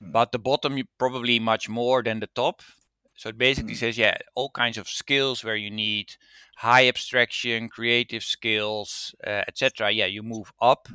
Mm. 0.00 0.12
But 0.12 0.32
the 0.32 0.38
bottom 0.38 0.82
probably 0.98 1.38
much 1.38 1.68
more 1.68 2.02
than 2.02 2.20
the 2.20 2.28
top. 2.28 2.62
So 3.14 3.28
it 3.28 3.38
basically 3.38 3.74
Mm. 3.74 3.78
says, 3.78 3.98
yeah, 3.98 4.16
all 4.34 4.50
kinds 4.50 4.78
of 4.78 4.88
skills 4.88 5.44
where 5.44 5.56
you 5.56 5.70
need 5.70 6.16
high 6.56 6.88
abstraction, 6.88 7.68
creative 7.68 8.24
skills, 8.24 9.14
uh, 9.26 9.44
etc. 9.46 9.90
Yeah, 9.90 10.06
you 10.06 10.22
move 10.22 10.52
up, 10.60 10.88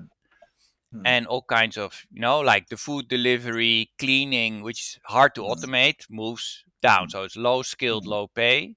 Mm. 0.98 1.02
and 1.06 1.28
all 1.28 1.44
kinds 1.44 1.78
of 1.78 2.06
you 2.12 2.22
know 2.22 2.40
like 2.40 2.70
the 2.70 2.78
food 2.78 3.08
delivery, 3.08 3.92
cleaning, 4.00 4.64
which 4.64 4.80
is 4.80 5.00
hard 5.06 5.36
to 5.36 5.42
Mm. 5.42 5.50
automate, 5.52 6.10
moves 6.10 6.64
down. 6.82 7.08
Mm. 7.08 7.12
So 7.12 7.24
it's 7.24 7.36
low 7.38 7.62
skilled, 7.64 8.06
low 8.06 8.28
pay, 8.28 8.76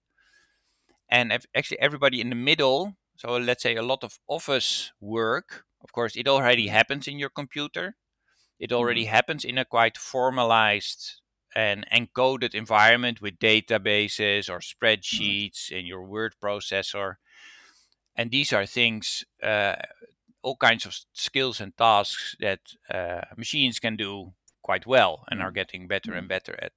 and 1.08 1.32
actually 1.54 1.80
everybody 1.80 2.20
in 2.20 2.28
the 2.30 2.34
middle. 2.36 2.96
So 3.16 3.36
let's 3.36 3.62
say 3.62 3.76
a 3.76 3.82
lot 3.82 4.04
of 4.04 4.18
office 4.28 4.92
work. 5.00 5.64
Of 5.82 5.92
course, 5.92 6.16
it 6.16 6.28
already 6.28 6.68
happens 6.68 7.08
in 7.08 7.18
your 7.18 7.30
computer. 7.30 7.96
It 8.58 8.72
already 8.72 9.06
happens 9.06 9.44
in 9.44 9.58
a 9.58 9.64
quite 9.64 9.96
formalized 9.98 11.20
and 11.54 11.86
encoded 11.90 12.54
environment 12.54 13.20
with 13.20 13.38
databases 13.38 14.48
or 14.50 14.60
spreadsheets 14.60 15.70
in 15.70 15.86
your 15.86 16.02
word 16.04 16.34
processor. 16.42 17.16
And 18.16 18.30
these 18.30 18.52
are 18.52 18.66
things, 18.66 19.24
uh, 19.42 19.76
all 20.42 20.56
kinds 20.56 20.86
of 20.86 20.96
skills 21.12 21.60
and 21.60 21.76
tasks 21.76 22.36
that 22.40 22.60
uh, 22.92 23.22
machines 23.36 23.78
can 23.78 23.96
do 23.96 24.32
quite 24.62 24.86
well 24.86 25.24
and 25.30 25.40
are 25.42 25.50
Mm. 25.50 25.54
getting 25.54 25.88
better 25.88 26.12
Mm. 26.12 26.18
and 26.18 26.28
better 26.28 26.58
at. 26.62 26.72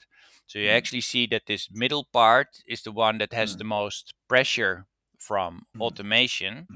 So 0.47 0.59
you 0.59 0.69
Mm. 0.69 0.77
actually 0.77 1.01
see 1.01 1.27
that 1.27 1.45
this 1.47 1.69
middle 1.71 2.05
part 2.11 2.47
is 2.67 2.81
the 2.83 2.91
one 2.91 3.17
that 3.19 3.33
has 3.33 3.55
Mm. 3.55 3.57
the 3.57 3.63
most 3.65 4.13
pressure 4.27 4.85
from 5.19 5.65
Mm. 5.75 5.81
automation. 5.81 6.67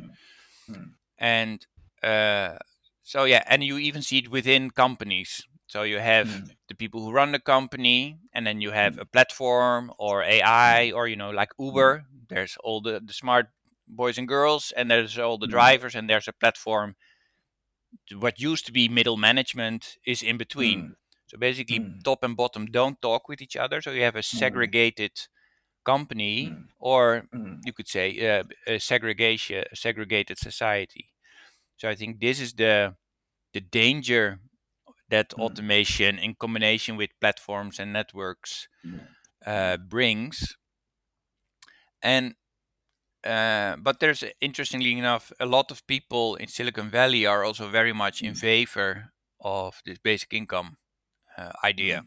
Mm. 0.69 0.93
And 1.17 1.65
uh, 2.04 2.58
so, 3.04 3.23
yeah, 3.26 3.43
and 3.47 3.63
you 3.63 3.78
even 3.78 4.02
see 4.02 4.19
it 4.19 4.30
within 4.30 4.71
companies. 4.71 5.45
So 5.67 5.84
you 5.84 6.00
have 6.00 6.28
Mm. 6.28 6.50
the 6.69 6.76
people 6.76 7.02
who 7.02 7.12
run 7.12 7.32
the 7.32 7.39
company, 7.39 8.19
and 8.34 8.45
then 8.45 8.62
you 8.62 8.71
have 8.71 8.95
Mm. 8.95 9.02
a 9.02 9.06
platform 9.06 9.91
or 9.97 10.23
AI, 10.23 10.91
or, 10.91 11.08
you 11.08 11.15
know, 11.15 11.32
like 11.32 11.52
Uber. 11.60 12.06
There's 12.30 12.58
all 12.63 12.82
the, 12.82 13.00
the 13.00 13.13
smart 13.13 13.47
boys 13.88 14.17
and 14.17 14.28
girls, 14.28 14.71
and 14.76 14.89
there's 14.91 15.17
all 15.17 15.38
the 15.38 15.47
Mm. 15.47 15.52
drivers, 15.52 15.95
and 15.95 16.10
there's 16.10 16.28
a 16.28 16.34
platform. 16.34 16.95
What 18.12 18.39
used 18.39 18.65
to 18.67 18.71
be 18.71 18.88
middle 18.89 19.17
management 19.17 19.97
is 20.06 20.21
in 20.23 20.38
between. 20.38 20.80
Mm. 20.82 20.95
So 21.28 21.38
basically, 21.38 21.80
Mm. 21.80 22.04
top 22.04 22.23
and 22.23 22.36
bottom 22.38 22.65
don't 22.67 23.02
talk 23.02 23.28
with 23.28 23.41
each 23.41 23.56
other. 23.56 23.82
So 23.82 23.91
you 23.91 24.04
have 24.04 24.15
a 24.15 24.23
segregated 24.23 25.12
company, 25.86 26.50
Mm. 26.50 26.69
or 26.80 27.28
Mm. 27.34 27.62
you 27.65 27.73
could 27.73 27.88
say 27.88 28.08
uh, 28.39 28.43
a 28.67 28.80
segregation, 28.80 29.65
a 29.71 29.76
segregated 29.76 30.38
society. 30.38 31.13
So 31.78 31.89
I 31.89 31.95
think 31.95 32.19
this 32.19 32.39
is 32.39 32.54
the 32.54 32.95
the 33.54 33.62
danger 33.62 34.39
that 35.10 35.30
Mm. 35.32 35.39
automation, 35.43 36.19
in 36.19 36.36
combination 36.36 36.97
with 36.97 37.12
platforms 37.19 37.80
and 37.80 37.93
networks, 37.93 38.67
Mm. 38.86 39.08
uh, 39.45 39.78
brings. 39.78 40.58
And 42.02 42.36
uh, 43.28 43.76
but 43.78 44.00
there's 44.00 44.24
interestingly 44.42 44.98
enough, 44.98 45.32
a 45.40 45.46
lot 45.46 45.72
of 45.72 45.86
people 45.88 46.36
in 46.36 46.48
Silicon 46.48 46.90
Valley 46.90 47.26
are 47.26 47.44
also 47.44 47.70
very 47.70 47.94
much 47.94 48.22
in 48.24 48.34
Mm. 48.34 48.40
favor 48.40 49.13
of 49.40 49.82
this 49.86 50.00
basic 50.00 50.34
income 50.34 50.78
uh, 51.38 51.52
idea. 51.63 52.04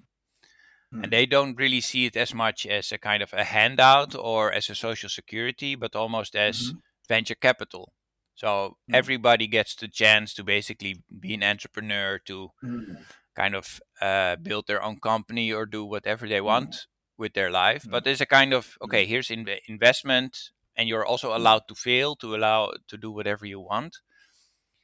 Mm. 0.93 1.05
and 1.05 1.13
they 1.13 1.27
don't 1.27 1.57
really 1.57 1.81
see 1.81 2.07
it 2.07 2.17
as 2.17 2.35
much 2.35 2.67
as 2.67 2.93
a 2.93 2.99
kind 2.99 3.23
of 3.23 3.33
a 3.33 3.45
handout 3.45 4.15
or 4.17 4.53
as 4.53 4.69
a 4.71 4.75
social 4.75 5.09
security, 5.09 5.77
but 5.77 5.95
almost 5.95 6.35
as 6.35 6.57
Mhm. 6.73 6.81
venture 7.09 7.37
capital. 7.37 7.93
So 8.35 8.77
Mm. 8.89 8.95
everybody 8.97 9.47
gets 9.47 9.75
the 9.77 9.89
chance 9.89 10.35
to 10.35 10.43
basically 10.45 10.95
be 11.21 11.35
an 11.35 11.43
entrepreneur, 11.45 12.19
to 12.27 12.51
Mm. 12.63 13.05
kind 13.37 13.55
of 13.55 13.81
uh, 14.01 14.35
build 14.43 14.67
their 14.67 14.83
own 14.83 14.99
company 14.99 15.53
or 15.53 15.65
do 15.67 15.85
whatever 15.85 16.27
they 16.29 16.41
Mm. 16.41 16.45
want 16.47 16.87
with 17.17 17.35
their 17.35 17.51
life. 17.51 17.85
Mm. 17.85 17.91
But 17.93 18.05
there's 18.05 18.21
a 18.21 18.27
kind 18.27 18.53
of 18.53 18.77
okay, 18.81 19.07
here's 19.07 19.31
in 19.31 19.47
investment, 19.69 20.51
and 20.81 20.89
you're 20.89 21.05
also 21.05 21.37
allowed 21.37 21.69
to 21.69 21.75
fail, 21.75 22.17
to 22.17 22.35
allow 22.35 22.73
to 22.89 22.97
do 22.97 23.13
whatever 23.13 23.45
you 23.45 23.61
want. 23.61 23.99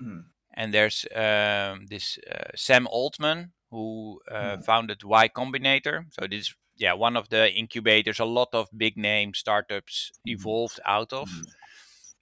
Mm. 0.02 0.24
And 0.54 0.74
there's 0.74 1.06
um, 1.14 1.86
this 1.86 2.18
uh, 2.30 2.50
Sam 2.54 2.86
Altman 2.86 3.52
who 3.70 4.20
uh, 4.30 4.56
Mm. 4.56 4.64
founded 4.64 5.02
Y 5.02 5.28
Combinator. 5.28 6.04
So 6.10 6.26
this, 6.28 6.54
yeah, 6.76 6.92
one 6.92 7.16
of 7.18 7.28
the 7.28 7.50
incubators 7.50 8.20
a 8.20 8.24
lot 8.26 8.48
of 8.52 8.68
big 8.76 8.96
name 8.96 9.32
startups 9.34 10.12
Mm. 10.26 10.32
evolved 10.32 10.80
out 10.84 11.12
of. 11.12 11.28
Mm. 11.30 11.44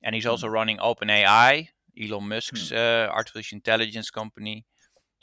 And 0.04 0.14
he's 0.14 0.26
also 0.26 0.48
running 0.48 0.78
OpenAI, 0.78 1.68
Elon 1.96 2.28
Musk's 2.28 2.70
Mm. 2.70 2.76
uh, 2.76 3.12
artificial 3.12 3.56
intelligence 3.56 4.10
company. 4.10 4.64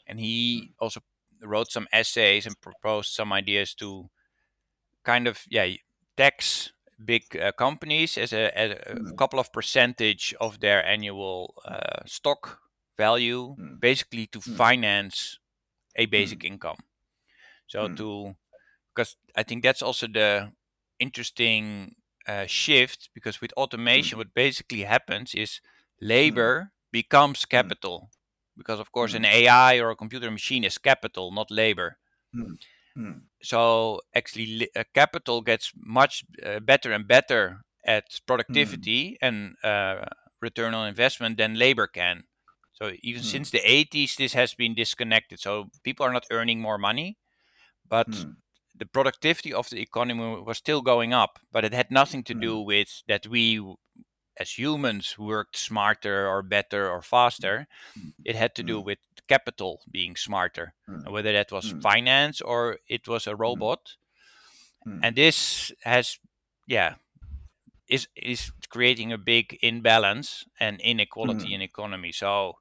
And 0.08 0.20
he 0.20 0.74
also 0.78 1.00
wrote 1.42 1.72
some 1.72 1.88
essays 1.92 2.46
and 2.46 2.56
proposed 2.62 3.14
some 3.14 3.38
ideas 3.38 3.76
to 3.76 4.10
kind 5.04 5.28
of, 5.28 5.40
yeah, 5.50 5.78
tax 6.18 6.74
big 7.06 7.24
uh, 7.38 7.52
companies 7.54 8.18
as 8.18 8.34
a, 8.34 8.58
as 8.58 8.72
a 8.72 8.96
Mm. 8.96 9.16
couple 9.18 9.40
of 9.40 9.52
percentage 9.54 10.34
of 10.40 10.60
their 10.60 10.86
annual 10.86 11.54
uh, 11.66 12.04
stock 12.06 12.60
value, 12.98 13.56
Mm. 13.58 13.80
basically 13.80 14.28
to 14.28 14.40
Mm. 14.40 14.56
finance 14.58 15.40
a 15.96 16.06
basic 16.08 16.44
income. 16.44 16.78
So 17.68 17.88
Mm. 17.88 17.96
to 17.98 18.36
because 18.94 19.18
I 19.36 19.44
think 19.44 19.64
that's 19.64 19.82
also 19.82 20.08
the 20.08 20.52
interesting 21.00 21.96
uh, 22.28 22.46
shift 22.48 23.10
because 23.14 23.42
with 23.42 23.54
automation, 23.54 24.18
what 24.18 24.34
basically 24.34 24.84
happens 24.84 25.34
is 25.36 25.62
labor 26.02 26.72
becomes 26.92 27.46
capital 27.46 28.10
because 28.58 28.80
of 28.80 28.92
course 28.92 29.14
an 29.14 29.26
AI 29.26 29.80
or 29.80 29.92
a 29.92 29.96
computer 29.96 30.32
machine 30.32 30.64
is 30.66 30.78
capital, 30.78 31.32
not 31.32 31.52
labor. 31.52 31.98
Mm. 33.50 33.58
Mm. 33.58 33.66
So 33.82 34.02
actually, 34.16 34.70
uh, 34.76 34.84
capital 34.94 35.42
gets 35.42 35.72
much 35.76 36.24
uh, 36.46 36.60
better 36.60 36.92
and 36.92 37.08
better 37.08 37.62
at 37.86 38.06
productivity 38.28 39.18
and 39.22 39.56
uh, 39.64 40.06
return 40.42 40.74
on 40.74 40.88
investment 40.88 41.38
than 41.38 41.56
labor 41.56 41.88
can. 41.88 42.24
So 42.74 42.92
even 43.02 43.22
Mm. 43.22 43.24
since 43.24 43.50
the 43.52 43.60
80s, 43.70 44.16
this 44.16 44.34
has 44.34 44.54
been 44.54 44.76
disconnected. 44.76 45.40
So 45.40 45.70
people 45.84 46.06
are 46.06 46.14
not 46.14 46.26
earning 46.32 46.62
more 46.62 46.78
money, 46.78 47.18
but 47.88 48.26
Mm. 48.26 48.36
the 48.76 48.86
productivity 48.86 49.54
of 49.54 49.70
the 49.70 49.82
economy 49.82 50.42
was 50.42 50.58
still 50.58 50.82
going 50.82 51.14
up. 51.14 51.40
But 51.52 51.66
it 51.66 51.74
had 51.74 51.92
nothing 51.92 52.24
to 52.26 52.34
do 52.34 52.60
Mm. 52.60 52.62
with 52.62 53.04
that 53.08 53.28
we, 53.28 53.60
as 54.38 54.58
humans, 54.58 55.18
worked 55.18 55.58
smarter 55.58 56.28
or 56.28 56.42
better 56.44 56.90
or 56.90 57.02
faster. 57.02 57.68
Mm. 57.98 58.14
It 58.26 58.36
had 58.36 58.56
to 58.56 58.64
do 58.64 58.80
Mm. 58.82 58.86
with 58.86 59.00
capital 59.28 59.82
being 59.92 60.16
smarter, 60.18 60.74
Mm. 60.88 61.04
and 61.06 61.14
whether 61.14 61.32
that 61.34 61.52
was 61.52 61.74
Mm. 61.74 61.82
finance 61.82 62.42
or 62.42 62.80
it 62.88 63.08
was 63.08 63.28
a 63.28 63.36
robot. 63.36 63.98
Mm. 64.86 65.00
And 65.04 65.16
this 65.16 65.72
has, 65.84 66.20
yeah, 66.68 66.96
is 67.88 68.08
is 68.16 68.52
creating 68.70 69.12
a 69.12 69.18
big 69.18 69.58
imbalance 69.62 70.46
and 70.60 70.80
inequality 70.82 71.50
Mm. 71.50 71.56
in 71.56 71.62
economy. 71.62 72.12
So 72.14 72.58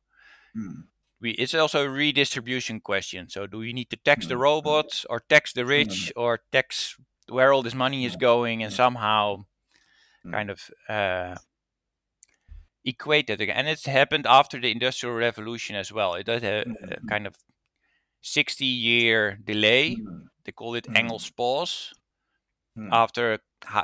Mm. 0.56 0.88
we 1.20 1.30
it's 1.32 1.54
also 1.54 1.84
a 1.84 1.88
redistribution 1.88 2.80
question. 2.80 3.28
So 3.28 3.46
do 3.46 3.58
we 3.58 3.72
need 3.72 3.90
to 3.90 3.96
tax 3.96 4.26
the 4.26 4.34
Mm. 4.34 4.40
robots 4.42 5.04
or 5.08 5.20
tax 5.20 5.52
the 5.52 5.64
rich 5.64 6.12
or 6.16 6.38
tax 6.52 6.96
where 7.28 7.52
all 7.52 7.62
this 7.62 7.74
money 7.74 8.04
is 8.04 8.16
going 8.16 8.62
and 8.64 8.72
somehow 8.72 9.44
Mm. 10.24 10.32
kind 10.32 10.50
of 10.50 10.70
uh, 10.88 11.36
equate 12.84 13.26
that 13.28 13.40
again? 13.40 13.56
And 13.56 13.68
it's 13.68 13.86
happened 13.86 14.26
after 14.26 14.60
the 14.60 14.70
industrial 14.70 15.14
revolution 15.14 15.76
as 15.76 15.92
well. 15.92 16.14
It 16.14 16.26
had 16.28 16.44
a, 16.44 16.60
a 16.90 17.00
Mhm. 17.00 17.08
kind 17.08 17.26
of 17.26 17.36
60 18.22 18.66
year 18.66 19.38
delay. 19.44 19.96
Mm. 19.96 20.28
They 20.44 20.52
call 20.52 20.74
it 20.74 20.86
Mm. 20.88 20.96
Engels 20.96 21.30
pause 21.30 21.92
Mm. 22.76 22.88
after 22.92 23.38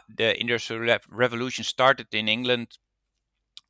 the 0.09 0.41
industrial 0.41 0.99
revolution 1.11 1.65
started 1.65 2.15
in 2.15 2.29
England 2.29 2.79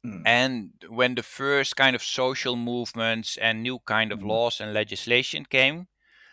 Mm. 0.05 0.23
and 0.25 0.73
when 0.89 1.15
the 1.15 1.23
first 1.23 1.77
kind 1.77 1.97
of 1.97 2.03
social 2.03 2.57
movements 2.57 3.37
and 3.37 3.63
new 3.63 3.79
kind 3.81 4.13
of 4.13 4.23
laws 4.23 4.61
and 4.61 4.73
legislation 4.73 5.45
came 5.45 5.89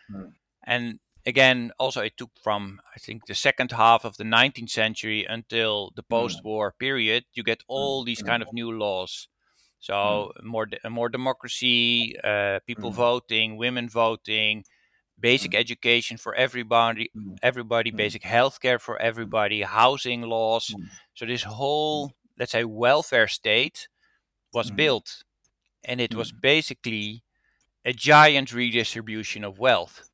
Mm. 0.10 0.34
and 0.66 1.00
again 1.26 1.72
also 1.80 2.02
it 2.02 2.18
took 2.18 2.32
from 2.42 2.80
i 2.96 3.00
think 3.00 3.26
the 3.26 3.36
second 3.36 3.72
half 3.72 4.04
of 4.06 4.18
the 4.18 4.24
19th 4.24 4.70
century 4.70 5.26
until 5.28 5.92
the 5.96 6.04
post-war 6.04 6.74
period 6.80 7.24
you 7.34 7.44
get 7.44 7.64
all 7.68 8.04
these 8.04 8.22
kind 8.22 8.42
of 8.44 8.52
new 8.54 8.72
laws 8.72 9.28
so 9.80 10.32
more 10.44 10.66
de- 10.66 10.90
more 10.90 11.10
democracy 11.10 12.16
uh, 12.24 12.60
people 12.68 12.92
Mm. 12.92 12.96
voting 12.96 13.58
women 13.58 13.88
voting 13.90 14.64
basic 15.20 15.52
Mm. 15.52 15.60
education 15.60 16.18
for 16.18 16.34
everybody 16.36 17.10
Mm. 17.16 17.38
everybody 17.42 17.92
Mm. 17.92 17.98
basic 17.98 18.24
healthcare 18.24 18.80
for 18.80 18.98
everybody 19.00 19.62
housing 19.62 20.22
laws 20.24 20.68
Mm. 20.68 20.90
so 21.14 21.26
this 21.26 21.44
whole 21.44 22.12
let's 22.38 22.52
say 22.52 22.64
welfare 22.66 23.28
state 23.28 23.88
was 24.54 24.72
Mm. 24.72 24.76
built 24.76 25.24
and 25.84 26.02
it 26.02 26.14
was 26.16 26.32
basically 26.32 27.24
a 27.86 27.94
giant 27.94 28.52
redistribution 28.54 29.44
of 29.44 29.60
wealth 29.60 30.10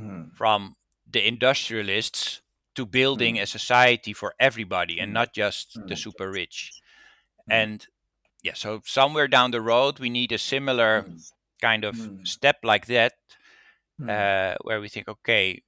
Mm. 0.00 0.30
from 0.34 0.76
the 1.10 1.26
industrialists 1.26 2.42
to 2.74 2.86
building 2.86 3.36
Mm. 3.36 3.42
a 3.42 3.46
society 3.46 4.12
for 4.12 4.34
everybody 4.40 4.98
and 5.00 5.10
Mm. 5.10 5.14
not 5.14 5.34
just 5.34 5.80
the 5.86 5.94
Mm. 5.94 5.98
super 5.98 6.30
rich 6.30 6.74
Mm. 7.48 7.52
and 7.54 7.86
yeah, 8.42 8.54
so 8.54 8.80
somewhere 8.86 9.28
down 9.28 9.50
the 9.52 9.60
road, 9.60 9.98
we 10.00 10.10
need 10.10 10.32
a 10.32 10.38
similar 10.38 11.06
kind 11.60 11.84
of 11.84 12.10
step 12.24 12.58
like 12.64 12.86
that, 12.86 13.14
uh, 14.08 14.56
where 14.62 14.80
we 14.80 14.88
think, 14.88 15.08
okay, 15.08 15.62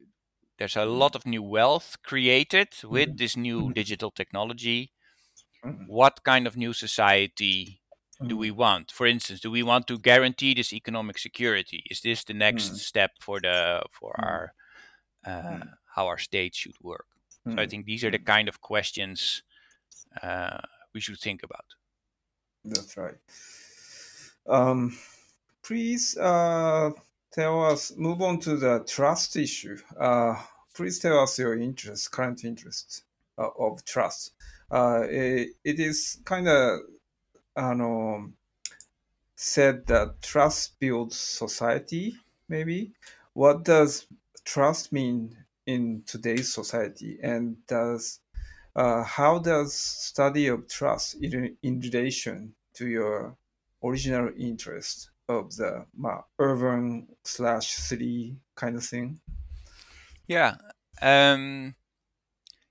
there's 0.58 0.76
a 0.76 0.84
lot 0.86 1.14
of 1.16 1.26
new 1.26 1.42
wealth 1.42 1.96
created 2.02 2.68
with 2.84 3.16
this 3.18 3.36
new 3.36 3.72
digital 3.72 4.10
technology. 4.10 4.92
What 5.86 6.24
kind 6.24 6.46
of 6.46 6.56
new 6.56 6.72
society 6.72 7.82
do 8.26 8.36
we 8.36 8.50
want? 8.50 8.90
For 8.92 9.06
instance, 9.06 9.40
do 9.40 9.50
we 9.50 9.62
want 9.62 9.86
to 9.88 9.98
guarantee 9.98 10.54
this 10.54 10.72
economic 10.72 11.18
security? 11.18 11.82
Is 11.90 12.00
this 12.00 12.24
the 12.24 12.34
next 12.34 12.74
Mm. 12.74 12.78
step 12.78 13.12
for 13.20 13.40
the 13.40 13.82
for 13.92 14.14
Mm. 14.18 14.24
our 14.24 14.54
uh, 15.26 15.58
Mm. 15.58 15.78
how 15.94 16.06
our 16.06 16.18
state 16.18 16.54
should 16.54 16.76
work? 16.82 17.06
So 17.50 17.60
I 17.60 17.66
Mm. 17.66 17.70
think 17.70 17.86
these 17.86 18.04
are 18.04 18.10
the 18.10 18.18
kind 18.18 18.48
of 18.48 18.60
questions 18.60 19.42
uh, 20.22 20.60
we 20.94 21.00
should 21.00 21.20
think 21.20 21.42
about. 21.42 21.66
That's 22.64 22.96
right. 22.96 23.18
Um, 24.46 24.98
please 25.62 26.16
uh, 26.18 26.90
tell 27.32 27.64
us, 27.64 27.92
move 27.96 28.22
on 28.22 28.40
to 28.40 28.56
the 28.56 28.84
trust 28.86 29.36
issue. 29.36 29.78
Uh, 29.98 30.42
please 30.74 30.98
tell 30.98 31.18
us 31.20 31.38
your 31.38 31.54
interest, 31.58 32.10
current 32.10 32.44
interest 32.44 33.04
uh, 33.38 33.48
of 33.58 33.84
trust. 33.84 34.32
Uh, 34.70 35.06
it, 35.08 35.50
it 35.64 35.80
is 35.80 36.20
kind 36.24 36.48
of 36.48 36.80
um, 37.56 38.34
said 39.36 39.86
that 39.86 40.22
trust 40.22 40.78
builds 40.78 41.18
society, 41.18 42.16
maybe. 42.48 42.92
What 43.32 43.64
does 43.64 44.06
trust 44.44 44.92
mean 44.92 45.36
in 45.66 46.02
today's 46.06 46.52
society? 46.52 47.18
And 47.22 47.56
does 47.66 48.20
uh, 48.76 49.04
how 49.04 49.38
does 49.38 49.74
study 49.74 50.48
of 50.48 50.68
trust 50.68 51.14
in, 51.22 51.56
in 51.62 51.80
relation 51.80 52.54
to 52.74 52.88
your 52.88 53.36
original 53.82 54.30
interest 54.36 55.10
of 55.28 55.54
the 55.56 55.86
ma, 55.96 56.22
urban 56.38 57.06
slash 57.24 57.68
city 57.72 58.36
kind 58.56 58.76
of 58.76 58.84
thing? 58.84 59.20
Yeah. 60.26 60.56
Um, 61.00 61.74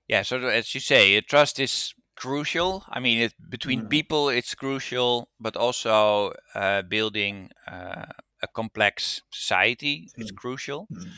yeah. 0.08 0.22
So 0.22 0.38
as 0.38 0.74
you 0.74 0.80
say, 0.80 1.16
uh, 1.16 1.22
trust 1.26 1.58
is 1.60 1.94
crucial. 2.16 2.84
I 2.88 3.00
mean, 3.00 3.18
it, 3.20 3.34
between 3.50 3.82
Mm. 3.82 3.88
people, 3.90 4.28
it's 4.28 4.54
crucial, 4.54 5.30
but 5.40 5.56
also 5.56 6.34
uh, 6.54 6.82
building 6.82 7.50
uh, 7.66 8.06
a 8.42 8.48
complex 8.54 9.22
society 9.32 10.10
is 10.16 10.30
Mm. 10.30 10.36
crucial. 10.36 10.88
Mm. 10.90 11.10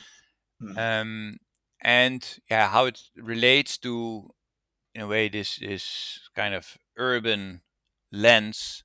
Mm. 0.62 0.76
Um, 0.78 1.36
and 1.82 2.38
yeah, 2.50 2.68
how 2.68 2.86
it 2.86 3.00
relates 3.16 3.78
to, 3.78 4.30
in 4.94 5.02
a 5.02 5.06
way, 5.06 5.28
this 5.28 5.56
this 5.58 6.20
kind 6.34 6.54
of 6.54 6.78
urban 6.96 7.62
lens 8.12 8.84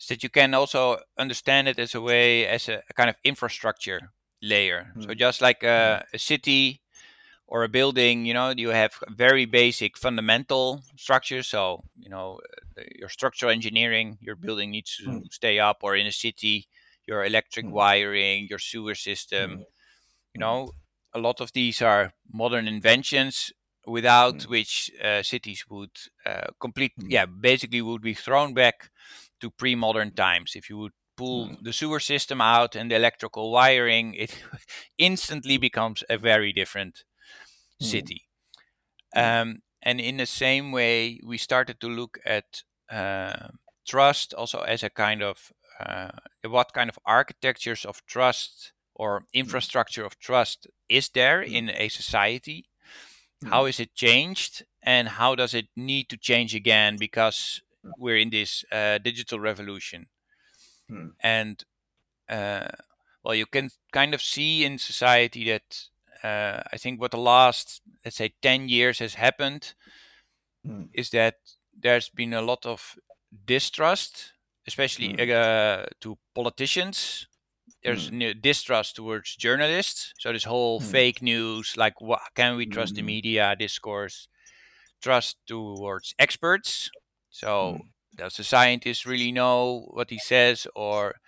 is 0.00 0.08
that 0.08 0.22
you 0.22 0.30
can 0.30 0.54
also 0.54 0.98
understand 1.18 1.68
it 1.68 1.78
as 1.78 1.94
a 1.94 2.00
way 2.00 2.46
as 2.46 2.68
a, 2.68 2.82
a 2.90 2.94
kind 2.94 3.10
of 3.10 3.16
infrastructure 3.24 4.12
layer. 4.42 4.94
So 5.00 5.14
Mm. 5.14 5.18
just 5.18 5.40
like 5.42 5.62
a, 5.64 6.04
a 6.14 6.18
city 6.18 6.81
or 7.52 7.64
a 7.64 7.68
building, 7.68 8.26
you 8.26 8.34
know, 8.34 8.48
you 8.56 8.70
have 8.70 8.92
very 9.10 9.44
basic 9.46 9.98
fundamental 9.98 10.82
structure. 10.96 11.42
So, 11.42 11.84
you 11.98 12.08
know, 12.10 12.40
uh, 12.78 12.84
your 13.00 13.10
structural 13.10 13.52
engineering, 13.52 14.18
your 14.20 14.36
building 14.36 14.70
needs 14.72 14.96
to 14.96 15.04
Mm. 15.06 15.28
stay 15.30 15.58
up, 15.58 15.78
or 15.84 15.94
in 15.96 16.06
a 16.06 16.12
city, 16.12 16.68
your 17.08 17.24
electric 17.24 17.66
Mm. 17.66 17.72
wiring, 17.72 18.46
your 18.50 18.58
sewer 18.58 18.94
system. 18.94 19.48
Mm. 19.50 19.64
You 20.34 20.40
know, 20.40 20.72
a 21.14 21.18
lot 21.18 21.40
of 21.40 21.52
these 21.52 21.82
are 21.82 22.12
modern 22.32 22.66
inventions 22.68 23.52
without 23.86 24.38
Mm. 24.38 24.48
which 24.48 24.90
uh, 25.02 25.22
cities 25.22 25.64
would 25.68 25.90
uh, 26.26 26.48
complete, 26.60 26.92
Mm. 26.98 27.10
yeah, 27.10 27.26
basically 27.26 27.82
would 27.82 28.02
be 28.02 28.14
thrown 28.14 28.54
back 28.54 28.90
to 29.40 29.50
pre-modern 29.50 30.12
times. 30.14 30.54
If 30.56 30.70
you 30.70 30.78
would 30.78 30.92
pull 31.16 31.48
Mm. 31.48 31.64
the 31.64 31.72
sewer 31.72 32.00
system 32.00 32.40
out 32.40 32.76
and 32.76 32.90
the 32.90 32.96
electrical 32.96 33.50
wiring, 33.52 34.14
it 34.14 34.32
instantly 34.98 35.58
becomes 35.58 36.04
a 36.08 36.16
very 36.18 36.52
different 36.52 37.04
Mm. 37.04 37.11
City. 37.82 38.22
Mm. 39.16 39.42
Um, 39.42 39.62
and 39.82 40.00
in 40.00 40.16
the 40.16 40.26
same 40.26 40.72
way, 40.72 41.20
we 41.24 41.38
started 41.38 41.80
to 41.80 41.88
look 41.88 42.18
at 42.24 42.62
uh, 42.90 43.48
trust 43.86 44.34
also 44.34 44.60
as 44.60 44.82
a 44.82 44.90
kind 44.90 45.22
of 45.22 45.52
uh, 45.80 46.10
what 46.44 46.72
kind 46.72 46.90
of 46.90 46.98
architectures 47.04 47.84
of 47.84 48.04
trust 48.06 48.72
or 48.94 49.24
infrastructure 49.32 50.04
of 50.04 50.18
trust 50.18 50.66
is 50.88 51.08
there 51.10 51.42
Mm. 51.42 51.52
in 51.52 51.70
a 51.70 51.88
society? 51.88 52.66
How 53.44 53.64
Mm. 53.64 53.68
is 53.68 53.80
it 53.80 53.94
changed? 53.94 54.64
And 54.82 55.08
how 55.08 55.34
does 55.34 55.54
it 55.54 55.68
need 55.76 56.08
to 56.10 56.16
change 56.16 56.54
again 56.54 56.96
because 56.98 57.62
Mm. 57.84 57.92
we're 57.98 58.18
in 58.18 58.30
this 58.30 58.64
uh, 58.72 58.98
digital 58.98 59.40
revolution? 59.40 60.08
Mm. 60.90 61.14
And 61.20 61.64
uh, 62.28 62.68
well, 63.24 63.34
you 63.34 63.46
can 63.46 63.70
kind 63.92 64.14
of 64.14 64.22
see 64.22 64.64
in 64.64 64.78
society 64.78 65.44
that 65.50 65.90
uh, 66.22 66.62
I 66.72 66.76
think 66.78 67.00
what 67.00 67.10
the 67.12 67.18
last, 67.18 67.82
let's 68.04 68.16
say, 68.16 68.34
10 68.42 68.68
years 68.68 68.98
has 69.00 69.14
happened 69.14 69.74
Mm. 70.66 70.88
is 70.92 71.10
that 71.10 71.36
there's 71.76 72.08
been 72.10 72.32
a 72.34 72.42
lot 72.42 72.66
of 72.66 72.96
distrust, 73.46 74.32
especially 74.66 75.14
Mm. 75.14 75.30
uh, 75.30 75.86
to 76.00 76.18
politicians. 76.34 77.26
There's 77.82 78.10
Mm. 78.10 78.40
distrust 78.42 78.96
towards 78.96 79.36
journalists. 79.36 80.12
So 80.18 80.32
this 80.32 80.44
whole 80.44 80.80
Mm. 80.80 80.90
fake 80.90 81.22
news, 81.22 81.76
like 81.76 82.00
what 82.00 82.20
can 82.34 82.56
we 82.56 82.66
trust 82.66 82.94
the 82.96 83.02
Mm. 83.02 83.06
media 83.06 83.56
discourse? 83.56 84.28
Trust 85.00 85.38
towards 85.46 86.14
experts. 86.18 86.90
So 87.30 87.78
Mm. 87.78 87.92
does 88.16 88.36
the 88.36 88.44
scientist 88.44 89.06
really 89.06 89.32
know 89.32 89.88
what 89.92 90.10
he 90.10 90.18
says, 90.18 90.66
or 90.74 91.20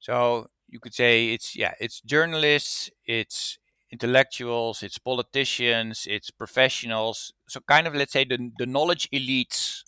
so 0.00 0.48
you 0.68 0.80
could 0.80 0.94
say 0.94 1.32
it's 1.34 1.56
yeah, 1.56 1.74
it's 1.80 2.00
journalists, 2.02 2.90
it's 3.06 3.58
intellectuals, 3.90 4.82
it's 4.82 4.98
politicians, 4.98 6.06
it's 6.08 6.30
professionals. 6.30 7.32
So 7.48 7.60
kind 7.60 7.86
of 7.86 7.94
let's 7.94 8.12
say 8.12 8.24
the 8.24 8.50
the 8.58 8.66
knowledge 8.66 9.08
elites 9.10 9.82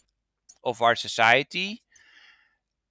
of 0.65 0.83
our 0.83 0.97
society 0.97 1.83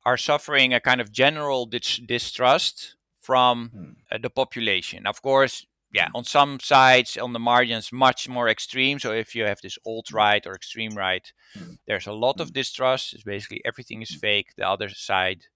are 0.06 0.18
suffering 0.18 0.74
a 0.74 0.80
kind 0.80 1.02
of 1.02 1.12
general 1.12 1.66
dis- 1.66 1.98
distrust 2.06 2.96
from 3.22 3.70
Mm. 3.70 3.96
uh, 4.12 4.18
the 4.22 4.30
population. 4.30 5.06
Of 5.06 5.22
course, 5.22 5.66
yeah, 5.94 6.10
on 6.16 6.24
some 6.24 6.60
sides, 6.60 7.18
on 7.18 7.34
the 7.34 7.40
margins, 7.40 7.92
much 7.92 8.30
more 8.30 8.48
extreme. 8.50 9.00
So 9.00 9.12
if 9.12 9.36
you 9.36 9.46
have 9.46 9.60
this 9.62 9.78
alt 9.86 10.12
right 10.12 10.46
or 10.48 10.54
extreme 10.56 10.96
right, 10.96 11.34
Mm. 11.56 11.78
there's 11.88 12.08
a 12.08 12.14
lot 12.14 12.40
of 12.40 12.50
Mm. 12.50 12.54
distrust. 12.54 13.14
It's 13.14 13.24
basically 13.24 13.62
everything 13.66 14.02
is 14.02 14.16
fake. 14.16 14.54
The 14.56 14.68
other 14.68 14.90
side 14.90 15.48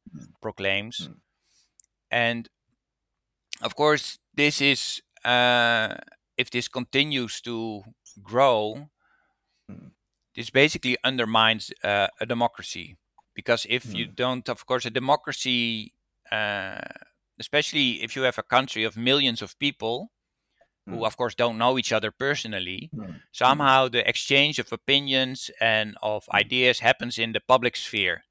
proclaims, 0.42 1.10
and 2.12 2.50
of 3.62 3.76
course, 3.76 4.20
this 4.34 4.62
is 4.62 5.02
if 5.26 6.50
this 6.52 6.68
continues 6.68 7.42
to 7.42 7.84
grow, 8.22 8.90
Mm. 9.70 9.92
this 10.36 10.50
basically 10.50 10.98
undermines 11.04 11.72
uh, 11.84 12.08
a 12.20 12.26
democracy 12.26 12.98
because 13.34 13.66
if 13.70 13.86
you 13.94 14.08
Mm. 14.08 14.16
don't, 14.16 14.50
of 14.50 14.66
course, 14.66 14.86
a 14.86 14.90
democracy, 14.92 15.94
uh, 16.32 16.82
especially 17.40 18.04
if 18.04 18.16
you 18.16 18.24
have 18.24 18.38
a 18.38 18.44
country 18.44 18.84
of 18.84 18.98
millions 18.98 19.42
of 19.42 19.58
people 19.60 20.12
who, 20.86 20.98
Mm. 20.98 21.06
of 21.06 21.16
course, 21.18 21.36
don't 21.36 21.58
know 21.58 21.78
each 21.80 21.92
other 21.94 22.12
personally, 22.12 22.92
Mm. 22.94 23.22
somehow 23.32 23.88
the 23.90 24.08
exchange 24.08 24.60
of 24.60 24.72
opinions 24.74 25.50
and 25.60 25.98
of 26.02 26.26
Mm. 26.28 26.40
ideas 26.42 26.80
happens 26.80 27.18
in 27.18 27.32
the 27.34 27.40
public 27.42 27.76
sphere. 27.76 28.26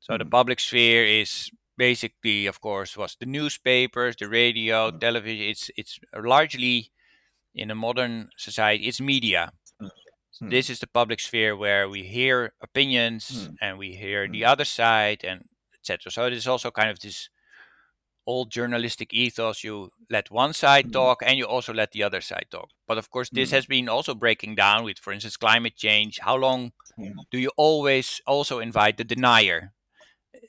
So 0.00 0.18
the 0.18 0.24
Mm. 0.24 0.30
public 0.30 0.60
sphere 0.60 1.04
is 1.04 1.50
basically, 1.88 2.46
of 2.48 2.60
course, 2.60 2.92
was 3.02 3.16
the 3.20 3.26
newspapers, 3.38 4.14
the 4.16 4.28
radio, 4.28 4.78
Mm. 4.90 5.00
television. 5.00 5.46
It's 5.52 5.66
it's 5.80 5.94
largely 6.34 6.78
in 7.54 7.70
a 7.70 7.74
modern 7.86 8.14
society, 8.36 8.82
it's 8.88 9.00
media. 9.00 9.42
Mm. 9.80 10.50
This 10.50 10.68
is 10.70 10.78
the 10.80 10.86
public 11.00 11.20
sphere 11.20 11.54
where 11.64 11.84
we 11.94 12.02
hear 12.18 12.36
opinions 12.68 13.24
Mm. 13.30 13.56
and 13.62 13.72
we 13.82 13.88
hear 14.04 14.20
the 14.28 14.44
other 14.52 14.64
side 14.66 15.20
and 15.30 15.38
etc. 15.78 16.10
So 16.12 16.20
it 16.26 16.32
is 16.32 16.46
also 16.52 16.70
kind 16.70 16.90
of 16.90 16.98
this 17.00 17.30
old 18.26 18.50
journalistic 18.50 19.12
ethos. 19.12 19.64
You 19.64 19.90
let 20.10 20.30
one 20.30 20.52
side 20.54 20.86
Mm. 20.86 20.92
talk 20.92 21.22
and 21.26 21.36
you 21.38 21.46
also 21.46 21.72
let 21.72 21.90
the 21.92 22.02
other 22.06 22.20
side 22.20 22.46
talk. 22.50 22.68
But 22.88 22.98
of 22.98 23.10
course, 23.10 23.30
this 23.30 23.50
Mm. 23.50 23.54
has 23.56 23.66
been 23.66 23.88
also 23.88 24.14
breaking 24.14 24.54
down 24.56 24.84
with, 24.84 24.98
for 25.00 25.12
instance, 25.12 25.36
climate 25.36 25.76
change. 25.76 26.20
How 26.20 26.36
long 26.36 26.72
Mm. 26.98 27.14
do 27.32 27.38
you 27.38 27.50
always 27.56 28.20
also 28.26 28.60
invite 28.60 28.96
the 28.96 29.04
denier? 29.14 29.72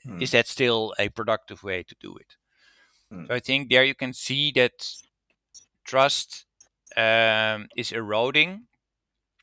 Mm. 0.06 0.22
Is 0.22 0.30
that 0.32 0.48
still 0.48 0.94
a 0.98 1.08
productive 1.08 1.62
way 1.62 1.82
to 1.82 1.94
do 2.00 2.16
it? 2.16 2.36
Mm. 3.12 3.26
So 3.28 3.34
I 3.34 3.40
think 3.40 3.70
there 3.70 3.84
you 3.84 3.94
can 3.94 4.12
see 4.12 4.52
that 4.52 4.88
trust 5.84 6.46
um, 6.96 7.68
is 7.76 7.92
eroding. 7.92 8.66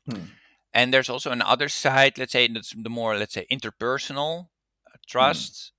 Mm. 0.08 0.28
And 0.74 0.92
there's 0.92 1.10
also 1.10 1.30
another 1.30 1.68
side, 1.68 2.18
let's 2.18 2.32
say 2.32 2.48
that's 2.48 2.74
the 2.74 2.88
more, 2.90 3.16
let's 3.16 3.34
say, 3.34 3.46
interpersonal 3.50 4.48
uh, 4.86 4.96
trust. 5.06 5.72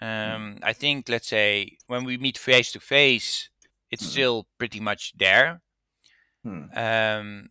Um, 0.00 0.58
I 0.62 0.72
think, 0.72 1.08
let's 1.08 1.28
say, 1.28 1.78
when 1.86 2.04
we 2.04 2.18
meet 2.18 2.36
face 2.36 2.72
to 2.72 2.80
face, 2.80 3.48
it's 3.90 4.04
Mm. 4.04 4.10
still 4.10 4.46
pretty 4.58 4.80
much 4.80 5.12
there. 5.16 5.62
Um, 6.74 7.50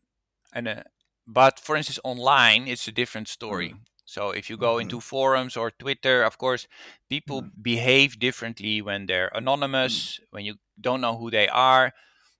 and 0.54 0.68
uh, 0.68 0.84
but 1.26 1.60
for 1.60 1.76
instance, 1.76 1.99
online, 2.04 2.68
it's 2.68 2.88
a 2.88 2.91
different 2.91 3.28
story. 3.28 3.76
So 4.14 4.30
if 4.30 4.47
you 4.47 4.57
go 4.57 4.78
into 4.78 4.97
mm-hmm. 4.97 5.09
forums 5.09 5.57
or 5.57 5.72
Twitter, 5.72 6.22
of 6.22 6.38
course, 6.38 6.68
people 7.09 7.41
mm-hmm. 7.41 7.61
behave 7.64 8.20
differently 8.20 8.80
when 8.80 9.07
they're 9.07 9.30
mm-hmm. 9.30 9.39
anonymous, 9.39 10.20
when 10.30 10.45
you 10.45 10.57
don't 10.80 11.01
know 11.01 11.18
who 11.18 11.32
they 11.32 11.47
are. 11.47 11.93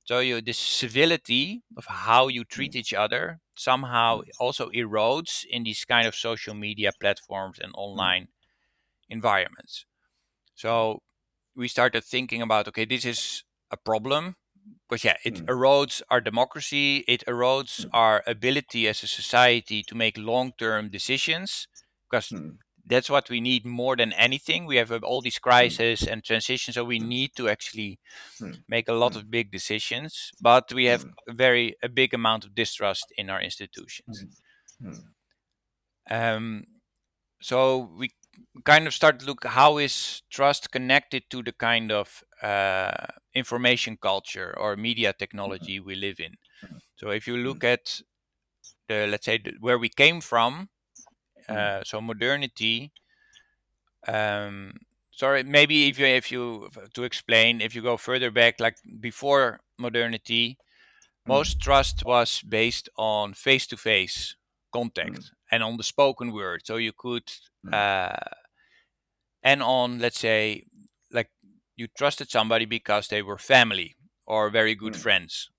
So 0.05 0.19
you 0.19 0.39
this 0.39 0.59
civility 0.59 1.63
of 1.76 1.86
how 1.88 2.28
you 2.28 2.43
treat 2.43 2.76
each 2.76 2.93
other 2.93 3.39
somehow 3.55 4.21
also 4.39 4.69
erodes 4.69 5.45
in 5.49 5.63
these 5.63 5.84
kind 5.84 6.05
of 6.05 6.13
social 6.13 6.53
media 6.53 6.91
platforms 7.01 7.57
and 7.57 7.71
online 7.74 8.28
environments. 9.09 9.88
So 10.53 11.01
we 11.55 11.67
started 11.67 12.03
thinking 12.03 12.43
about 12.43 12.67
okay, 12.67 12.86
this 12.86 13.03
is 13.03 13.43
a 13.71 13.78
problem 13.78 14.36
because 14.89 15.03
yeah, 15.03 15.18
it 15.24 15.39
hmm. 15.39 15.45
erodes 15.45 16.01
our 16.09 16.22
democracy, 16.22 17.03
it 17.07 17.24
erodes 17.28 17.84
hmm. 17.84 17.89
our 17.93 18.24
ability 18.28 18.88
as 18.88 19.03
a 19.03 19.07
society 19.07 19.84
to 19.84 19.95
make 19.95 20.18
long-term 20.18 20.89
decisions 20.89 21.68
because 22.09 22.30
hmm. 22.30 22.49
that's 22.86 23.09
what 23.09 23.30
we 23.30 23.41
need 23.41 23.66
more 23.66 23.95
than 23.95 24.14
anything. 24.14 24.66
We 24.66 24.78
have 24.78 24.91
uh, 24.91 24.99
all 25.03 25.22
these 25.22 25.39
crises 25.39 26.03
and 26.03 26.24
transitions, 26.24 26.76
so 26.76 26.84
we 26.84 26.99
need 26.99 27.32
to 27.38 27.49
actually 27.49 27.99
make 28.68 28.88
a 28.88 28.93
lot 28.93 29.16
of 29.16 29.32
big 29.32 29.51
decisions. 29.51 30.32
But 30.41 30.72
we 30.74 30.86
have 30.86 31.05
a 31.28 31.34
very 31.34 31.76
a 31.82 31.89
big 31.89 32.14
amount 32.14 32.45
of 32.45 32.53
distrust 32.53 33.05
in 33.18 33.30
our 33.30 33.41
institutions. 33.41 34.26
Um, 36.09 36.66
so 37.41 37.89
we 37.97 38.11
kind 38.64 38.88
of 38.88 38.93
start 38.93 39.20
to 39.20 39.26
look 39.26 39.45
how 39.45 39.78
is 39.78 40.22
trust 40.30 40.72
connected 40.72 41.24
to 41.30 41.43
the 41.43 41.51
kind 41.51 41.91
of 41.91 42.24
uh, 42.44 43.08
information 43.36 43.98
culture 43.98 44.54
or 44.58 44.78
media 44.78 45.14
technology 45.14 45.80
we 45.80 45.96
live 45.96 46.20
in. 46.20 46.36
So 46.96 47.12
if 47.12 47.28
you 47.28 47.38
look 47.38 47.64
at 47.64 48.02
the 48.88 49.08
let's 49.08 49.26
say 49.26 49.38
the, 49.39 49.54
where 49.60 49.80
we 49.80 49.89
came 49.89 50.22
from, 50.22 50.70
uh, 51.50 51.84
so 51.86 52.02
modernity. 52.02 52.94
Um, 54.08 54.74
sorry, 55.12 55.44
maybe 55.44 55.88
if 55.88 56.00
you 56.00 56.06
if 56.06 56.32
you 56.32 56.70
to 56.94 57.04
explain 57.04 57.62
if 57.62 57.76
you 57.76 57.82
go 57.82 57.98
further 57.98 58.32
back, 58.32 58.60
like 58.60 58.78
before 59.00 59.62
modernity, 59.78 60.58
most 61.26 61.60
trust 61.62 62.06
was 62.06 62.41
based 62.41 62.89
on 62.98 63.34
face 63.34 63.68
to 63.68 63.78
face 63.78 64.36
contact 64.74 65.32
and 65.52 65.64
on 65.64 65.78
the 65.78 65.84
spoken 65.84 66.34
word. 66.34 66.62
So 66.66 66.78
you 66.78 66.94
could 66.94 67.32
uh, 67.72 68.18
and 69.44 69.62
on 69.62 70.00
let's 70.00 70.20
say 70.20 70.66
you 71.84 71.89
trusted 71.97 72.29
somebody 72.31 72.65
because 72.65 73.07
they 73.07 73.21
were 73.21 73.38
family 73.38 73.95
or 74.25 74.49
very 74.49 74.75
good 74.75 74.95
friends. 74.95 75.49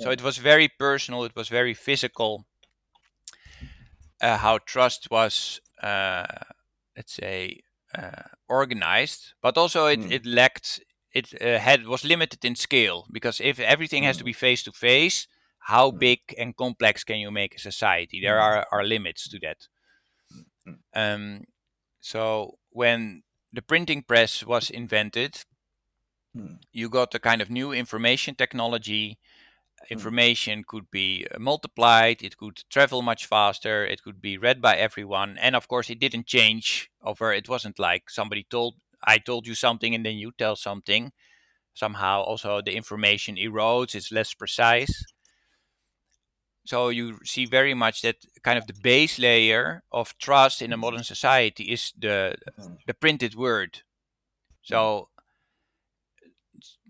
So 0.00 0.10
it 0.10 0.22
was 0.22 0.38
very 0.38 0.68
personal. 0.68 1.24
It 1.24 1.36
was 1.36 1.48
very 1.48 1.74
physical. 1.74 2.46
Uh, 4.20 4.36
how 4.38 4.58
trust 4.58 5.08
was, 5.10 5.60
uh, 5.82 6.26
let's 6.96 7.14
say, 7.14 7.60
uh, 7.94 8.22
organized, 8.48 9.34
but 9.42 9.56
also 9.56 9.86
it, 9.86 10.00
it 10.10 10.26
lacked. 10.26 10.80
It 11.12 11.26
uh, 11.40 11.58
had 11.58 11.86
was 11.86 12.04
limited 12.04 12.44
in 12.44 12.56
scale 12.56 13.06
because 13.12 13.40
if 13.40 13.58
everything 13.60 14.04
has 14.04 14.16
to 14.18 14.24
be 14.24 14.32
face 14.32 14.62
to 14.64 14.72
face, 14.72 15.26
how 15.58 15.90
big 15.90 16.20
and 16.38 16.56
complex 16.56 17.04
can 17.04 17.18
you 17.18 17.30
make 17.30 17.54
a 17.54 17.60
society? 17.60 18.20
There 18.20 18.40
are, 18.40 18.66
are 18.72 18.84
limits 18.84 19.28
to 19.28 19.38
that. 19.40 19.68
Um, 20.94 21.44
so 22.00 22.58
when 22.70 23.22
the 23.52 23.62
printing 23.62 24.02
press 24.02 24.44
was 24.44 24.70
invented, 24.70 25.44
Hmm. 26.34 26.54
you 26.72 26.88
got 26.88 27.14
a 27.14 27.18
kind 27.18 27.42
of 27.42 27.50
new 27.50 27.72
information 27.72 28.34
technology. 28.34 29.18
Hmm. 29.88 29.94
Information 29.94 30.64
could 30.66 30.90
be 30.90 31.26
uh, 31.34 31.38
multiplied, 31.38 32.22
it 32.22 32.36
could 32.36 32.62
travel 32.70 33.02
much 33.02 33.26
faster, 33.26 33.84
it 33.84 34.02
could 34.02 34.20
be 34.20 34.38
read 34.38 34.60
by 34.60 34.76
everyone. 34.76 35.38
And 35.40 35.56
of 35.56 35.66
course, 35.66 35.90
it 35.90 35.98
didn't 35.98 36.26
change 36.26 36.90
over, 37.02 37.32
it 37.32 37.48
wasn't 37.48 37.78
like 37.78 38.10
somebody 38.10 38.46
told, 38.48 38.74
I 39.02 39.18
told 39.18 39.46
you 39.46 39.54
something 39.54 39.94
and 39.94 40.04
then 40.04 40.16
you 40.16 40.32
tell 40.36 40.56
something. 40.56 41.12
Somehow, 41.72 42.22
also, 42.22 42.60
the 42.60 42.76
information 42.76 43.36
erodes, 43.36 43.94
it's 43.94 44.12
less 44.12 44.34
precise. 44.34 45.04
So 46.66 46.90
you 46.90 47.18
see 47.24 47.46
very 47.46 47.74
much 47.74 48.02
that 48.02 48.16
kind 48.42 48.58
of 48.58 48.66
the 48.66 48.74
base 48.74 49.18
layer 49.18 49.82
of 49.90 50.16
trust 50.18 50.62
in 50.62 50.72
a 50.72 50.76
hmm. 50.76 50.82
modern 50.82 51.04
society 51.04 51.64
is 51.64 51.92
the 51.98 52.36
the 52.86 52.94
printed 52.94 53.34
word. 53.34 53.82
So 54.62 55.08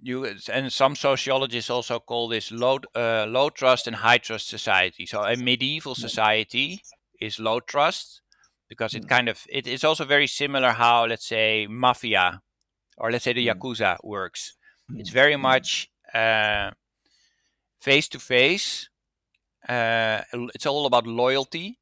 you 0.02 0.34
and 0.52 0.72
some 0.72 0.96
sociologists 0.96 1.70
also 1.70 1.98
call 1.98 2.28
this 2.28 2.50
low 2.50 2.78
uh, 2.94 3.26
low 3.28 3.50
trust 3.50 3.86
and 3.86 3.96
high 3.96 4.18
trust 4.18 4.48
society. 4.48 5.06
So 5.06 5.22
a 5.22 5.36
medieval 5.36 5.94
society 5.94 6.82
is 7.20 7.38
low 7.38 7.60
trust 7.60 8.22
because 8.68 8.94
it 8.94 9.02
hmm. 9.02 9.08
kind 9.08 9.28
of 9.28 9.46
it 9.48 9.66
is 9.66 9.84
also 9.84 10.04
very 10.04 10.26
similar 10.26 10.70
how 10.70 11.06
let's 11.06 11.26
say 11.26 11.66
mafia 11.68 12.40
or 12.96 13.10
let's 13.10 13.24
say 13.24 13.32
the 13.32 13.46
hmm. 13.46 13.58
yakuza 13.58 13.96
works. 14.02 14.56
Hmm. 14.90 15.00
It's 15.00 15.10
very 15.10 15.36
much 15.36 15.90
face 17.80 18.08
to 18.08 18.18
face. 18.18 18.88
It's 19.68 20.66
all 20.66 20.86
about 20.86 21.06
loyalty. 21.06 21.78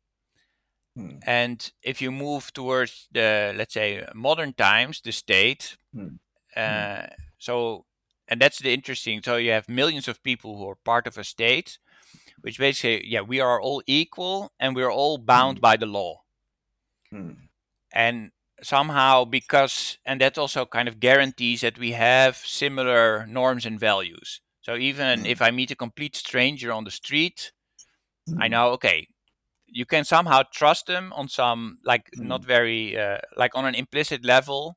And 1.25 1.71
if 1.81 2.03
you 2.03 2.11
move 2.11 2.53
towards 2.53 3.07
the 3.13 3.55
let's 3.57 3.75
say 3.75 4.05
modern 4.15 4.53
times, 4.53 5.01
the 5.01 5.13
state, 5.13 5.77
uh, 6.57 7.07
so 7.39 7.85
and 8.29 8.41
that's 8.41 8.59
the 8.59 8.73
interesting 8.73 9.21
so 9.23 9.37
you 9.37 9.51
have 9.51 9.69
millions 9.69 10.09
of 10.09 10.23
people 10.23 10.59
who 10.59 10.69
are 10.69 10.77
part 10.77 11.07
of 11.07 11.19
a 11.19 11.25
state 11.25 11.79
which 12.41 12.59
basically 12.59 13.07
yeah 13.07 13.21
we 13.21 13.41
are 13.41 13.61
all 13.61 13.83
equal 13.87 14.53
and 14.61 14.75
we're 14.75 14.93
all 14.93 15.19
bound 15.19 15.59
mm. 15.59 15.61
by 15.61 15.77
the 15.77 15.87
law. 15.87 16.23
Hmm. 17.11 17.33
And 17.93 18.33
somehow 18.63 19.25
because 19.25 19.99
and 20.05 20.21
that 20.21 20.37
also 20.37 20.67
kind 20.67 20.89
of 20.89 21.01
guarantees 21.01 21.63
that 21.63 21.79
we 21.79 21.93
have 21.93 22.37
similar 22.37 23.27
norms 23.27 23.65
and 23.65 23.79
values. 23.81 24.41
So 24.63 24.77
even 24.77 25.21
hmm. 25.21 25.27
if 25.27 25.41
i 25.41 25.51
meet 25.51 25.71
a 25.71 25.77
complete 25.77 26.17
stranger 26.17 26.73
on 26.73 26.85
the 26.85 26.91
street 26.91 27.53
i 28.39 28.47
hmm. 28.47 28.53
know 28.53 28.69
okay 28.71 29.09
you 29.67 29.87
can 29.87 30.05
somehow 30.05 30.43
trust 30.53 30.87
them 30.87 31.13
on 31.15 31.29
some 31.29 31.79
like 31.85 32.09
not 32.17 32.45
very 32.45 32.99
uh, 32.99 33.19
like 33.37 33.53
on 33.55 33.65
an 33.65 33.75
implicit 33.75 34.25
level 34.25 34.77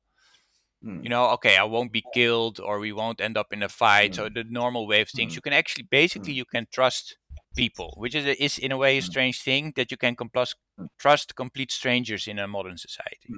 Hmm. 0.82 1.00
you 1.02 1.08
know, 1.08 1.30
okay, 1.30 1.56
I 1.56 1.64
won't 1.64 1.92
be 1.92 2.02
killed 2.12 2.58
or 2.58 2.80
we 2.80 2.92
won't 2.92 3.20
end 3.20 3.36
up 3.36 3.52
in 3.52 3.62
a 3.62 3.68
fight. 3.68 4.16
So 4.16 4.26
hmm. 4.26 4.34
the 4.34 4.44
normal 4.44 4.86
way 4.86 5.00
of 5.00 5.08
things, 5.08 5.32
hmm. 5.32 5.36
you 5.36 5.40
can 5.40 5.52
actually 5.52 5.84
basically 5.84 6.32
you 6.32 6.44
can 6.44 6.66
trust 6.72 7.16
people, 7.54 7.94
which 7.96 8.14
is 8.14 8.26
is 8.38 8.58
in 8.58 8.72
a 8.72 8.76
way 8.76 8.98
a 8.98 9.02
strange 9.02 9.40
thing 9.42 9.72
that 9.76 9.90
you 9.90 9.96
can 9.96 10.16
compl- 10.16 10.54
trust 10.98 11.36
complete 11.36 11.70
strangers 11.70 12.26
in 12.26 12.38
a 12.38 12.48
modern 12.48 12.78
society. 12.78 13.30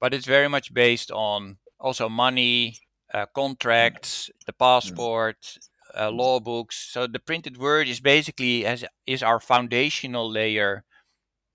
But 0.00 0.12
it's 0.12 0.26
very 0.26 0.48
much 0.48 0.74
based 0.74 1.12
on 1.12 1.58
also 1.78 2.08
money, 2.08 2.78
uh, 3.14 3.26
contracts, 3.34 4.30
the 4.46 4.52
passport, 4.52 5.58
uh, 5.96 6.10
law 6.10 6.40
books. 6.40 6.76
So 6.92 7.06
the 7.06 7.20
printed 7.20 7.56
word 7.58 7.86
is 7.86 8.00
basically 8.00 8.66
as 8.66 8.84
is 9.06 9.22
our 9.22 9.38
foundational 9.38 10.28
layer 10.28 10.84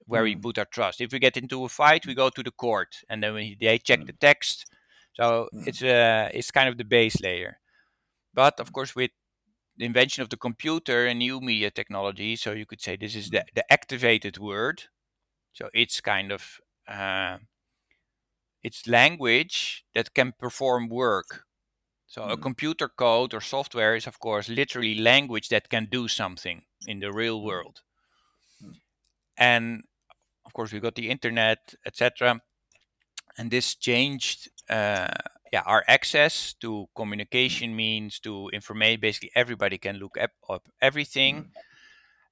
where 0.08 0.24
we 0.24 0.34
mm-hmm. 0.34 0.42
put 0.42 0.58
our 0.58 0.66
trust. 0.66 1.02
If 1.02 1.12
we 1.12 1.20
get 1.20 1.38
into 1.38 1.64
a 1.66 1.70
fight, 1.70 2.06
we 2.06 2.16
go 2.16 2.30
to 2.30 2.42
the 2.42 2.52
court, 2.52 2.96
and 3.10 3.22
then 3.22 3.34
we, 3.34 3.58
they 3.60 3.78
check 3.78 4.00
mm. 4.00 4.08
the 4.08 4.14
text. 4.14 4.66
So 5.14 5.50
mm. 5.54 5.68
it's 5.68 5.84
uh, 5.84 6.30
it's 6.34 6.52
kind 6.52 6.70
of 6.70 6.78
the 6.78 6.86
base 6.86 7.22
layer. 7.22 7.60
But 8.34 8.60
of 8.60 8.72
course, 8.72 8.96
with 8.96 9.12
the 9.78 9.86
invention 9.86 10.24
of 10.24 10.30
the 10.30 10.38
computer 10.38 11.06
and 11.06 11.20
new 11.20 11.40
media 11.42 11.70
technology, 11.70 12.36
so 12.36 12.54
you 12.54 12.66
could 12.66 12.82
say 12.82 12.96
this 12.96 13.16
is 13.16 13.30
the, 13.30 13.40
mm. 13.40 13.54
the 13.54 13.72
activated 13.72 14.38
word. 14.38 14.84
So 15.54 15.70
it's 15.74 16.02
kind 16.02 16.32
of 16.32 16.60
uh, 16.88 17.38
it's 18.64 18.88
language 18.88 19.84
that 19.94 20.14
can 20.14 20.34
perform 20.40 20.88
work. 20.88 21.44
So 22.10 22.24
a 22.24 22.38
computer 22.38 22.88
code 22.88 23.34
or 23.34 23.42
software 23.42 23.96
is 23.96 24.08
of 24.08 24.20
course 24.20 24.48
literally 24.48 24.96
language 24.96 25.50
that 25.50 25.70
can 25.70 25.88
do 25.92 26.08
something 26.08 26.62
in 26.88 27.00
the 27.02 27.12
real 27.12 27.44
world. 27.44 27.82
And 29.38 29.84
of 29.84 29.97
course 30.58 30.72
we 30.74 30.80
got 30.88 30.96
the 30.96 31.10
internet 31.16 31.62
etc 31.86 32.42
and 33.38 33.52
this 33.52 33.76
changed 33.76 34.50
uh, 34.70 35.14
yeah 35.54 35.64
our 35.66 35.84
access 35.88 36.54
to 36.54 36.88
communication 36.96 37.76
means 37.76 38.20
to 38.20 38.50
information 38.50 39.00
basically 39.00 39.32
everybody 39.36 39.78
can 39.78 39.98
look 39.98 40.18
up, 40.20 40.32
up 40.50 40.68
everything. 40.82 41.36
Mm-hmm. 41.36 41.50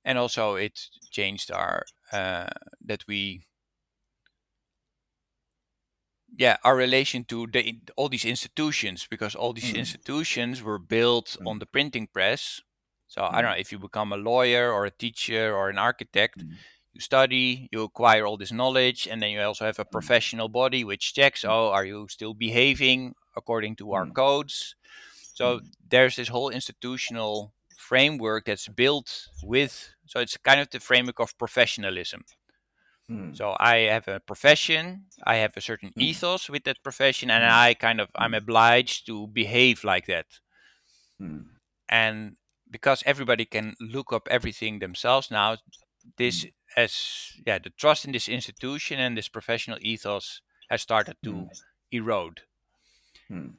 And 0.07 0.17
also 0.19 0.55
it 0.55 0.80
changed 1.11 1.51
our 1.51 1.84
uh, 2.11 2.49
that 2.86 3.03
we 3.07 3.45
yeah 6.38 6.57
our 6.63 6.76
relation 6.76 7.23
to 7.26 7.47
the 7.47 7.80
all 7.95 8.09
these 8.09 8.26
institutions 8.26 9.07
because 9.09 9.36
all 9.36 9.53
these 9.53 9.65
mm-hmm. 9.65 9.78
institutions 9.78 10.61
were 10.61 10.80
built 10.80 11.28
mm-hmm. 11.30 11.47
on 11.47 11.59
the 11.59 11.65
printing 11.65 12.07
press. 12.07 12.61
So 13.07 13.21
i 13.21 13.41
don't 13.41 13.51
know 13.51 13.57
if 13.57 13.71
you 13.71 13.80
become 13.80 14.11
a 14.11 14.17
lawyer 14.17 14.71
or 14.71 14.86
a 14.86 14.91
teacher 14.91 15.55
or 15.55 15.69
an 15.69 15.78
architect 15.78 16.43
you 16.95 17.01
study, 17.01 17.69
you 17.73 17.83
acquire 17.83 18.25
all 18.25 18.37
this 18.37 18.53
knowledge, 18.53 19.07
and 19.07 19.21
then 19.21 19.31
you 19.31 19.41
also 19.41 19.65
have 19.65 19.79
a 19.79 19.85
professional 19.85 20.49
body 20.49 20.83
which 20.85 21.13
checks, 21.15 21.45
oh, 21.45 21.71
are 21.71 21.85
you 21.85 22.07
still 22.09 22.33
behaving 22.35 23.15
according 23.37 23.77
to 23.77 23.93
our 23.93 24.07
codes? 24.07 24.75
So 25.33 25.61
there's 25.89 26.17
this 26.17 26.29
whole 26.29 26.49
institutional 26.49 27.53
framework 27.77 28.45
that's 28.45 28.69
built 28.69 29.29
with, 29.43 29.95
so 30.07 30.19
it's 30.21 30.37
kind 30.37 30.61
of 30.61 30.69
the 30.71 30.79
framework 30.81 31.19
of 31.19 31.37
professionalism. 31.37 32.25
mm, 33.09 33.33
So 33.33 33.55
I 33.59 33.77
have 33.81 34.07
a 34.07 34.19
profession, 34.19 35.11
I 35.23 35.35
have 35.35 35.55
a 35.57 35.61
certain 35.61 35.93
mm, 35.95 35.99
ethos 35.99 36.49
with 36.49 36.63
that 36.63 36.81
profession, 36.81 37.29
and 37.29 37.43
mm, 37.43 37.45
I 37.45 37.75
kind 37.75 38.01
of 38.01 38.09
I'm 38.15 38.33
mm, 38.33 38.35
obliged 38.35 39.05
to 39.07 39.27
behave 39.27 39.83
like 39.83 40.07
that. 40.07 40.39
mm, 41.19 41.55
And 41.89 42.37
because 42.69 43.03
everybody 43.05 43.45
can 43.45 43.75
look 43.79 44.11
up 44.11 44.27
everything 44.29 44.79
themselves 44.79 45.31
now, 45.31 45.57
this 46.17 46.45
as 46.76 47.32
yeah 47.45 47.59
the 47.59 47.69
trust 47.71 48.05
in 48.05 48.11
this 48.11 48.28
institution 48.30 48.99
and 48.99 49.17
this 49.17 49.30
professional 49.30 49.78
ethos 49.82 50.41
has 50.69 50.82
started 50.82 51.17
to 51.23 51.47
mm, 51.47 51.57
erode. 51.91 52.41
mm, 53.30 53.55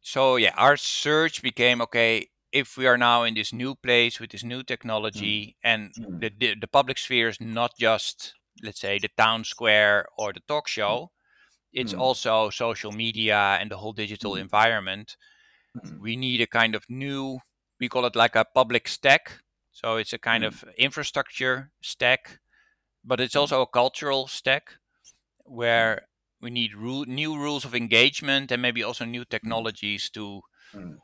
So 0.00 0.36
yeah, 0.36 0.54
our 0.56 0.76
search 0.76 1.42
became 1.42 1.80
okay. 1.82 2.28
If 2.52 2.76
we 2.76 2.86
are 2.86 2.96
now 2.98 3.24
in 3.24 3.34
this 3.34 3.52
new 3.52 3.74
place 3.74 4.18
with 4.20 4.30
this 4.30 4.42
new 4.44 4.62
technology, 4.62 5.56
and 5.62 5.92
mm, 5.96 6.20
the, 6.20 6.30
the 6.30 6.54
the 6.54 6.66
public 6.68 6.98
sphere 6.98 7.28
is 7.28 7.40
not 7.40 7.72
just 7.78 8.34
let's 8.62 8.80
say 8.80 8.98
the 8.98 9.08
town 9.16 9.44
square 9.44 10.06
or 10.18 10.32
the 10.32 10.40
talk 10.48 10.66
show, 10.68 11.10
it's 11.72 11.92
mm, 11.92 11.94
also 11.94 12.50
social 12.50 12.92
media 12.92 13.58
and 13.60 13.70
the 13.70 13.78
whole 13.78 13.92
digital 13.94 14.34
Mm. 14.34 14.36
environment. 14.36 15.16
mm, 15.74 16.00
We 16.00 16.16
need 16.16 16.40
a 16.40 16.46
kind 16.46 16.74
of 16.74 16.84
new, 16.88 17.40
we 17.80 17.88
call 17.88 18.06
it 18.06 18.16
like 18.16 18.36
a 18.36 18.44
public 18.44 18.88
stack. 18.88 19.40
So 19.80 19.96
it's 19.96 20.12
a 20.12 20.18
kind 20.18 20.42
Mm. 20.42 20.48
of 20.48 20.64
infrastructure 20.76 21.72
stack, 21.82 22.40
but 23.04 23.20
it's 23.20 23.36
Mm. 23.36 23.40
also 23.42 23.62
a 23.62 23.66
cultural 23.66 24.28
stack 24.28 24.76
where 25.44 26.08
we 26.40 26.50
need 26.50 26.74
ru- 26.74 27.06
new 27.06 27.36
rules 27.36 27.64
of 27.64 27.74
engagement 27.74 28.52
and 28.52 28.62
maybe 28.62 28.82
also 28.84 29.04
new 29.06 29.24
technologies 29.24 30.10
to 30.10 30.42
Mm. 30.74 30.98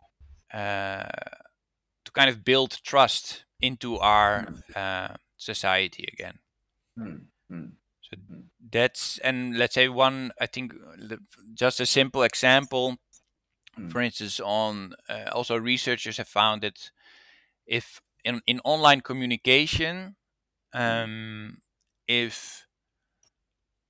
uh, 0.53 1.05
to 2.05 2.13
kind 2.13 2.31
of 2.31 2.45
build 2.45 2.81
trust 2.85 3.45
into 3.61 3.99
our 3.99 4.49
uh, 4.77 5.17
society 5.37 6.07
again. 6.13 6.39
mm, 6.97 7.29
mm, 7.51 7.77
So 8.03 8.17
that's 8.71 9.19
and 9.19 9.57
let's 9.59 9.75
say 9.75 9.89
one 9.89 10.33
I 10.41 10.47
think 10.47 10.73
just 11.55 11.81
a 11.81 11.87
simple 11.87 12.23
example. 12.23 12.97
For 13.89 14.01
instance, 14.03 14.41
on 14.41 14.95
uh, 15.09 15.31
also 15.33 15.57
researchers 15.57 16.19
have 16.19 16.29
found 16.29 16.63
that 16.63 16.91
if 17.67 18.03
in, 18.25 18.41
in 18.47 18.61
online 18.65 19.01
communication, 19.01 20.17
um, 20.73 21.63
if 22.09 22.67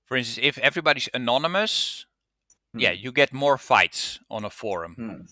for 0.07 0.17
instance 0.17 0.47
if 0.47 0.59
everybody's 0.59 1.09
anonymous, 1.15 2.07
yeah, 2.75 2.93
Mm. 2.93 3.03
you 3.05 3.13
get 3.13 3.33
more 3.33 3.57
fights 3.59 4.19
on 4.29 4.45
a 4.45 4.51
forum. 4.51 4.97
Mm. 4.99 5.29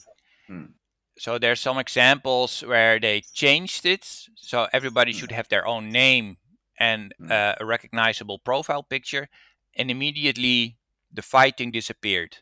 Mm. 0.48 0.72
So 1.18 1.38
there's 1.38 1.60
some 1.60 1.78
examples 1.78 2.62
where 2.62 2.98
they 2.98 3.20
changed 3.20 3.84
it, 3.84 4.04
so 4.36 4.68
everybody 4.72 5.12
Mm. 5.12 5.18
should 5.18 5.32
have 5.32 5.48
their 5.48 5.66
own 5.66 5.90
name 5.90 6.36
and 6.78 7.12
Mm. 7.18 7.30
uh, 7.30 7.54
a 7.60 7.64
recognizable 7.64 8.38
profile 8.38 8.82
picture, 8.82 9.28
and 9.76 9.90
immediately 9.90 10.78
the 11.14 11.22
fighting 11.22 11.70
disappeared. 11.72 12.38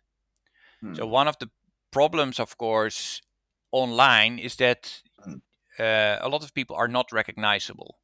So 0.94 1.04
Mm. 1.04 1.10
one 1.10 1.28
of 1.28 1.36
the 1.38 1.50
problems, 1.90 2.38
of 2.38 2.56
course, 2.56 3.22
online 3.70 4.38
is 4.38 4.56
that 4.56 4.82
Mm. 4.82 5.09
Uh, 5.80 6.18
a 6.20 6.28
lot 6.28 6.44
of 6.44 6.54
people 6.54 6.76
are 6.76 6.88
not 6.88 7.12
recognizable. 7.12 7.98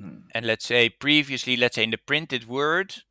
Mm. 0.00 0.24
And 0.34 0.46
let's 0.46 0.66
say 0.66 0.88
previously, 0.90 1.56
let's 1.56 1.76
say 1.76 1.84
in 1.84 1.90
the 1.90 1.98
printed 1.98 2.46
word 2.46 3.02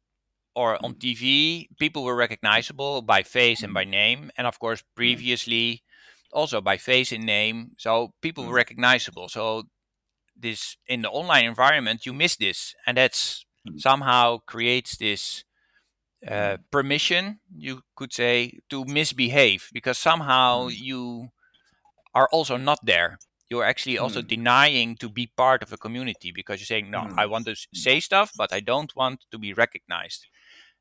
or 0.56 0.84
on 0.86 0.96
Mm. 0.96 1.00
TV, 1.00 1.70
people 1.80 2.04
were 2.04 2.16
recognizable 2.16 3.02
by 3.02 3.24
face 3.24 3.64
and 3.64 3.74
by 3.74 3.86
name, 3.86 4.32
and 4.38 4.48
of 4.48 4.60
course 4.60 4.84
previously 4.96 5.84
also 6.32 6.62
by 6.62 6.78
face 6.78 7.12
and 7.12 7.26
name. 7.26 7.72
So 7.78 8.14
people 8.22 8.46
were 8.46 8.54
Mm. 8.54 8.64
recognizable. 8.64 9.30
So 9.30 9.64
this 10.36 10.78
in 10.88 11.02
the 11.02 11.10
online 11.10 11.46
environment, 11.46 12.06
you 12.06 12.14
miss 12.14 12.36
this, 12.38 12.76
and 12.86 12.98
that's 12.98 13.46
somehow 13.78 14.40
creates 14.46 14.98
this 14.98 15.46
uh, 16.28 16.58
permission, 16.72 17.40
you 17.56 17.82
could 17.96 18.14
say, 18.14 18.60
to 18.70 18.86
misbehave 18.86 19.70
because 19.74 19.98
somehow 19.98 20.68
you 20.68 21.30
are 22.14 22.30
also 22.32 22.58
not 22.58 22.80
there. 22.86 23.20
You're 23.54 23.70
actually 23.72 24.00
also 24.00 24.22
Mm. 24.22 24.28
denying 24.36 24.98
to 24.98 25.10
be 25.10 25.28
part 25.28 25.64
of 25.64 25.74
a 25.74 25.78
community 25.78 26.32
because 26.32 26.60
you're 26.60 26.74
saying, 26.76 26.90
no, 26.92 27.04
Mm. 27.06 27.14
I 27.18 27.26
want 27.28 27.46
to 27.48 27.56
say 27.74 28.00
stuff, 28.02 28.34
but 28.36 28.54
I 28.54 28.62
don't 28.62 28.94
want 28.96 29.26
to 29.32 29.38
be 29.40 29.54
recognized. 29.54 30.28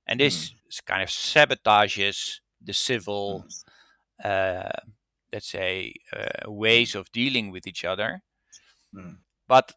And 0.06 0.20
this 0.20 0.52
s- 0.68 0.80
kind 0.80 1.02
of 1.02 1.10
sabotages 1.10 2.40
the 2.60 2.74
civil, 2.74 3.46
uh, 4.24 4.70
let's 5.32 5.48
say, 5.48 5.94
uh, 6.16 6.50
ways 6.50 6.94
of 6.94 7.12
dealing 7.12 7.52
with 7.52 7.66
each 7.66 7.84
other. 7.84 8.22
Mm. 8.94 9.18
But 9.48 9.72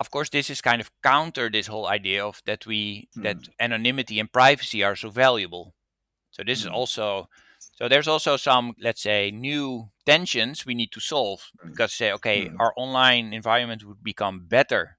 of 0.00 0.10
course, 0.10 0.30
this 0.30 0.50
is 0.50 0.60
kind 0.62 0.80
of 0.80 0.90
counter 1.02 1.50
this 1.50 1.66
whole 1.68 1.86
idea 1.86 2.24
of 2.26 2.42
that 2.46 2.66
we 2.66 3.08
that 3.22 3.38
Mm. 3.38 3.52
anonymity 3.60 4.20
and 4.20 4.32
privacy 4.32 4.82
are 4.84 4.96
so 4.96 5.10
valuable. 5.10 5.74
So 6.30 6.44
this 6.44 6.60
is 6.62 6.68
Mm. 6.68 6.74
also 6.74 7.28
so 7.76 7.88
there's 7.88 8.08
also 8.08 8.36
some 8.36 8.74
let's 8.80 9.02
say 9.02 9.30
new 9.32 9.90
tensions 10.12 10.66
we 10.66 10.74
need 10.74 10.92
to 10.92 11.00
solve 11.00 11.40
Mm. 11.64 11.68
because 11.70 11.92
say 11.94 12.12
okay 12.12 12.38
Mm. 12.48 12.56
our 12.60 12.72
online 12.76 13.32
environment 13.32 13.84
would 13.84 14.02
become 14.02 14.36
better 14.46 14.98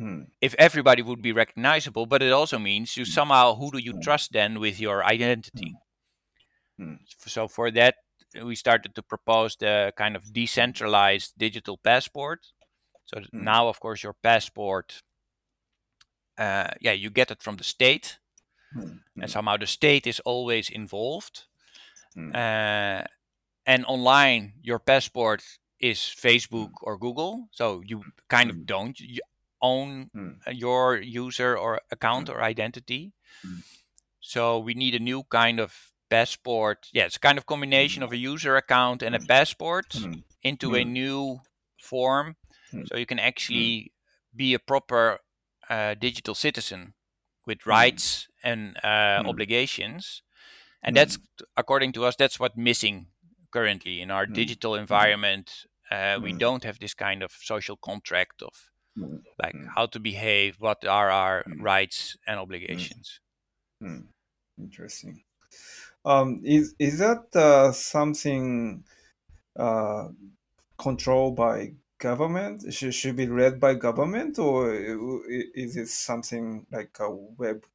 Mm. 0.00 0.26
if 0.40 0.54
everybody 0.58 1.02
would 1.02 1.22
be 1.22 1.32
recognizable 1.32 2.06
but 2.06 2.22
it 2.22 2.32
also 2.32 2.58
means 2.58 2.96
you 2.96 3.04
Mm. 3.04 3.12
somehow 3.18 3.54
who 3.54 3.70
do 3.70 3.78
you 3.78 3.92
Mm. 3.92 4.02
trust 4.02 4.32
then 4.32 4.60
with 4.60 4.78
your 4.80 5.04
identity 5.04 5.74
Mm. 6.78 6.98
so 7.26 7.48
for 7.48 7.70
that 7.70 7.96
we 8.44 8.54
started 8.54 8.94
to 8.94 9.02
propose 9.02 9.56
the 9.56 9.92
kind 9.96 10.16
of 10.16 10.32
decentralized 10.32 11.32
digital 11.38 11.76
passport 11.78 12.40
so 13.04 13.20
now 13.32 13.68
of 13.68 13.80
course 13.80 14.02
your 14.02 14.14
passport 14.22 15.02
uh, 16.38 16.68
yeah 16.80 16.92
you 16.92 17.10
get 17.10 17.30
it 17.30 17.42
from 17.42 17.56
the 17.56 17.64
state 17.64 18.18
and 19.20 19.30
somehow 19.30 19.56
the 19.56 19.66
state 19.66 20.06
is 20.06 20.20
always 20.20 20.70
involved 20.70 21.46
uh, 22.34 23.02
and 23.66 23.84
online 23.86 24.54
your 24.62 24.78
passport 24.78 25.42
is 25.80 25.98
facebook 25.98 26.70
or 26.82 26.96
google 26.98 27.48
so 27.52 27.82
you 27.86 28.02
kind 28.28 28.50
of 28.50 28.56
Mm. 28.56 28.66
don't 28.66 28.98
own 29.60 30.10
Mm. 30.14 30.38
your 30.52 30.96
user 31.00 31.56
or 31.56 31.80
account 31.90 32.28
or 32.28 32.42
identity 32.42 33.12
Mm. 33.44 33.62
so 34.20 34.58
we 34.58 34.74
need 34.74 34.94
a 34.94 34.98
new 34.98 35.22
kind 35.24 35.60
of 35.60 35.92
passport 36.10 36.88
yeah 36.92 37.04
it's 37.06 37.18
kind 37.18 37.38
of 37.38 37.46
combination 37.46 38.02
of 38.02 38.12
a 38.12 38.16
user 38.16 38.56
account 38.56 39.02
and 39.02 39.14
a 39.14 39.20
passport 39.20 39.88
Mm. 39.94 40.22
into 40.42 40.74
a 40.74 40.84
Mm. 40.84 40.92
new 40.92 41.40
form 41.78 42.36
Mm. 42.72 42.86
so 42.88 42.96
you 42.96 43.06
can 43.06 43.18
actually 43.18 43.92
be 44.34 44.54
a 44.54 44.58
proper 44.58 45.18
uh, 45.70 45.94
digital 45.94 46.34
citizen 46.34 46.94
with 47.46 47.60
Mm. 47.60 47.66
rights 47.70 48.28
and 48.42 48.76
uh, 48.82 49.22
Mm. 49.22 49.26
obligations 49.28 50.22
and 50.82 50.94
Mm. 50.94 51.00
that's 51.00 51.18
according 51.56 51.92
to 51.92 52.04
us 52.04 52.16
that's 52.16 52.38
what's 52.40 52.56
missing 52.56 53.06
currently 53.52 54.00
in 54.00 54.10
our 54.10 54.26
Mm. 54.26 54.34
digital 54.34 54.74
environment 54.74 55.66
uh, 55.90 56.18
we 56.22 56.32
Mm. 56.32 56.38
don't 56.38 56.64
have 56.64 56.78
this 56.78 56.94
kind 56.94 57.22
of 57.22 57.32
social 57.32 57.76
contract 57.76 58.42
of 58.42 58.70
like 59.42 59.56
how 59.74 59.86
to 59.86 60.00
behave 60.00 60.56
what 60.60 60.84
are 60.84 61.10
our 61.10 61.44
rights 61.58 62.16
and 62.26 62.38
obligations. 62.38 63.20
Interesting. 64.58 65.24
Um, 66.04 66.40
is 66.44 66.74
is 66.78 66.98
that 66.98 67.34
uh, 67.36 67.72
something 67.72 68.84
uh, 69.56 70.08
controlled 70.78 71.36
by 71.36 71.74
government? 71.98 72.72
Should 72.72 72.94
should 72.94 73.16
be 73.16 73.26
led 73.26 73.60
by 73.60 73.74
government, 73.74 74.38
or 74.38 74.74
is 74.74 75.76
it 75.76 75.88
something 75.88 76.66
like 76.72 76.98
a 77.00 77.10
Web 77.10 77.66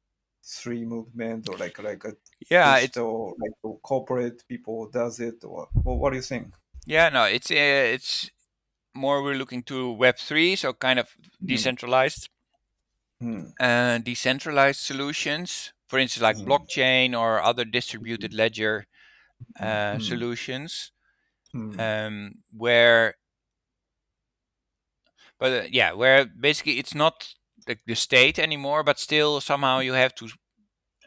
three 0.48 0.84
movement, 0.84 1.48
or 1.48 1.56
like 1.58 1.78
like 1.82 2.04
a 2.04 2.16
yeah 2.50 2.76
it's 2.78 2.98
digital 2.98 3.36
like 3.38 3.80
corporate 3.82 4.46
people 4.48 4.90
does 4.90 5.20
it, 5.20 5.44
or 5.44 5.68
what, 5.82 5.98
what 5.98 6.10
do 6.10 6.16
you 6.16 6.22
think? 6.22 6.54
yeah 6.86 7.08
no 7.08 7.24
it's 7.24 7.50
uh, 7.50 7.54
it's 7.54 8.30
more 8.94 9.22
we're 9.22 9.34
looking 9.36 9.62
to 9.64 9.92
web 9.92 10.18
3 10.18 10.56
so 10.56 10.72
kind 10.74 10.98
of 10.98 11.16
Mm. 11.42 11.72
decentralized 11.74 12.30
Mm. 13.20 13.52
uh, 13.60 13.98
decentralized 13.98 14.80
solutions 14.80 15.72
for 15.88 15.98
instance 15.98 16.22
like 16.22 16.36
Mm. 16.36 16.44
blockchain 16.44 17.18
or 17.18 17.40
other 17.42 17.64
distributed 17.64 18.32
ledger 18.32 18.86
uh, 19.60 19.98
Mm. 19.98 19.98
solutions 19.98 20.92
Mm. 21.54 21.78
um, 21.78 22.34
where 22.56 23.16
but 25.38 25.52
uh, 25.64 25.66
yeah 25.70 25.92
where 25.92 26.24
basically 26.26 26.78
it's 26.78 26.94
not 26.94 27.34
like 27.68 27.80
the 27.86 27.94
state 27.94 28.38
anymore 28.38 28.82
but 28.82 28.98
still 28.98 29.40
somehow 29.40 29.78
you 29.80 29.92
have 29.94 30.14
to 30.14 30.28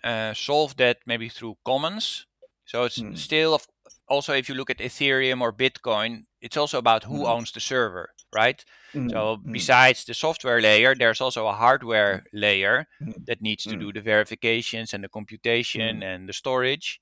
uh, 0.03 0.33
solve 0.33 0.75
that 0.77 0.97
maybe 1.05 1.29
through 1.29 1.57
commons 1.65 2.27
so 2.65 2.83
it's 2.85 3.03
Mm. 3.03 3.17
still 3.17 3.59
also 4.07 4.33
if 4.33 4.49
you 4.49 4.55
look 4.55 4.69
at 4.69 4.79
ethereum 4.79 5.41
or 5.41 5.53
bitcoin 5.53 6.25
it's 6.41 6.57
also 6.57 6.77
about 6.77 7.03
who 7.05 7.25
Mm. 7.25 7.29
owns 7.29 7.51
the 7.51 7.59
server 7.59 8.09
right 8.33 8.65
Mm. 8.95 9.09
so 9.11 9.37
Mm. 9.37 9.51
besides 9.53 10.05
the 10.05 10.13
software 10.13 10.61
layer 10.61 10.95
there's 10.95 11.21
also 11.21 11.47
a 11.47 11.53
hardware 11.53 12.23
layer 12.33 12.87
Mm. 13.01 13.25
that 13.27 13.41
needs 13.41 13.65
to 13.67 13.77
do 13.77 13.91
the 13.93 14.01
verifications 14.01 14.93
and 14.93 15.03
the 15.03 15.09
computation 15.09 16.03
and 16.03 16.27
the 16.29 16.33
storage 16.33 17.01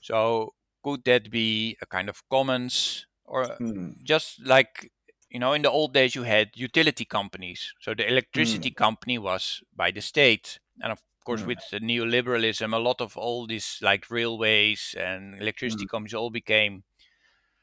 so 0.00 0.54
could 0.82 1.04
that 1.04 1.30
be 1.30 1.76
a 1.82 1.86
kind 1.86 2.08
of 2.08 2.22
commons 2.30 3.06
or 3.24 3.58
just 4.04 4.44
like 4.44 4.90
you 5.36 5.40
know 5.40 5.52
in 5.52 5.60
the 5.60 5.70
old 5.70 5.92
days 5.92 6.14
you 6.14 6.22
had 6.22 6.48
utility 6.54 7.04
companies 7.04 7.74
so 7.78 7.92
the 7.92 8.08
electricity 8.08 8.70
company 8.70 9.18
was 9.18 9.62
by 9.76 9.90
the 9.90 10.00
state 10.00 10.58
and 10.80 10.90
of 10.90 11.02
course 11.26 11.42
Mm. 11.42 11.46
with 11.46 11.58
the 11.70 11.78
neoliberalism 11.78 12.72
a 12.72 12.78
lot 12.78 13.02
of 13.02 13.18
all 13.18 13.46
these 13.46 13.78
like 13.82 14.10
railways 14.10 14.94
and 14.98 15.38
electricity 15.38 15.84
companies 15.84 16.14
all 16.14 16.30
became 16.30 16.84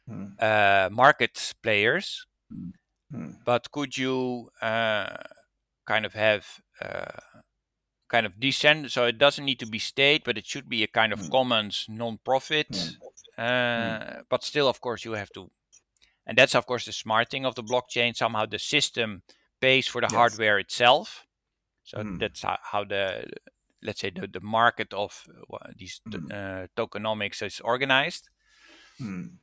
Mm. 0.07 0.37
uh, 0.39 0.87
market 0.91 1.53
players 1.63 2.27
Mm. 3.11 3.33
but 3.43 3.71
could 3.71 3.97
you 3.97 4.51
uh, 4.61 5.17
kind 5.87 6.05
of 6.05 6.13
have 6.13 6.61
uh, 6.79 7.21
kind 8.09 8.25
of 8.27 8.39
descend 8.39 8.91
so 8.91 9.05
it 9.05 9.17
doesn't 9.17 9.45
need 9.45 9.59
to 9.59 9.65
be 9.65 9.79
state 9.79 10.23
but 10.23 10.37
it 10.37 10.45
should 10.45 10.69
be 10.69 10.83
a 10.83 10.87
kind 10.87 11.11
of 11.13 11.19
Mm. 11.21 11.31
commons 11.31 11.85
non-profit 11.89 12.67
Mm. 12.75 12.99
uh, 13.37 14.21
but 14.29 14.43
still 14.43 14.67
of 14.67 14.79
course 14.79 15.03
you 15.05 15.13
have 15.13 15.31
to 15.31 15.49
and 16.25 16.37
that's 16.37 16.55
of 16.55 16.65
course 16.65 16.85
the 16.85 16.91
smart 16.93 17.29
thing 17.29 17.45
of 17.45 17.55
the 17.55 17.63
blockchain 17.63 18.15
somehow 18.15 18.45
the 18.45 18.59
system 18.59 19.21
pays 19.61 19.87
for 19.87 20.01
the 20.01 20.07
Yes. 20.09 20.13
hardware 20.15 20.59
itself 20.59 21.25
so 21.83 22.03
Mm. 22.03 22.19
that's 22.19 22.41
how, 22.43 22.57
how 22.61 22.83
the 22.83 23.25
let's 23.81 23.99
say 24.01 24.09
the, 24.09 24.27
the 24.27 24.39
market 24.41 24.93
of 24.93 25.25
uh, 25.53 25.57
these 25.77 26.01
Mm. 26.07 26.31
uh, 26.31 26.67
tokenomics 26.77 27.41
is 27.41 27.59
organized 27.61 28.29
Mm. 29.01 29.39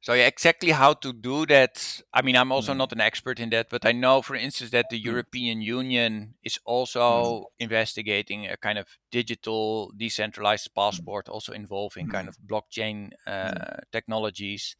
so 0.00 0.12
yeah, 0.12 0.26
exactly 0.26 0.70
how 0.70 0.92
to 0.94 1.12
do 1.12 1.46
that. 1.46 2.00
I 2.14 2.22
mean, 2.22 2.36
I'm 2.36 2.52
also 2.52 2.72
Mm. 2.72 2.76
not 2.76 2.92
an 2.92 3.00
expert 3.00 3.40
in 3.40 3.50
that, 3.50 3.68
but 3.70 3.84
I 3.84 3.90
know, 3.92 4.22
for 4.22 4.36
instance, 4.36 4.70
that 4.70 4.88
the 4.88 4.98
Mm. 5.02 5.02
European 5.04 5.60
Union 5.62 6.34
is 6.44 6.60
also 6.64 7.46
investigating 7.58 8.46
a 8.46 8.56
kind 8.56 8.78
of 8.78 8.86
digital 9.10 9.92
decentralized 9.96 10.72
passport, 10.74 11.28
also 11.28 11.52
involving 11.52 12.06
kind 12.06 12.28
Mm. 12.28 12.28
of 12.28 12.36
blockchain 12.38 13.10
uh, 13.26 13.80
technologies. 13.90 14.76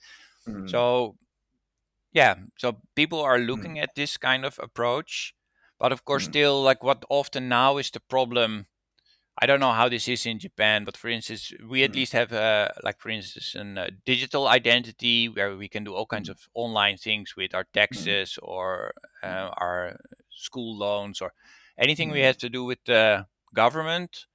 Mm. 0.48 0.66
So 0.66 1.16
yeah, 2.12 2.36
so 2.58 2.80
people 2.94 3.20
are 3.20 3.38
looking 3.38 3.78
at 3.78 3.94
this 3.94 4.16
kind 4.16 4.44
of 4.44 4.58
approach, 4.62 5.34
but 5.78 5.92
of 5.92 6.04
course, 6.04 6.24
Mm. 6.24 6.26
still 6.26 6.62
like 6.62 6.82
what 6.82 7.04
often 7.10 7.48
now 7.48 7.76
is 7.78 7.90
the 7.90 8.00
problem. 8.00 8.66
I 9.40 9.46
don't 9.46 9.60
know 9.60 9.72
how 9.72 9.88
this 9.88 10.08
is 10.08 10.26
in 10.26 10.38
Japan, 10.38 10.84
but 10.84 10.96
for 10.96 11.08
instance, 11.08 11.52
we 11.68 11.84
at 11.84 11.94
Mm. 11.94 11.96
least 11.96 12.12
have 12.12 12.32
uh, 12.32 12.68
like 12.82 13.00
for 13.00 13.10
instance 13.10 13.54
a 13.54 13.80
uh, 13.82 13.90
digital 14.04 14.48
identity 14.48 15.28
where 15.28 15.56
we 15.56 15.68
can 15.68 15.84
do 15.84 15.94
all 15.94 16.06
kinds 16.06 16.28
Mm. 16.28 16.30
of 16.30 16.38
online 16.54 16.96
things 16.98 17.36
with 17.36 17.54
our 17.54 17.64
taxes 17.72 18.38
or 18.42 18.94
uh, 19.22 19.50
our 19.58 19.98
school 20.30 20.76
loans 20.78 21.20
or 21.20 21.32
anything 21.78 22.10
we 22.10 22.20
have 22.22 22.38
to 22.38 22.48
do 22.50 22.64
with 22.64 22.78
the 22.86 23.26
government. 23.54 24.26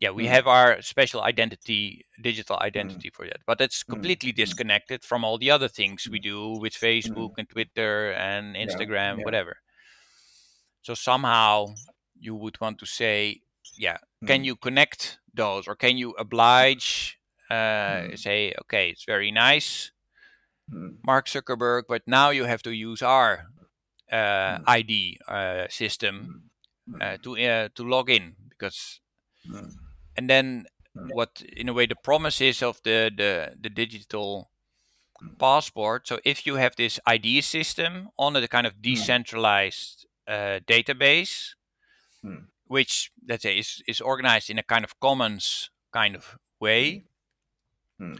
Yeah, 0.00 0.10
we 0.10 0.24
Mm. 0.24 0.28
have 0.28 0.46
our 0.46 0.82
special 0.82 1.22
identity, 1.22 2.04
digital 2.22 2.58
identity 2.60 3.10
for 3.10 3.26
that, 3.26 3.40
but 3.46 3.60
it's 3.60 3.82
Mm. 3.82 3.88
completely 3.88 4.32
Mm. 4.32 4.36
disconnected 4.36 5.04
from 5.04 5.24
all 5.24 5.38
the 5.38 5.50
other 5.50 5.68
things 5.68 6.08
we 6.10 6.18
Mm. 6.18 6.22
do 6.22 6.50
with 6.60 6.74
Facebook 6.74 7.32
and 7.38 7.48
Twitter 7.48 8.12
and 8.12 8.56
Instagram, 8.56 9.18
Yeah. 9.18 9.24
whatever. 9.24 9.56
So 10.82 10.94
somehow 10.94 11.74
you 12.18 12.34
would 12.34 12.60
want 12.60 12.78
to 12.80 12.86
say, 12.86 13.42
yeah, 13.78 13.98
can 14.26 14.42
Mm. 14.42 14.44
you 14.44 14.56
connect 14.56 15.18
those 15.34 15.68
or 15.68 15.76
can 15.76 15.96
you 15.98 16.12
oblige 16.18 17.18
uh, 17.50 18.08
Mm. 18.10 18.18
say 18.18 18.54
okay 18.60 18.90
it's 18.90 19.04
very 19.04 19.30
nice 19.30 19.90
Mm. 20.72 20.98
mark 21.04 21.26
zuckerberg 21.26 21.84
but 21.88 22.02
now 22.06 22.30
you 22.30 22.44
have 22.44 22.62
to 22.62 22.70
use 22.72 23.02
our 23.02 23.46
uh, 24.12 24.58
Mm. 24.58 24.64
id 24.68 25.18
uh, 25.28 25.66
system 25.68 26.42
Mm. 26.88 27.02
uh, 27.02 27.16
to 27.22 27.36
uh, 27.38 27.68
to 27.74 27.82
log 27.84 28.10
in 28.10 28.36
because 28.50 29.00
Mm. 29.48 29.72
And 30.20 30.28
then 30.28 30.66
Mm. 30.96 31.08
what 31.14 31.42
in 31.56 31.68
a 31.68 31.72
way 31.72 31.86
the 31.86 31.96
promise 31.96 32.40
is 32.42 32.62
of 32.62 32.80
the 32.84 33.10
the, 33.16 33.56
the 33.60 33.70
digital 33.70 34.50
Mm. 35.22 35.36
passport 35.38 36.06
so 36.08 36.18
if 36.24 36.46
you 36.46 36.56
have 36.56 36.76
this 36.76 37.00
id 37.06 37.40
system 37.42 38.10
on 38.18 38.36
a 38.36 38.48
kind 38.48 38.66
of 38.66 38.82
decentralized 38.82 40.06
uh, 40.28 40.60
database 40.66 41.54
Mm. 42.24 42.46
which 42.66 43.10
let's 43.28 43.42
say 43.42 43.58
is, 43.58 43.82
is 43.86 44.00
organized 44.00 44.50
in 44.50 44.58
a 44.58 44.62
kind 44.62 44.84
of 44.84 44.98
commons 45.00 45.70
kind 45.92 46.14
of 46.14 46.36
way 46.60 47.04
Mm. 48.00 48.16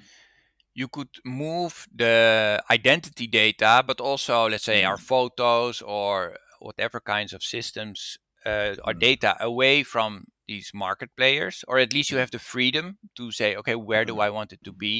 you 0.74 0.88
could 0.88 1.08
move 1.24 1.86
the 1.94 2.62
identity 2.70 3.26
data 3.26 3.82
but 3.86 4.00
also 4.00 4.48
let's 4.48 4.64
say 4.64 4.84
our 4.84 4.96
Mm. 4.96 5.06
photos 5.06 5.82
or 5.82 6.36
whatever 6.60 7.00
kinds 7.00 7.32
of 7.32 7.42
systems 7.42 8.18
uh, 8.46 8.76
our 8.84 8.94
Mm. 8.94 9.00
data 9.00 9.36
away 9.40 9.82
from 9.82 10.26
these 10.50 10.70
market 10.74 11.10
players 11.16 11.64
or 11.68 11.78
at 11.78 11.92
least 11.94 12.10
you 12.10 12.18
have 12.22 12.30
the 12.32 12.38
freedom 12.52 12.86
to 13.18 13.24
say 13.38 13.50
okay 13.60 13.76
where 13.88 14.04
do 14.10 14.14
Mm. 14.16 14.24
i 14.26 14.30
want 14.36 14.52
it 14.56 14.62
to 14.68 14.72
be 14.86 14.94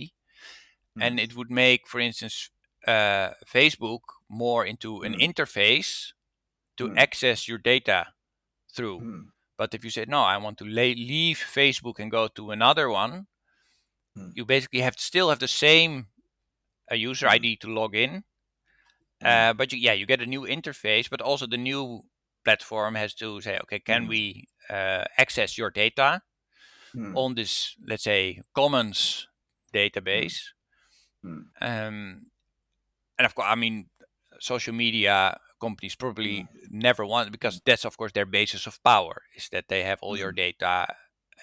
and 1.04 1.18
Mm. 1.18 1.24
it 1.24 1.32
would 1.36 1.50
make 1.64 1.82
for 1.92 2.00
instance 2.08 2.36
uh, 2.94 3.28
facebook 3.56 4.04
more 4.28 4.62
into 4.72 4.90
an 5.06 5.14
Mm. 5.14 5.20
interface 5.28 5.90
to 6.78 6.84
Mm. 6.88 6.98
access 7.06 7.38
your 7.48 7.58
data 7.72 8.00
through 8.74 8.98
Mm. 9.00 9.24
but 9.60 9.74
if 9.74 9.84
you 9.84 9.90
say 9.90 10.04
no, 10.08 10.22
I 10.34 10.36
want 10.44 10.56
to 10.58 10.64
la- 10.64 10.96
leave 11.12 11.38
Facebook 11.58 11.98
and 12.00 12.10
go 12.10 12.28
to 12.28 12.50
another 12.50 12.86
one, 13.02 13.26
Mm. 14.16 14.32
you 14.36 14.44
basically 14.46 14.80
have 14.80 14.96
to 14.96 15.02
still 15.10 15.28
have 15.28 15.38
the 15.40 15.48
same 15.66 15.92
uh, 16.90 16.96
user 17.10 17.26
Mm. 17.26 17.34
ID 17.36 17.56
to 17.62 17.68
log 17.68 17.94
in. 17.94 18.12
Mm. 19.22 19.26
Uh, 19.30 19.52
but 19.52 19.72
you, 19.72 19.78
yeah, 19.78 19.92
you 20.00 20.06
get 20.06 20.22
a 20.22 20.26
new 20.34 20.42
interface, 20.56 21.10
but 21.10 21.20
also 21.20 21.46
the 21.46 21.58
new 21.70 22.02
platform 22.44 22.94
has 22.96 23.12
to 23.14 23.40
say, 23.42 23.58
okay, 23.64 23.80
can 23.80 24.02
Mm. 24.04 24.08
we 24.08 24.46
access 24.70 25.56
your 25.58 25.70
data 25.70 26.22
Mm. 26.94 27.14
on 27.16 27.34
this, 27.34 27.76
let's 27.86 28.02
say, 28.02 28.40
commons 28.52 29.28
database? 29.72 30.38
Mm. 31.24 31.44
Um, 31.60 32.26
and 33.18 33.26
of 33.26 33.34
course, 33.34 33.46
I 33.48 33.54
mean, 33.54 33.88
social 34.40 34.74
media 34.74 35.38
companies 35.60 35.94
probably 35.94 36.48
never 36.70 37.04
want 37.06 37.30
because 37.30 37.60
that's 37.64 37.84
of 37.84 37.96
course 37.96 38.12
their 38.12 38.26
basis 38.26 38.66
of 38.66 38.82
power 38.82 39.22
is 39.36 39.48
that 39.50 39.68
they 39.68 39.82
have 39.84 39.98
all 40.02 40.16
your 40.18 40.32
data 40.32 40.86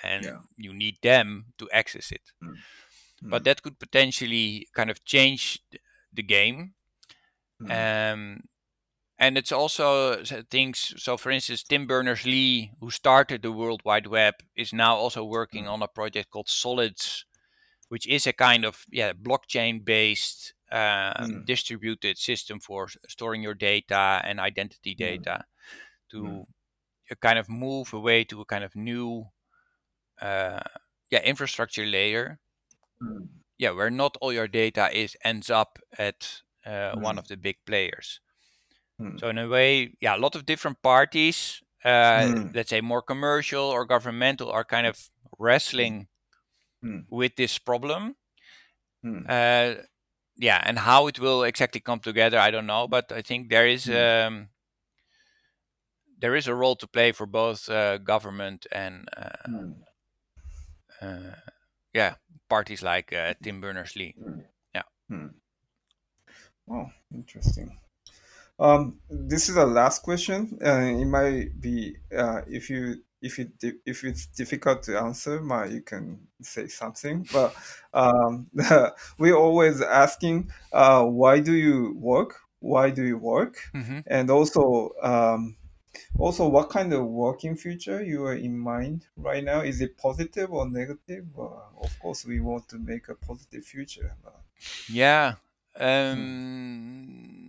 and 0.03 0.25
Yeah. 0.25 0.39
you 0.57 0.73
need 0.73 0.97
them 1.01 1.53
to 1.59 1.69
access 1.71 2.11
it. 2.11 2.34
Mm. 2.43 2.57
But 3.21 3.43
that 3.45 3.61
could 3.61 3.80
potentially 3.80 4.67
kind 4.73 4.89
of 4.89 5.03
change 5.05 5.59
the 6.11 6.23
game. 6.23 6.73
Mm. 7.61 7.71
Um, 8.13 8.49
and 9.20 9.38
it's 9.38 9.51
also 9.51 10.24
things. 10.51 10.93
So, 10.97 11.18
for 11.18 11.32
instance, 11.32 11.63
Tim 11.63 11.88
Berners 11.88 12.26
Lee, 12.26 12.72
who 12.80 12.91
started 12.91 13.41
the 13.41 13.51
World 13.51 13.82
Wide 13.86 14.07
Web, 14.07 14.36
is 14.55 14.74
now 14.74 14.95
also 14.95 15.24
working 15.24 15.68
Mm. 15.68 15.70
on 15.70 15.82
a 15.82 15.88
project 15.88 16.30
called 16.32 16.49
Solids, 16.49 17.26
which 17.89 18.07
is 18.07 18.28
a 18.28 18.34
kind 18.34 18.65
of 18.65 18.86
yeah 18.91 19.13
blockchain-based 19.13 20.53
uh, 20.72 21.28
Mm. 21.28 21.43
distributed 21.45 22.18
system 22.18 22.59
for 22.59 22.88
storing 23.07 23.43
your 23.43 23.55
data 23.55 24.22
and 24.26 24.39
identity 24.39 24.95
Mm. 24.99 25.24
data 25.24 25.45
to 26.11 26.20
Mm. 26.22 26.47
uh, 27.11 27.15
kind 27.22 27.39
of 27.39 27.49
move 27.49 27.93
away 27.93 28.24
to 28.26 28.41
a 28.41 28.45
kind 28.45 28.63
of 28.63 28.76
new 28.76 29.26
uh, 30.22 30.59
yeah 31.09 31.22
infrastructure 31.24 31.86
layer 31.86 32.39
Mm. 33.01 33.30
yeah 33.57 33.72
where 33.72 33.89
not 33.89 34.18
all 34.22 34.34
your 34.34 34.47
data 34.47 34.89
is 34.95 35.15
ends 35.24 35.49
up 35.49 35.80
at 35.97 36.41
uh, 36.65 36.93
one 36.95 37.18
Mm. 37.18 37.18
of 37.18 37.28
the 37.28 37.38
big 37.38 37.57
players 37.65 38.20
Mm. 38.99 39.19
so 39.19 39.29
in 39.29 39.37
a 39.37 39.47
way 39.47 39.93
yeah 40.01 40.15
a 40.15 40.19
lot 40.19 40.35
of 40.35 40.45
different 40.45 40.81
parties 40.81 41.61
uh, 41.85 42.33
Mm. 42.33 42.55
let's 42.55 42.69
say 42.69 42.81
more 42.81 43.01
commercial 43.01 43.63
or 43.63 43.85
governmental 43.85 44.49
are 44.51 44.65
kind 44.65 44.87
of 44.87 45.09
wrestling 45.39 46.07
Mm. 46.83 47.05
with 47.09 47.35
this 47.35 47.57
problem 47.59 48.15
uh, 49.29 49.75
yeah 50.35 50.61
and 50.65 50.79
how 50.79 51.07
it 51.07 51.19
will 51.19 51.43
exactly 51.43 51.81
come 51.81 51.99
together 51.99 52.39
i 52.39 52.51
don't 52.51 52.65
know 52.67 52.87
but 52.87 53.11
i 53.11 53.21
think 53.21 53.49
there 53.49 53.67
is 53.67 53.87
um, 53.89 54.49
there 56.19 56.35
is 56.35 56.47
a 56.47 56.53
role 56.55 56.75
to 56.75 56.87
play 56.87 57.11
for 57.11 57.25
both 57.27 57.69
uh, 57.69 57.97
government 57.99 58.65
and 58.71 59.07
uh, 59.15 59.47
uh, 61.01 61.35
yeah 61.93 62.15
parties 62.49 62.81
like 62.83 63.13
uh, 63.13 63.33
tim 63.43 63.61
berners-lee 63.61 64.15
Mm. 65.09 65.33
Oh, 66.69 66.91
interesting. 67.13 67.79
Um, 68.59 68.99
this 69.09 69.49
is 69.49 69.55
the 69.55 69.65
last 69.65 70.01
question. 70.03 70.57
Uh, 70.63 70.79
it 70.79 71.05
might 71.05 71.59
be 71.61 71.97
uh, 72.15 72.41
if 72.47 72.69
you 72.69 73.03
if 73.21 73.39
it 73.39 73.51
if 73.85 74.03
it's 74.03 74.25
difficult 74.27 74.83
to 74.83 74.99
answer, 74.99 75.41
ma, 75.41 75.63
you 75.63 75.81
can 75.81 76.27
say 76.41 76.67
something. 76.67 77.27
But 77.31 77.55
um, 77.93 78.47
we're 79.19 79.35
always 79.37 79.81
asking, 79.81 80.51
uh, 80.73 81.03
why 81.05 81.39
do 81.39 81.53
you 81.53 81.95
work? 81.97 82.39
Why 82.59 82.89
do 82.89 83.03
you 83.05 83.17
work? 83.17 83.57
hmm 83.73 83.99
And 84.07 84.29
also, 84.31 84.91
um, 85.01 85.55
also, 86.17 86.47
what 86.47 86.69
kind 86.69 86.93
of 86.93 87.05
working 87.05 87.55
future 87.55 88.03
you 88.03 88.25
are 88.25 88.35
in 88.35 88.57
mind 88.57 89.05
right 89.15 89.43
now? 89.43 89.61
Is 89.61 89.81
it 89.81 89.97
positive 89.97 90.51
or 90.51 90.69
negative? 90.69 91.27
Uh, 91.37 91.43
of 91.81 91.99
course, 91.99 92.25
we 92.25 92.39
want 92.39 92.67
to 92.69 92.77
make 92.77 93.07
a 93.09 93.15
positive 93.15 93.63
future. 93.65 94.15
but- 94.23 94.41
yeah 94.89 95.35
um, 95.79 97.46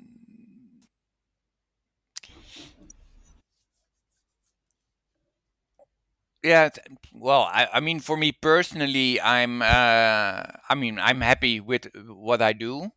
yeah 6.49 6.69
well 7.13 7.43
I, 7.53 7.69
I 7.75 7.81
mean 7.81 8.01
for 8.01 8.17
me 8.17 8.33
personally 8.33 9.21
i'm 9.21 9.63
uh, 9.63 10.43
i 10.71 10.75
mean 10.77 10.99
i'm 10.99 11.21
happy 11.21 11.61
with 11.61 11.89
what 12.07 12.41
i 12.43 12.53
do 12.53 12.91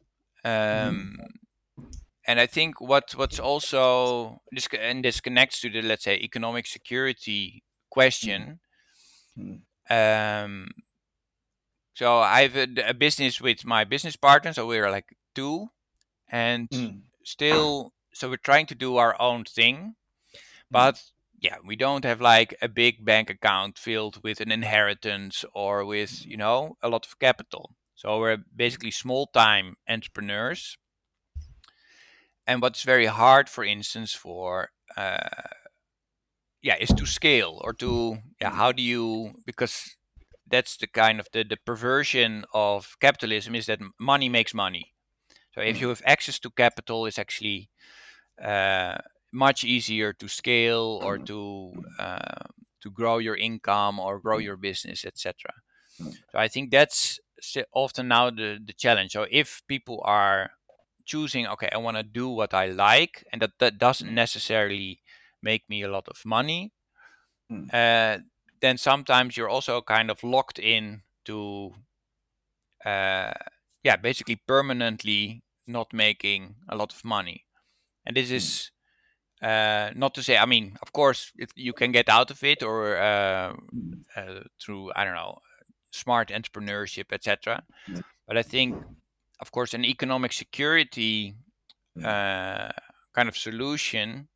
um, 0.44 1.18
and 2.28 2.40
I 2.40 2.48
think 2.48 2.80
what 2.82 3.14
what's 3.16 3.40
also 3.40 4.42
this 4.52 4.68
and 4.80 5.04
this 5.04 5.22
connects 5.22 5.62
to 5.62 5.70
the 5.70 5.82
let's 5.82 6.04
say 6.04 6.16
economic 6.18 6.68
security 6.68 7.64
question. 7.90 8.60
Mm. 9.38 9.62
Um, 9.90 10.70
so 11.94 12.20
I 12.20 12.44
have 12.44 12.56
a, 12.56 12.90
a 12.90 12.94
business 12.94 13.42
with 13.42 13.66
my 13.66 13.84
business 13.84 14.16
partner, 14.16 14.54
so 14.54 14.68
we're 14.68 14.90
like 14.92 15.16
two, 15.36 15.68
and 16.30 16.70
Mm. 16.70 17.02
still, 17.24 17.94
so 18.14 18.30
we're 18.30 18.38
trying 18.38 18.68
to 18.68 18.76
do 18.76 18.98
our 18.98 19.16
own 19.20 19.44
thing, 19.46 19.96
Mm. 20.72 20.72
but 20.72 21.04
yeah, 21.42 21.58
we 21.66 21.76
don't 21.76 22.06
have 22.06 22.22
like 22.22 22.56
a 22.62 22.70
big 22.70 23.04
bank 23.06 23.30
account 23.30 23.78
filled 23.78 24.24
with 24.24 24.40
an 24.42 24.52
inheritance 24.52 25.44
or 25.54 25.84
with 25.86 26.26
you 26.26 26.38
know 26.38 26.78
a 26.82 26.90
lot 26.90 27.06
of 27.06 27.20
capital. 27.20 27.76
So 27.96 28.20
we're 28.20 28.38
basically 28.56 28.92
small 28.92 29.28
time 29.28 29.76
entrepreneurs. 29.90 30.78
And 32.48 32.62
what's 32.62 32.84
very 32.84 33.06
hard, 33.06 33.50
for 33.50 33.64
instance, 33.64 34.14
for 34.14 34.70
uh, 34.98 35.20
yeah, 36.62 36.76
is 36.80 36.90
to 36.90 37.06
scale 37.06 37.60
or 37.64 37.74
to 37.74 38.20
yeah, 38.40 38.52
how 38.52 38.72
do 38.72 38.84
you 38.84 39.34
because 39.46 39.96
that's 40.48 40.78
the 40.78 40.88
kind 40.88 41.20
of 41.20 41.28
the, 41.34 41.44
the 41.44 41.58
perversion 41.66 42.46
of 42.54 42.96
capitalism 43.00 43.56
is 43.56 43.66
that 43.68 43.80
money 44.00 44.30
makes 44.30 44.54
money. 44.54 44.94
So 45.54 45.62
if 45.62 45.78
Mm. 45.78 45.82
you 45.82 45.90
have 45.90 46.02
access 46.06 46.40
to 46.40 46.50
capital, 46.52 47.06
it's 47.08 47.20
actually 47.20 47.70
uh, 48.44 48.98
much 49.32 49.64
easier 49.64 50.14
to 50.14 50.28
scale 50.28 51.00
or 51.04 51.18
Mm. 51.18 51.26
to 51.28 51.74
uh, 52.00 52.46
to 52.82 52.92
grow 52.92 53.18
your 53.20 53.36
income 53.36 54.00
or 54.00 54.20
grow 54.20 54.38
Mm. 54.38 54.46
your 54.46 54.58
business, 54.58 55.06
etc. 55.06 55.54
Mm. 56.00 56.18
So 56.32 56.40
I 56.40 56.48
think 56.48 56.72
that's 56.72 57.20
often 57.74 58.08
now 58.10 58.30
the 58.32 58.60
the 58.64 58.74
challenge. 58.74 59.12
So 59.14 59.28
if 59.32 59.62
people 59.68 60.02
are 60.06 60.52
choosing, 61.06 61.48
okay, 61.48 61.70
I 61.74 61.78
want 61.78 61.98
to 61.98 62.04
do 62.04 62.30
what 62.30 62.54
I 62.54 62.68
like, 62.68 63.24
and 63.32 63.42
that 63.42 63.60
that 63.60 63.78
doesn't 63.78 64.10
Mm. 64.10 64.16
necessarily 64.16 65.02
make 65.42 65.68
me 65.70 65.84
a 65.84 65.90
lot 65.92 66.08
of 66.08 66.26
money, 66.26 66.72
Mm. 67.50 67.72
uh, 67.74 68.20
then 68.62 68.78
sometimes 68.78 69.38
you're 69.38 69.50
also 69.50 69.82
kind 69.82 70.10
of 70.12 70.24
locked 70.24 70.60
in 70.60 71.04
to, 71.26 71.74
uh, 72.86 73.34
yeah, 73.84 73.96
basically 73.96 74.36
permanently 74.36 75.44
not 75.68 75.94
making 75.94 76.56
a 76.70 76.76
lot 76.76 76.94
of 76.94 77.04
money. 77.06 77.46
And 78.06 78.16
this 78.16 78.32
is 78.32 78.72
uh, 79.42 79.92
not 79.96 80.14
to 80.16 80.24
say, 80.24 80.38
I 80.38 80.46
mean, 80.46 80.78
of 80.82 80.92
course, 80.94 81.32
if 81.38 81.50
you 81.56 81.74
can 81.74 81.92
get 81.92 82.10
out 82.10 82.32
of 82.32 82.44
it 82.44 82.64
or 82.64 82.98
uh, 82.98 83.54
Mm. 83.74 84.04
uh, 84.16 84.44
through, 84.60 84.92
I 84.96 85.04
don't 85.06 85.16
know, 85.16 85.40
smart 85.92 86.30
entrepreneurship, 86.30 87.12
etc. 87.12 87.64
Mm. 87.90 88.04
But 88.28 88.38
I 88.38 88.44
think, 88.44 88.76
of 89.40 89.52
course, 89.52 89.74
an 89.74 89.86
economic 89.86 90.34
security 90.34 91.36
Mm. 91.98 92.06
uh, 92.06 92.72
kind 93.14 93.28
of 93.30 93.36
solution 93.38 94.28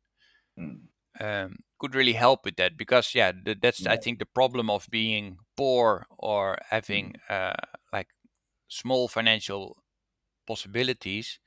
Mm. 0.58 0.88
um, 1.20 1.56
could 1.78 1.94
really 1.94 2.12
help 2.14 2.44
with 2.44 2.56
that 2.56 2.76
because 2.76 3.14
yeah 3.14 3.32
th- 3.32 3.58
that's 3.62 3.86
i 3.86 3.96
think 3.96 4.18
the 4.18 4.26
problem 4.26 4.68
of 4.70 4.86
being 4.90 5.38
poor 5.56 6.06
or 6.18 6.58
having 6.70 7.14
uh, 7.30 7.54
like 7.92 8.08
small 8.68 9.08
financial 9.08 9.82
possibilities 10.46 11.38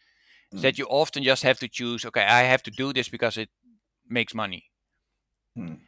Mm. 0.54 0.62
that 0.62 0.78
you 0.78 0.86
often 0.90 1.24
just 1.24 1.44
have 1.44 1.60
to 1.60 1.68
choose 1.68 2.06
okay 2.06 2.24
i 2.24 2.44
have 2.44 2.64
to 2.64 2.72
do 2.72 2.94
this 2.94 3.10
because 3.10 3.38
it 3.38 3.50
makes 4.10 4.34
money 4.34 4.66
Mm. 5.58 5.80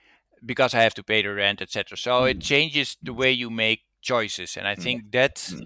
because 0.45 0.73
i 0.73 0.81
have 0.81 0.93
to 0.95 1.03
pay 1.03 1.21
the 1.21 1.33
rent 1.33 1.61
etc 1.61 1.97
so 1.97 2.23
it 2.25 2.37
Mm. 2.37 2.41
changes 2.41 2.97
the 3.01 3.13
way 3.13 3.31
you 3.31 3.49
make 3.49 3.81
choices 4.01 4.57
and 4.57 4.67
i 4.67 4.75
Mm. 4.77 4.83
think 4.83 5.11
that 5.11 5.35
Mm. 5.51 5.65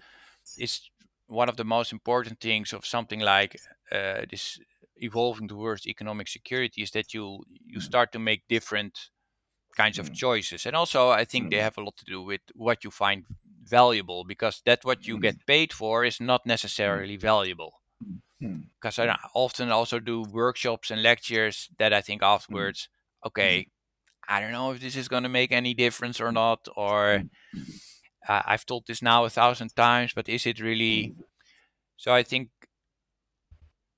is 0.58 0.90
one 1.28 1.50
of 1.50 1.58
the 1.58 1.66
most 1.66 1.92
important 1.94 2.40
things 2.40 2.74
of 2.74 2.86
something 2.86 3.20
like 3.20 3.60
uh, 3.92 4.22
this 4.30 4.60
evolving 4.98 5.48
towards 5.48 5.88
economic 5.88 6.28
security 6.28 6.82
is 6.82 6.92
that 6.92 7.14
you 7.14 7.44
you 7.68 7.80
Mm. 7.80 7.82
start 7.82 8.12
to 8.12 8.20
make 8.20 8.44
different 8.50 9.12
kinds 9.78 10.00
of 10.00 10.08
Mm. 10.08 10.14
choices 10.14 10.66
and 10.66 10.76
also 10.76 11.10
i 11.10 11.26
think 11.26 11.50
they 11.52 11.58
Mm. 11.58 11.64
have 11.64 11.78
a 11.78 11.84
lot 11.84 11.98
to 11.98 12.06
do 12.06 12.22
with 12.24 12.42
what 12.56 12.84
you 12.84 12.92
find 12.92 13.26
valuable 13.64 14.24
because 14.26 14.62
that 14.66 14.84
what 14.86 15.08
you 15.08 15.18
Mm. 15.18 15.22
get 15.22 15.46
paid 15.48 15.74
for 15.74 16.06
is 16.06 16.20
not 16.22 16.46
necessarily 16.46 17.18
valuable 17.18 17.74
Mm. 18.46 18.64
because 18.80 19.00
i 19.00 19.18
often 19.34 19.72
also 19.72 20.00
do 20.00 20.22
workshops 20.24 20.92
and 20.92 21.02
lectures 21.04 21.70
that 21.80 21.94
i 21.94 22.02
think 22.02 22.22
afterwards 22.24 22.90
okay 23.26 23.68
i 24.30 24.40
don't 24.42 24.52
know 24.52 24.72
if 24.72 24.80
this 24.80 24.96
is 24.96 25.08
going 25.08 25.24
to 25.24 25.30
make 25.30 25.52
any 25.52 25.74
difference 25.74 26.22
or 26.22 26.32
not 26.32 26.68
or 26.76 27.24
Mm. 27.24 27.30
uh, 28.30 28.42
i've 28.46 28.66
told 28.66 28.84
this 28.88 29.02
now 29.02 29.26
a 29.26 29.30
thousand 29.30 29.76
times 29.76 30.14
but 30.14 30.30
is 30.30 30.46
it 30.46 30.60
really 30.60 31.16
so 31.98 32.14
i 32.14 32.24
think 32.24 32.50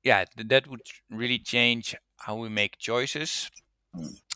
yeah 0.03 0.25
th- 0.25 0.47
that 0.47 0.67
would 0.67 0.81
really 1.09 1.39
change 1.39 1.95
how 2.19 2.35
we 2.35 2.49
make 2.49 2.77
choices 2.77 3.49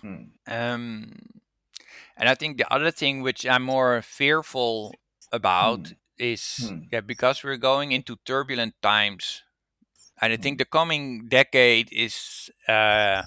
Mm. 0.04 0.32
um, 0.48 1.14
and 2.18 2.30
I 2.30 2.36
think 2.36 2.58
the 2.58 2.72
other 2.74 2.92
thing 2.92 3.22
which 3.22 3.46
I'm 3.46 3.64
more 3.64 4.02
fearful 4.02 4.96
about 5.32 5.84
Mm. 5.84 5.96
is 6.18 6.42
Mm. 6.62 6.88
yeah 6.92 7.02
because 7.02 7.44
we're 7.44 7.58
going 7.58 7.92
into 7.92 8.18
turbulent 8.26 8.74
times, 8.82 9.44
and 10.22 10.34
I 10.34 10.38
think 10.38 10.56
Mm. 10.56 10.60
the 10.60 10.66
coming 10.66 11.28
decade 11.30 11.90
is 11.92 12.50
uh, 12.68 13.24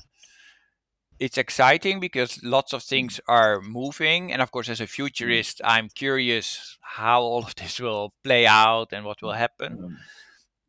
it's 1.19 1.39
exciting 1.39 2.01
because 2.01 2.43
lots 2.43 2.73
of 2.73 2.83
things 2.83 3.21
are 3.29 3.61
moving, 3.61 4.33
and 4.33 4.43
of 4.43 4.51
course 4.51 4.69
as 4.69 4.81
a 4.81 4.87
futurist, 4.87 5.61
I'm 5.65 5.89
curious 5.89 6.77
how 6.81 7.23
all 7.23 7.45
of 7.45 7.55
this 7.57 7.79
will 7.81 8.15
play 8.25 8.47
out 8.47 8.93
and 8.93 9.05
what 9.05 9.23
will 9.23 9.33
happen. 9.33 9.79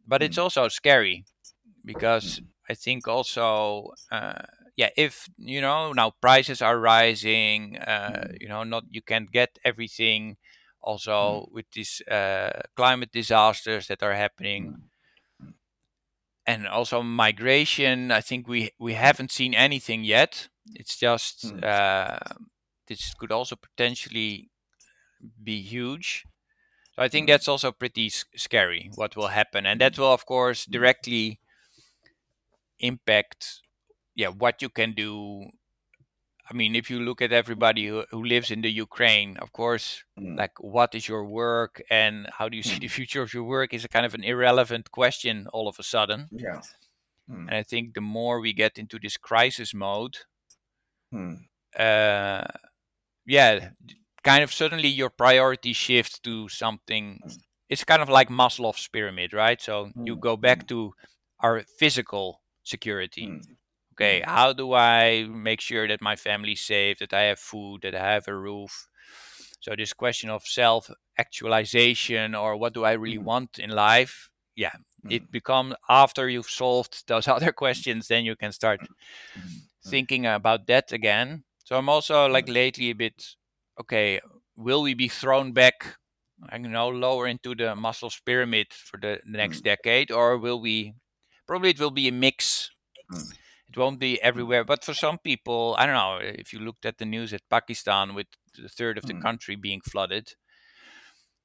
But 0.07 0.23
it's 0.23 0.38
also 0.38 0.67
scary 0.69 1.26
because. 1.86 2.41
I 2.69 2.76
think 2.76 3.07
also, 3.07 3.91
uh, 4.11 4.43
yeah, 4.76 4.89
if 4.97 5.30
you 5.38 5.61
know 5.61 5.93
now 5.93 6.11
prices 6.21 6.61
are 6.61 6.80
rising, 6.80 7.78
uh, 7.78 8.28
you 8.41 8.47
know, 8.47 8.63
not 8.63 8.86
you 8.91 9.01
can't 9.01 9.32
get 9.32 9.59
everything. 9.65 10.38
Also, 10.82 11.47
with 11.51 11.65
these 11.73 12.01
uh, 12.09 12.61
climate 12.76 13.11
disasters 13.13 13.88
that 13.88 14.03
are 14.03 14.13
happening. 14.15 14.76
And 16.47 16.67
also 16.67 17.01
migration, 17.03 18.11
I 18.11 18.21
think 18.21 18.47
we 18.47 18.71
we 18.79 18.93
haven't 18.93 19.31
seen 19.31 19.53
anything 19.53 20.03
yet. 20.03 20.49
It's 20.75 20.97
just 20.97 21.45
Mm. 21.45 21.63
uh, 21.63 22.17
this 22.87 23.13
could 23.15 23.31
also 23.31 23.55
potentially 23.55 24.49
be 25.43 25.61
huge. 25.61 26.25
So 26.95 27.03
I 27.03 27.09
think 27.09 27.25
Mm. 27.25 27.29
that's 27.29 27.47
also 27.47 27.71
pretty 27.71 28.09
scary 28.09 28.91
what 28.95 29.15
will 29.15 29.29
happen, 29.29 29.65
and 29.65 29.81
that 29.81 29.97
will 29.97 30.13
of 30.13 30.25
course 30.25 30.65
directly 30.65 31.39
impact 32.79 33.61
yeah 34.15 34.29
what 34.29 34.61
you 34.61 34.69
can 34.69 34.93
do 34.93 35.45
i 36.49 36.53
mean 36.53 36.75
if 36.75 36.89
you 36.89 36.99
look 36.99 37.21
at 37.21 37.31
everybody 37.31 37.87
who, 37.87 38.03
who 38.11 38.23
lives 38.23 38.51
in 38.51 38.61
the 38.61 38.71
ukraine 38.71 39.37
of 39.37 39.51
course 39.51 40.03
Mm. 40.19 40.37
like 40.37 40.53
what 40.59 40.95
is 40.95 41.07
your 41.09 41.25
work 41.25 41.81
and 41.89 42.27
how 42.37 42.47
do 42.49 42.55
you 42.57 42.63
see 42.63 42.77
Mm. 42.77 42.81
the 42.81 42.87
future 42.99 43.21
of 43.23 43.33
your 43.33 43.43
work 43.43 43.73
is 43.73 43.83
a 43.85 43.89
kind 43.95 44.05
of 44.05 44.13
an 44.13 44.23
irrelevant 44.23 44.91
question 44.91 45.47
all 45.53 45.67
of 45.67 45.77
a 45.79 45.83
sudden 45.83 46.27
Yeah. 46.31 46.61
Mm. 47.29 47.47
and 47.47 47.55
i 47.61 47.63
think 47.63 47.93
the 47.93 48.01
more 48.17 48.39
we 48.39 48.53
get 48.53 48.77
into 48.77 48.97
this 48.99 49.17
crisis 49.17 49.73
mode 49.73 50.17
Mm. 51.13 51.35
uh 51.77 52.43
yeah 53.25 53.69
kind 54.23 54.43
of 54.43 54.51
suddenly 54.53 54.87
your 54.89 55.09
priority 55.09 55.73
shifts 55.73 56.19
to 56.19 56.49
something 56.49 57.19
it's 57.69 57.83
kind 57.83 58.01
of 58.01 58.09
like 58.09 58.29
maslow's 58.29 58.87
pyramid 58.87 59.33
right 59.33 59.61
so 59.61 59.91
you 60.07 60.15
Mm. 60.15 60.19
go 60.29 60.37
back 60.37 60.67
to 60.67 60.93
our 61.45 61.63
physical 61.79 62.41
security 62.63 63.27
Mm. 63.27 63.41
Okay 63.95 64.21
how 64.25 64.53
do 64.53 64.73
i 64.73 65.25
make 65.29 65.61
sure 65.61 65.87
that 65.87 66.01
my 66.01 66.15
family's 66.15 66.61
safe 66.61 66.99
that 66.99 67.13
i 67.13 67.23
have 67.23 67.39
food 67.39 67.81
that 67.83 67.95
i 67.95 68.13
have 68.13 68.27
a 68.27 68.35
roof 68.35 68.87
so 69.61 69.75
this 69.75 69.93
question 69.93 70.29
of 70.29 70.43
self 70.45 70.89
actualization 71.17 72.35
or 72.35 72.55
what 72.57 72.73
do 72.73 72.83
i 72.85 72.93
really 72.93 73.17
Mm. 73.19 73.23
want 73.23 73.59
in 73.59 73.69
life 73.71 74.29
yeah 74.55 74.73
Mm. 75.05 75.11
it 75.11 75.31
becomes 75.31 75.75
after 75.89 76.29
you've 76.29 76.49
solved 76.49 77.03
those 77.07 77.27
other 77.27 77.51
questions 77.51 78.07
then 78.07 78.25
you 78.25 78.35
can 78.35 78.51
start 78.51 78.81
Mm. 78.81 79.61
thinking 79.83 80.25
about 80.25 80.67
that 80.67 80.91
again 80.91 81.43
so 81.63 81.77
i'm 81.77 81.89
also 81.89 82.27
like 82.27 82.47
lately 82.49 82.89
a 82.89 82.95
bit 82.95 83.35
okay 83.79 84.19
will 84.55 84.81
we 84.81 84.93
be 84.93 85.07
thrown 85.07 85.51
back 85.53 85.97
i 86.49 86.57
don't 86.57 86.71
know 86.71 86.89
lower 86.89 87.27
into 87.27 87.55
the 87.55 87.75
Maslow's 87.75 88.19
pyramid 88.25 88.67
for 88.73 88.97
the, 88.99 89.19
the 89.25 89.37
next 89.37 89.61
Mm. 89.61 89.63
decade 89.63 90.11
or 90.11 90.37
will 90.37 90.59
we 90.61 90.93
probably 91.47 91.69
it 91.71 91.79
will 91.79 91.91
be 91.91 92.07
a 92.07 92.11
mix 92.11 92.71
Mm. 93.11 93.44
It 93.76 93.80
won't 93.80 93.99
be 93.99 94.21
everywhere 94.21 94.63
but 94.63 94.84
for 94.84 94.93
some 94.93 95.17
people 95.17 95.76
i 95.78 95.86
don't 95.86 95.95
know 95.95 96.17
if 96.21 96.53
you 96.53 96.59
looked 96.59 96.86
at 96.86 96.97
the 96.97 97.05
news 97.05 97.34
at 97.34 97.41
pakistan 97.49 98.13
with 98.15 98.28
a 98.63 98.69
third 98.69 98.97
of 98.97 99.05
the 99.05 99.13
Mm. 99.13 99.21
country 99.21 99.55
being 99.55 99.82
flooded 99.82 100.34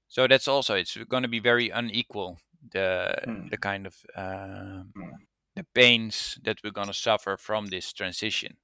so 0.08 0.26
that's 0.26 0.48
also 0.48 0.74
it's 0.74 0.96
going 1.08 1.22
to 1.22 1.28
be 1.28 1.40
very 1.40 1.70
unequal 1.70 2.38
the 2.72 3.14
Mm. 3.26 3.50
the 3.50 3.56
kind 3.58 3.86
of 3.86 3.96
uh, 4.16 4.84
Mm. 4.96 5.12
the 5.56 5.64
pains 5.74 6.38
that 6.44 6.58
we're 6.62 6.70
going 6.72 6.88
to 6.88 6.94
suffer 6.94 7.36
from 7.36 7.66
this 7.68 7.92
transition 7.92 8.56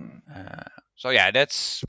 Mm. 0.00 0.22
uh, 0.34 0.68
so 0.94 1.10
yeah 1.10 1.30
that's 1.30 1.84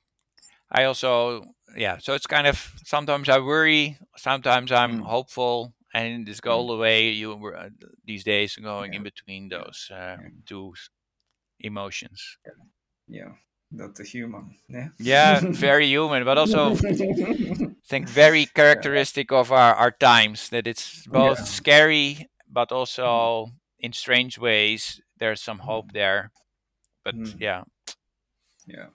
i 0.71 0.83
also 0.85 1.43
yeah 1.75 1.97
so 1.99 2.13
it's 2.13 2.27
kind 2.27 2.47
of 2.47 2.73
sometimes 2.85 3.29
i 3.29 3.39
worry 3.39 3.97
sometimes 4.17 4.71
i'm 4.71 4.99
Mm. 4.99 5.03
hopeful 5.03 5.73
and 5.93 6.25
just 6.27 6.41
go 6.41 6.51
all 6.51 6.67
the 6.67 6.77
way. 6.77 7.09
You 7.09 7.35
were 7.35 7.55
uh, 7.57 7.69
these 8.05 8.23
days 8.23 8.55
going 8.55 8.93
Yeah. 8.93 8.97
in 8.97 9.03
between 9.03 9.49
those 9.49 9.87
uh, 9.91 10.17
Yeah. 10.21 10.29
two 10.45 10.73
emotions. 11.59 12.37
Yeah, 13.07 13.33
that's 13.71 13.99
a 13.99 14.03
human. 14.03 14.57
Yeah. 14.69 14.89
Yeah, 14.99 15.39
very 15.51 15.87
human, 15.87 16.23
but 16.25 16.37
also 16.37 16.75
think 16.75 18.09
very 18.09 18.45
characteristic 18.55 19.31
of 19.31 19.51
our, 19.51 19.75
our 19.75 19.91
times 19.91 20.49
that 20.49 20.67
it's 20.67 21.05
both 21.07 21.39
Yeah. 21.39 21.45
scary 21.45 22.27
but 22.49 22.71
also 22.71 23.51
in 23.79 23.93
strange 23.93 24.37
ways 24.39 25.01
there's 25.19 25.41
some 25.41 25.59
hope 25.59 25.91
there 25.93 26.31
but 27.03 27.15
Mm. 27.15 27.39
yeah 27.39 27.63
yeah. 28.67 28.87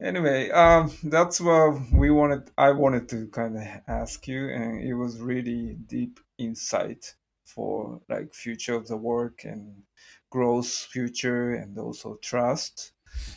Anyway, 0.00 0.50
um, 0.50 0.92
that's 1.04 1.40
what 1.40 1.80
we 1.92 2.10
wanted. 2.10 2.50
I 2.58 2.72
wanted 2.72 3.08
to 3.10 3.28
kind 3.28 3.56
of 3.56 3.62
ask 3.86 4.26
you, 4.26 4.48
and 4.48 4.82
it 4.82 4.94
was 4.94 5.20
really 5.20 5.76
deep 5.86 6.20
insight 6.38 7.14
for 7.44 8.00
like 8.08 8.34
future 8.34 8.74
of 8.74 8.88
the 8.88 8.96
work 8.96 9.44
and 9.44 9.82
growth 10.30 10.66
future 10.66 11.54
and 11.54 11.78
also 11.78 12.18
trust 12.20 12.92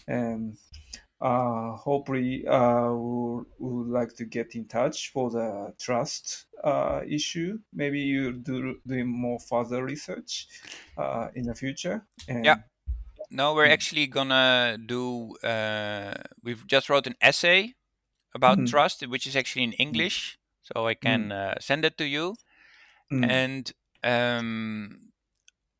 and 0.08 0.58
uh, 1.20 1.76
hopefully 1.76 2.46
uh, 2.48 2.92
we'll, 2.92 3.46
we 3.60 3.74
would 3.74 3.88
like 3.88 4.16
to 4.16 4.26
get 4.26 4.56
in 4.56 4.66
touch 4.66 5.12
for 5.12 5.32
the 5.32 5.74
trust 5.80 6.46
uh, 6.64 7.02
issue. 7.08 7.58
Maybe 7.74 8.00
you 8.00 8.34
do 8.34 8.80
doing 8.86 9.08
more 9.08 9.40
further 9.40 9.84
research 9.84 10.48
uh, 10.98 11.30
in 11.34 11.46
the 11.46 11.56
future. 11.56 12.06
And 12.28 12.46
Yeah. 12.46 12.56
No 13.30 13.54
we're 13.54 13.66
Mm. 13.66 13.72
actually 13.72 14.08
gonna 14.08 14.78
do 14.86 15.36
uh, 15.44 16.14
we've 16.44 16.66
just 16.68 16.90
wrote 16.90 17.08
an 17.08 17.16
essay 17.22 17.74
about 18.36 18.66
Mm. 18.66 18.66
trust 18.66 19.06
which 19.08 19.28
is 19.28 19.36
actually 19.36 19.64
in 19.64 19.74
english 19.74 20.38
so 20.62 20.88
i 20.88 20.94
can 20.94 21.32
uh, 21.32 21.56
send 21.60 21.86
it 21.86 21.98
to 21.98 22.06
you 22.06 22.38
Mm, 23.12 23.40
and 23.40 23.74
um 24.04 25.12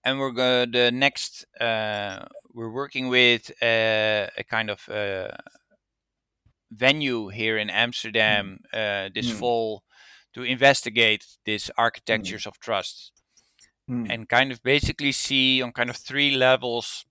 and 0.04 0.20
we're 0.20 0.32
going 0.32 0.72
to 0.72 0.80
the 0.80 0.92
next 0.92 1.46
uh 1.62 2.26
we're 2.54 2.72
working 2.72 3.08
with 3.10 3.52
uh, 3.62 4.28
a 4.38 4.44
kind 4.50 4.70
of 4.70 4.88
uh 4.90 5.30
venue 6.72 7.30
here 7.30 7.58
in 7.58 7.70
amsterdam 7.70 8.60
uh 8.74 9.10
this 9.14 9.30
Mm. 9.30 9.30
fall 9.30 9.84
to 10.34 10.44
investigate 10.44 11.26
these 11.46 11.72
architectures 11.78 12.46
of 12.46 12.60
trust 12.60 13.12
mm, 13.90 14.10
and 14.10 14.30
kind 14.30 14.52
of 14.52 14.62
basically 14.64 15.12
see 15.12 15.62
on 15.62 15.72
kind 15.72 15.90
of 15.90 15.98
three 15.98 16.32
levels 16.36 17.06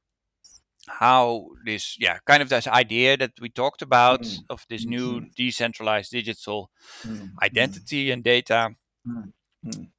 how 0.89 1.49
this 1.65 1.97
yeah 1.99 2.19
kind 2.27 2.43
of 2.43 2.49
this 2.49 2.67
idea 2.67 3.17
that 3.17 3.33
we 3.41 3.49
talked 3.49 3.83
about 3.83 4.21
Mm. 4.21 4.47
of 4.51 4.65
this 4.69 4.87
new 4.87 5.21
Mhm. 5.21 5.31
decentralized 5.37 6.13
digital 6.13 6.71
mm, 7.05 7.41
identity 7.43 8.11
and 8.11 8.25
data 8.25 8.71
Mm. 9.07 9.33
Mm. 9.65 9.93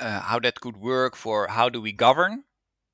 uh, 0.00 0.20
how 0.20 0.38
that 0.40 0.60
could 0.60 0.76
work 0.76 1.16
for 1.16 1.48
how 1.48 1.68
do 1.68 1.80
we 1.80 1.92
govern 1.92 2.44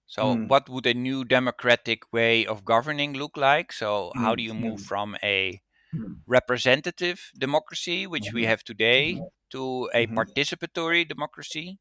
so 0.06 0.36
Mm. 0.36 0.48
what 0.48 0.68
would 0.68 0.86
a 0.86 0.94
new 0.94 1.24
democratic 1.24 2.12
way 2.12 2.46
of 2.46 2.64
governing 2.64 3.14
look 3.14 3.36
like 3.36 3.72
so 3.72 4.12
how 4.16 4.34
do 4.34 4.42
Mm, 4.42 4.44
you 4.44 4.54
move 4.54 4.80
mm. 4.80 4.82
from 4.82 5.16
a 5.22 5.60
Mm. 5.94 6.22
representative 6.26 7.30
democracy 7.38 8.06
which 8.06 8.32
we 8.32 8.44
Mhm. 8.44 8.46
have 8.46 8.64
today 8.64 9.24
to 9.50 9.90
a 9.94 10.06
Mhm. 10.06 10.18
participatory 10.18 11.08
democracy 11.08 11.78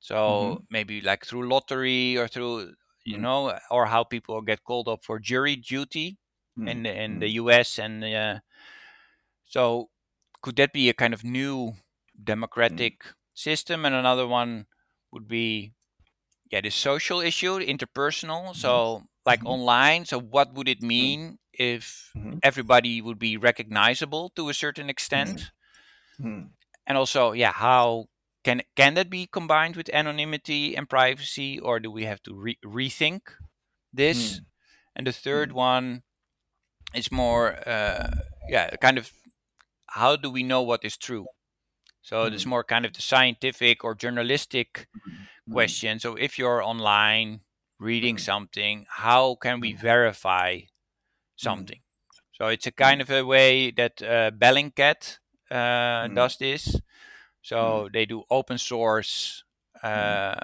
so 0.00 0.60
maybe 0.70 1.00
like 1.00 1.24
through 1.26 1.48
lottery 1.48 2.16
or 2.16 2.28
through 2.28 2.74
you 3.08 3.18
Mm. 3.18 3.22
know 3.22 3.58
or 3.70 3.86
how 3.86 4.04
people 4.04 4.40
get 4.42 4.64
called 4.64 4.88
up 4.88 5.04
for 5.04 5.18
jury 5.18 5.56
duty 5.56 6.18
Mm. 6.58 6.68
in 6.70 6.82
the, 6.84 6.92
in 7.02 7.18
Mm. 7.18 7.20
the 7.20 7.28
US 7.42 7.78
and 7.78 8.04
uh, 8.04 8.40
so 9.46 9.90
could 10.42 10.56
that 10.56 10.72
be 10.72 10.88
a 10.88 10.94
kind 10.94 11.14
of 11.14 11.24
new 11.24 11.74
democratic 12.22 13.02
system 13.34 13.84
and 13.84 13.94
another 13.94 14.26
one 14.26 14.66
would 15.12 15.28
be 15.28 15.72
yeah 16.50 16.60
the 16.60 16.70
social 16.70 17.20
issue 17.20 17.58
interpersonal 17.58 18.54
so 18.54 19.04
like 19.26 19.40
Mhm. 19.40 19.46
online 19.46 20.04
so 20.04 20.18
what 20.20 20.54
would 20.54 20.68
it 20.68 20.82
mean 20.82 21.38
if 21.52 22.16
Mhm. 22.16 22.40
everybody 22.42 23.00
would 23.02 23.18
be 23.18 23.36
recognizable 23.36 24.30
to 24.36 24.48
a 24.48 24.54
certain 24.54 24.90
extent 24.90 25.50
Mm. 26.18 26.48
and 26.86 26.98
also 26.98 27.32
yeah 27.32 27.52
how 27.52 28.06
can 28.48 28.62
can 28.76 28.94
that 28.94 29.10
be 29.10 29.26
combined 29.26 29.76
with 29.76 29.90
anonymity 29.92 30.76
and 30.76 30.88
privacy 30.88 31.58
or 31.60 31.80
do 31.80 31.90
we 31.90 32.04
have 32.04 32.22
to 32.22 32.34
re- 32.34 32.58
rethink 32.64 33.22
this 33.92 34.40
Mm. 34.40 34.44
and 34.96 35.06
the 35.06 35.12
third 35.12 35.52
one 35.52 36.02
is 36.94 37.12
more 37.12 37.44
uh, 37.68 38.08
yeah 38.48 38.70
kind 38.76 38.98
of 38.98 39.12
how 39.98 40.16
do 40.16 40.30
we 40.30 40.42
know 40.42 40.62
what 40.62 40.84
is 40.84 40.96
true 40.96 41.26
so 42.02 42.24
it's 42.24 42.44
Mm. 42.44 42.50
more 42.54 42.64
kind 42.64 42.86
of 42.86 42.92
the 42.92 43.02
scientific 43.02 43.84
or 43.84 43.94
journalistic 43.94 44.88
Mm. 45.48 45.52
question 45.52 45.98
so 46.00 46.16
if 46.16 46.38
you're 46.38 46.62
online 46.62 47.40
reading 47.78 48.16
Mm. 48.16 48.20
something 48.20 48.86
how 49.04 49.36
can 49.36 49.60
we 49.60 49.74
Mm. 49.74 49.80
verify 49.80 50.50
something 51.36 51.80
so 52.32 52.48
it's 52.48 52.66
a 52.66 52.72
kind 52.72 53.00
of 53.00 53.10
a 53.10 53.22
way 53.24 53.70
that 53.70 54.02
uh, 54.02 54.30
bellingcat 54.30 55.18
uh, 55.50 56.08
Mm. 56.08 56.14
does 56.14 56.36
this 56.38 56.80
so 57.48 57.88
they 57.92 58.06
do 58.06 58.24
open 58.30 58.58
source 58.58 59.44
uh, 59.82 60.34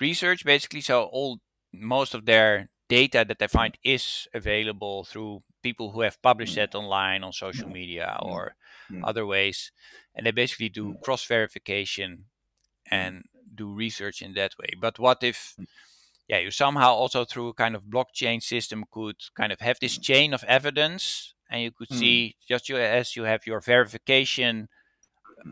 research 0.00 0.44
basically 0.44 0.80
so 0.80 1.04
all 1.04 1.40
most 1.72 2.14
of 2.14 2.26
their 2.26 2.68
data 2.88 3.24
that 3.26 3.38
they 3.38 3.48
find 3.48 3.76
is 3.82 4.28
available 4.34 5.04
through 5.04 5.42
people 5.62 5.90
who 5.92 6.02
have 6.02 6.20
published 6.22 6.56
Mm. 6.56 6.64
it 6.64 6.74
online 6.74 7.24
on 7.24 7.32
social 7.32 7.68
Mm. 7.68 7.72
media 7.72 8.16
Mm. 8.22 8.22
or 8.22 8.54
Mm. 8.90 9.08
other 9.08 9.26
ways 9.26 9.72
and 10.14 10.26
they 10.26 10.30
basically 10.30 10.68
do 10.68 10.94
Mm. 10.94 11.00
cross 11.02 11.24
verification 11.24 12.26
and 12.90 13.24
do 13.54 13.72
research 13.72 14.22
in 14.22 14.34
that 14.34 14.54
way 14.58 14.70
but 14.80 14.98
what 14.98 15.22
if 15.22 15.56
yeah 16.28 16.38
you 16.38 16.50
somehow 16.50 16.92
also 16.92 17.24
through 17.24 17.48
a 17.48 17.54
kind 17.54 17.74
of 17.76 17.84
blockchain 17.84 18.42
system 18.42 18.84
could 18.90 19.16
kind 19.36 19.52
of 19.52 19.60
have 19.60 19.78
this 19.80 19.98
chain 19.98 20.34
of 20.34 20.44
evidence 20.44 21.34
and 21.50 21.62
you 21.62 21.70
could 21.70 21.90
Mm. 21.90 21.92
see 21.92 22.36
just 22.48 22.68
you, 22.68 22.76
as 22.76 23.16
you 23.16 23.24
have 23.24 23.46
your 23.46 23.60
verification 23.60 24.68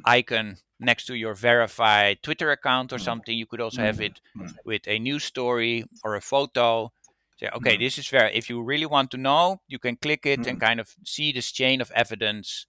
icon 0.05 0.59
next 0.81 1.07
to 1.07 1.15
your 1.15 1.35
verified 1.35 2.23
twitter 2.23 2.51
account 2.51 2.93
or 2.93 2.99
Mm. 2.99 3.01
something 3.01 3.37
you 3.39 3.47
could 3.47 3.61
also 3.61 3.83
have 3.83 4.01
Mm. 4.01 4.07
it 4.07 4.21
Mm. 4.37 4.59
with 4.65 4.83
a 4.87 4.99
news 4.99 5.25
story 5.25 5.85
or 6.05 6.15
a 6.15 6.21
photo. 6.21 6.93
Say 7.39 7.49
okay 7.55 7.77
Mm. 7.77 7.79
this 7.79 7.99
is 7.99 8.09
very 8.09 8.35
if 8.35 8.49
you 8.51 8.63
really 8.63 8.87
want 8.87 9.11
to 9.13 9.17
know 9.19 9.61
you 9.69 9.79
can 9.79 9.97
click 9.97 10.27
it 10.27 10.47
and 10.47 10.59
kind 10.61 10.81
of 10.81 10.95
see 11.05 11.33
this 11.33 11.51
chain 11.53 11.81
of 11.81 11.91
evidence 11.93 12.67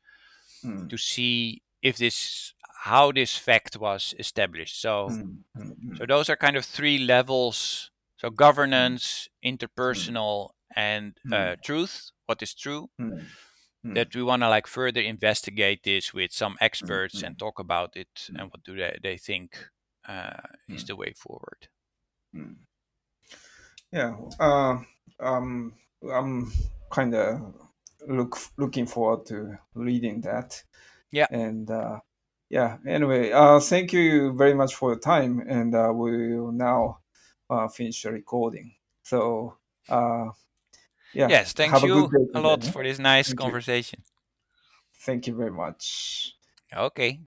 to 0.89 0.97
see 0.97 1.61
if 1.81 1.97
this 1.97 2.53
how 2.83 3.11
this 3.11 3.37
fact 3.37 3.77
was 3.77 4.13
established. 4.19 4.79
So 4.81 5.15
so 5.93 6.05
those 6.05 6.29
are 6.29 6.35
kind 6.37 6.57
of 6.57 6.65
three 6.65 6.99
levels. 6.99 7.91
So 8.17 8.29
governance 8.29 9.29
interpersonal 9.43 10.51
and 10.75 11.19
uh, 11.31 11.55
truth 11.63 12.11
what 12.25 12.41
is 12.41 12.53
true 12.55 12.89
Mm. 13.85 13.91
Mm. 13.91 13.95
that 13.95 14.15
we 14.15 14.23
want 14.23 14.41
to 14.41 14.49
like 14.49 14.67
further 14.67 15.01
investigate 15.01 15.83
this 15.83 16.13
with 16.13 16.31
some 16.31 16.57
experts 16.59 17.21
mm. 17.21 17.27
and 17.27 17.37
talk 17.37 17.59
about 17.59 17.95
it 17.95 18.29
and 18.29 18.49
what 18.51 18.63
do 18.63 18.75
they, 18.75 18.97
they 19.01 19.17
think 19.17 19.69
uh, 20.07 20.41
is 20.67 20.85
the 20.85 20.95
way 20.95 21.13
forward. 21.13 21.67
Yeah. 23.91 24.15
Uh, 24.39 24.79
um, 25.19 25.73
I'm 26.11 26.51
kind 26.89 27.15
of 27.15 27.53
look 28.07 28.37
looking 28.57 28.87
forward 28.87 29.25
to 29.27 29.57
reading 29.73 30.21
that. 30.21 30.63
Yeah. 31.11 31.27
And 31.29 31.69
uh, 31.69 31.99
yeah. 32.49 32.77
Anyway, 32.87 33.31
uh, 33.31 33.59
thank 33.59 33.93
you 33.93 34.33
very 34.33 34.53
much 34.53 34.75
for 34.75 34.91
your 34.91 34.99
time, 34.99 35.41
and 35.47 35.73
uh, 35.73 35.91
we 35.93 36.37
will 36.37 36.51
now 36.51 36.99
uh, 37.49 37.67
finish 37.67 38.03
the 38.03 38.11
recording. 38.11 38.73
So 39.03 39.57
uh, 39.89 40.29
yeah. 41.15 41.27
yes 41.29 41.53
thank 41.53 41.73
a 41.73 41.87
you 41.87 42.07
day 42.09 42.25
a 42.35 42.39
lot 42.41 42.61
today. 42.61 42.71
for 42.71 42.83
this 42.83 42.99
nice 42.99 43.27
Thank 43.27 43.39
you. 43.39 43.45
conversation 43.45 44.03
Thank 45.05 45.27
you 45.27 45.35
very 45.35 45.51
much. 45.51 46.33
okay 46.73 47.19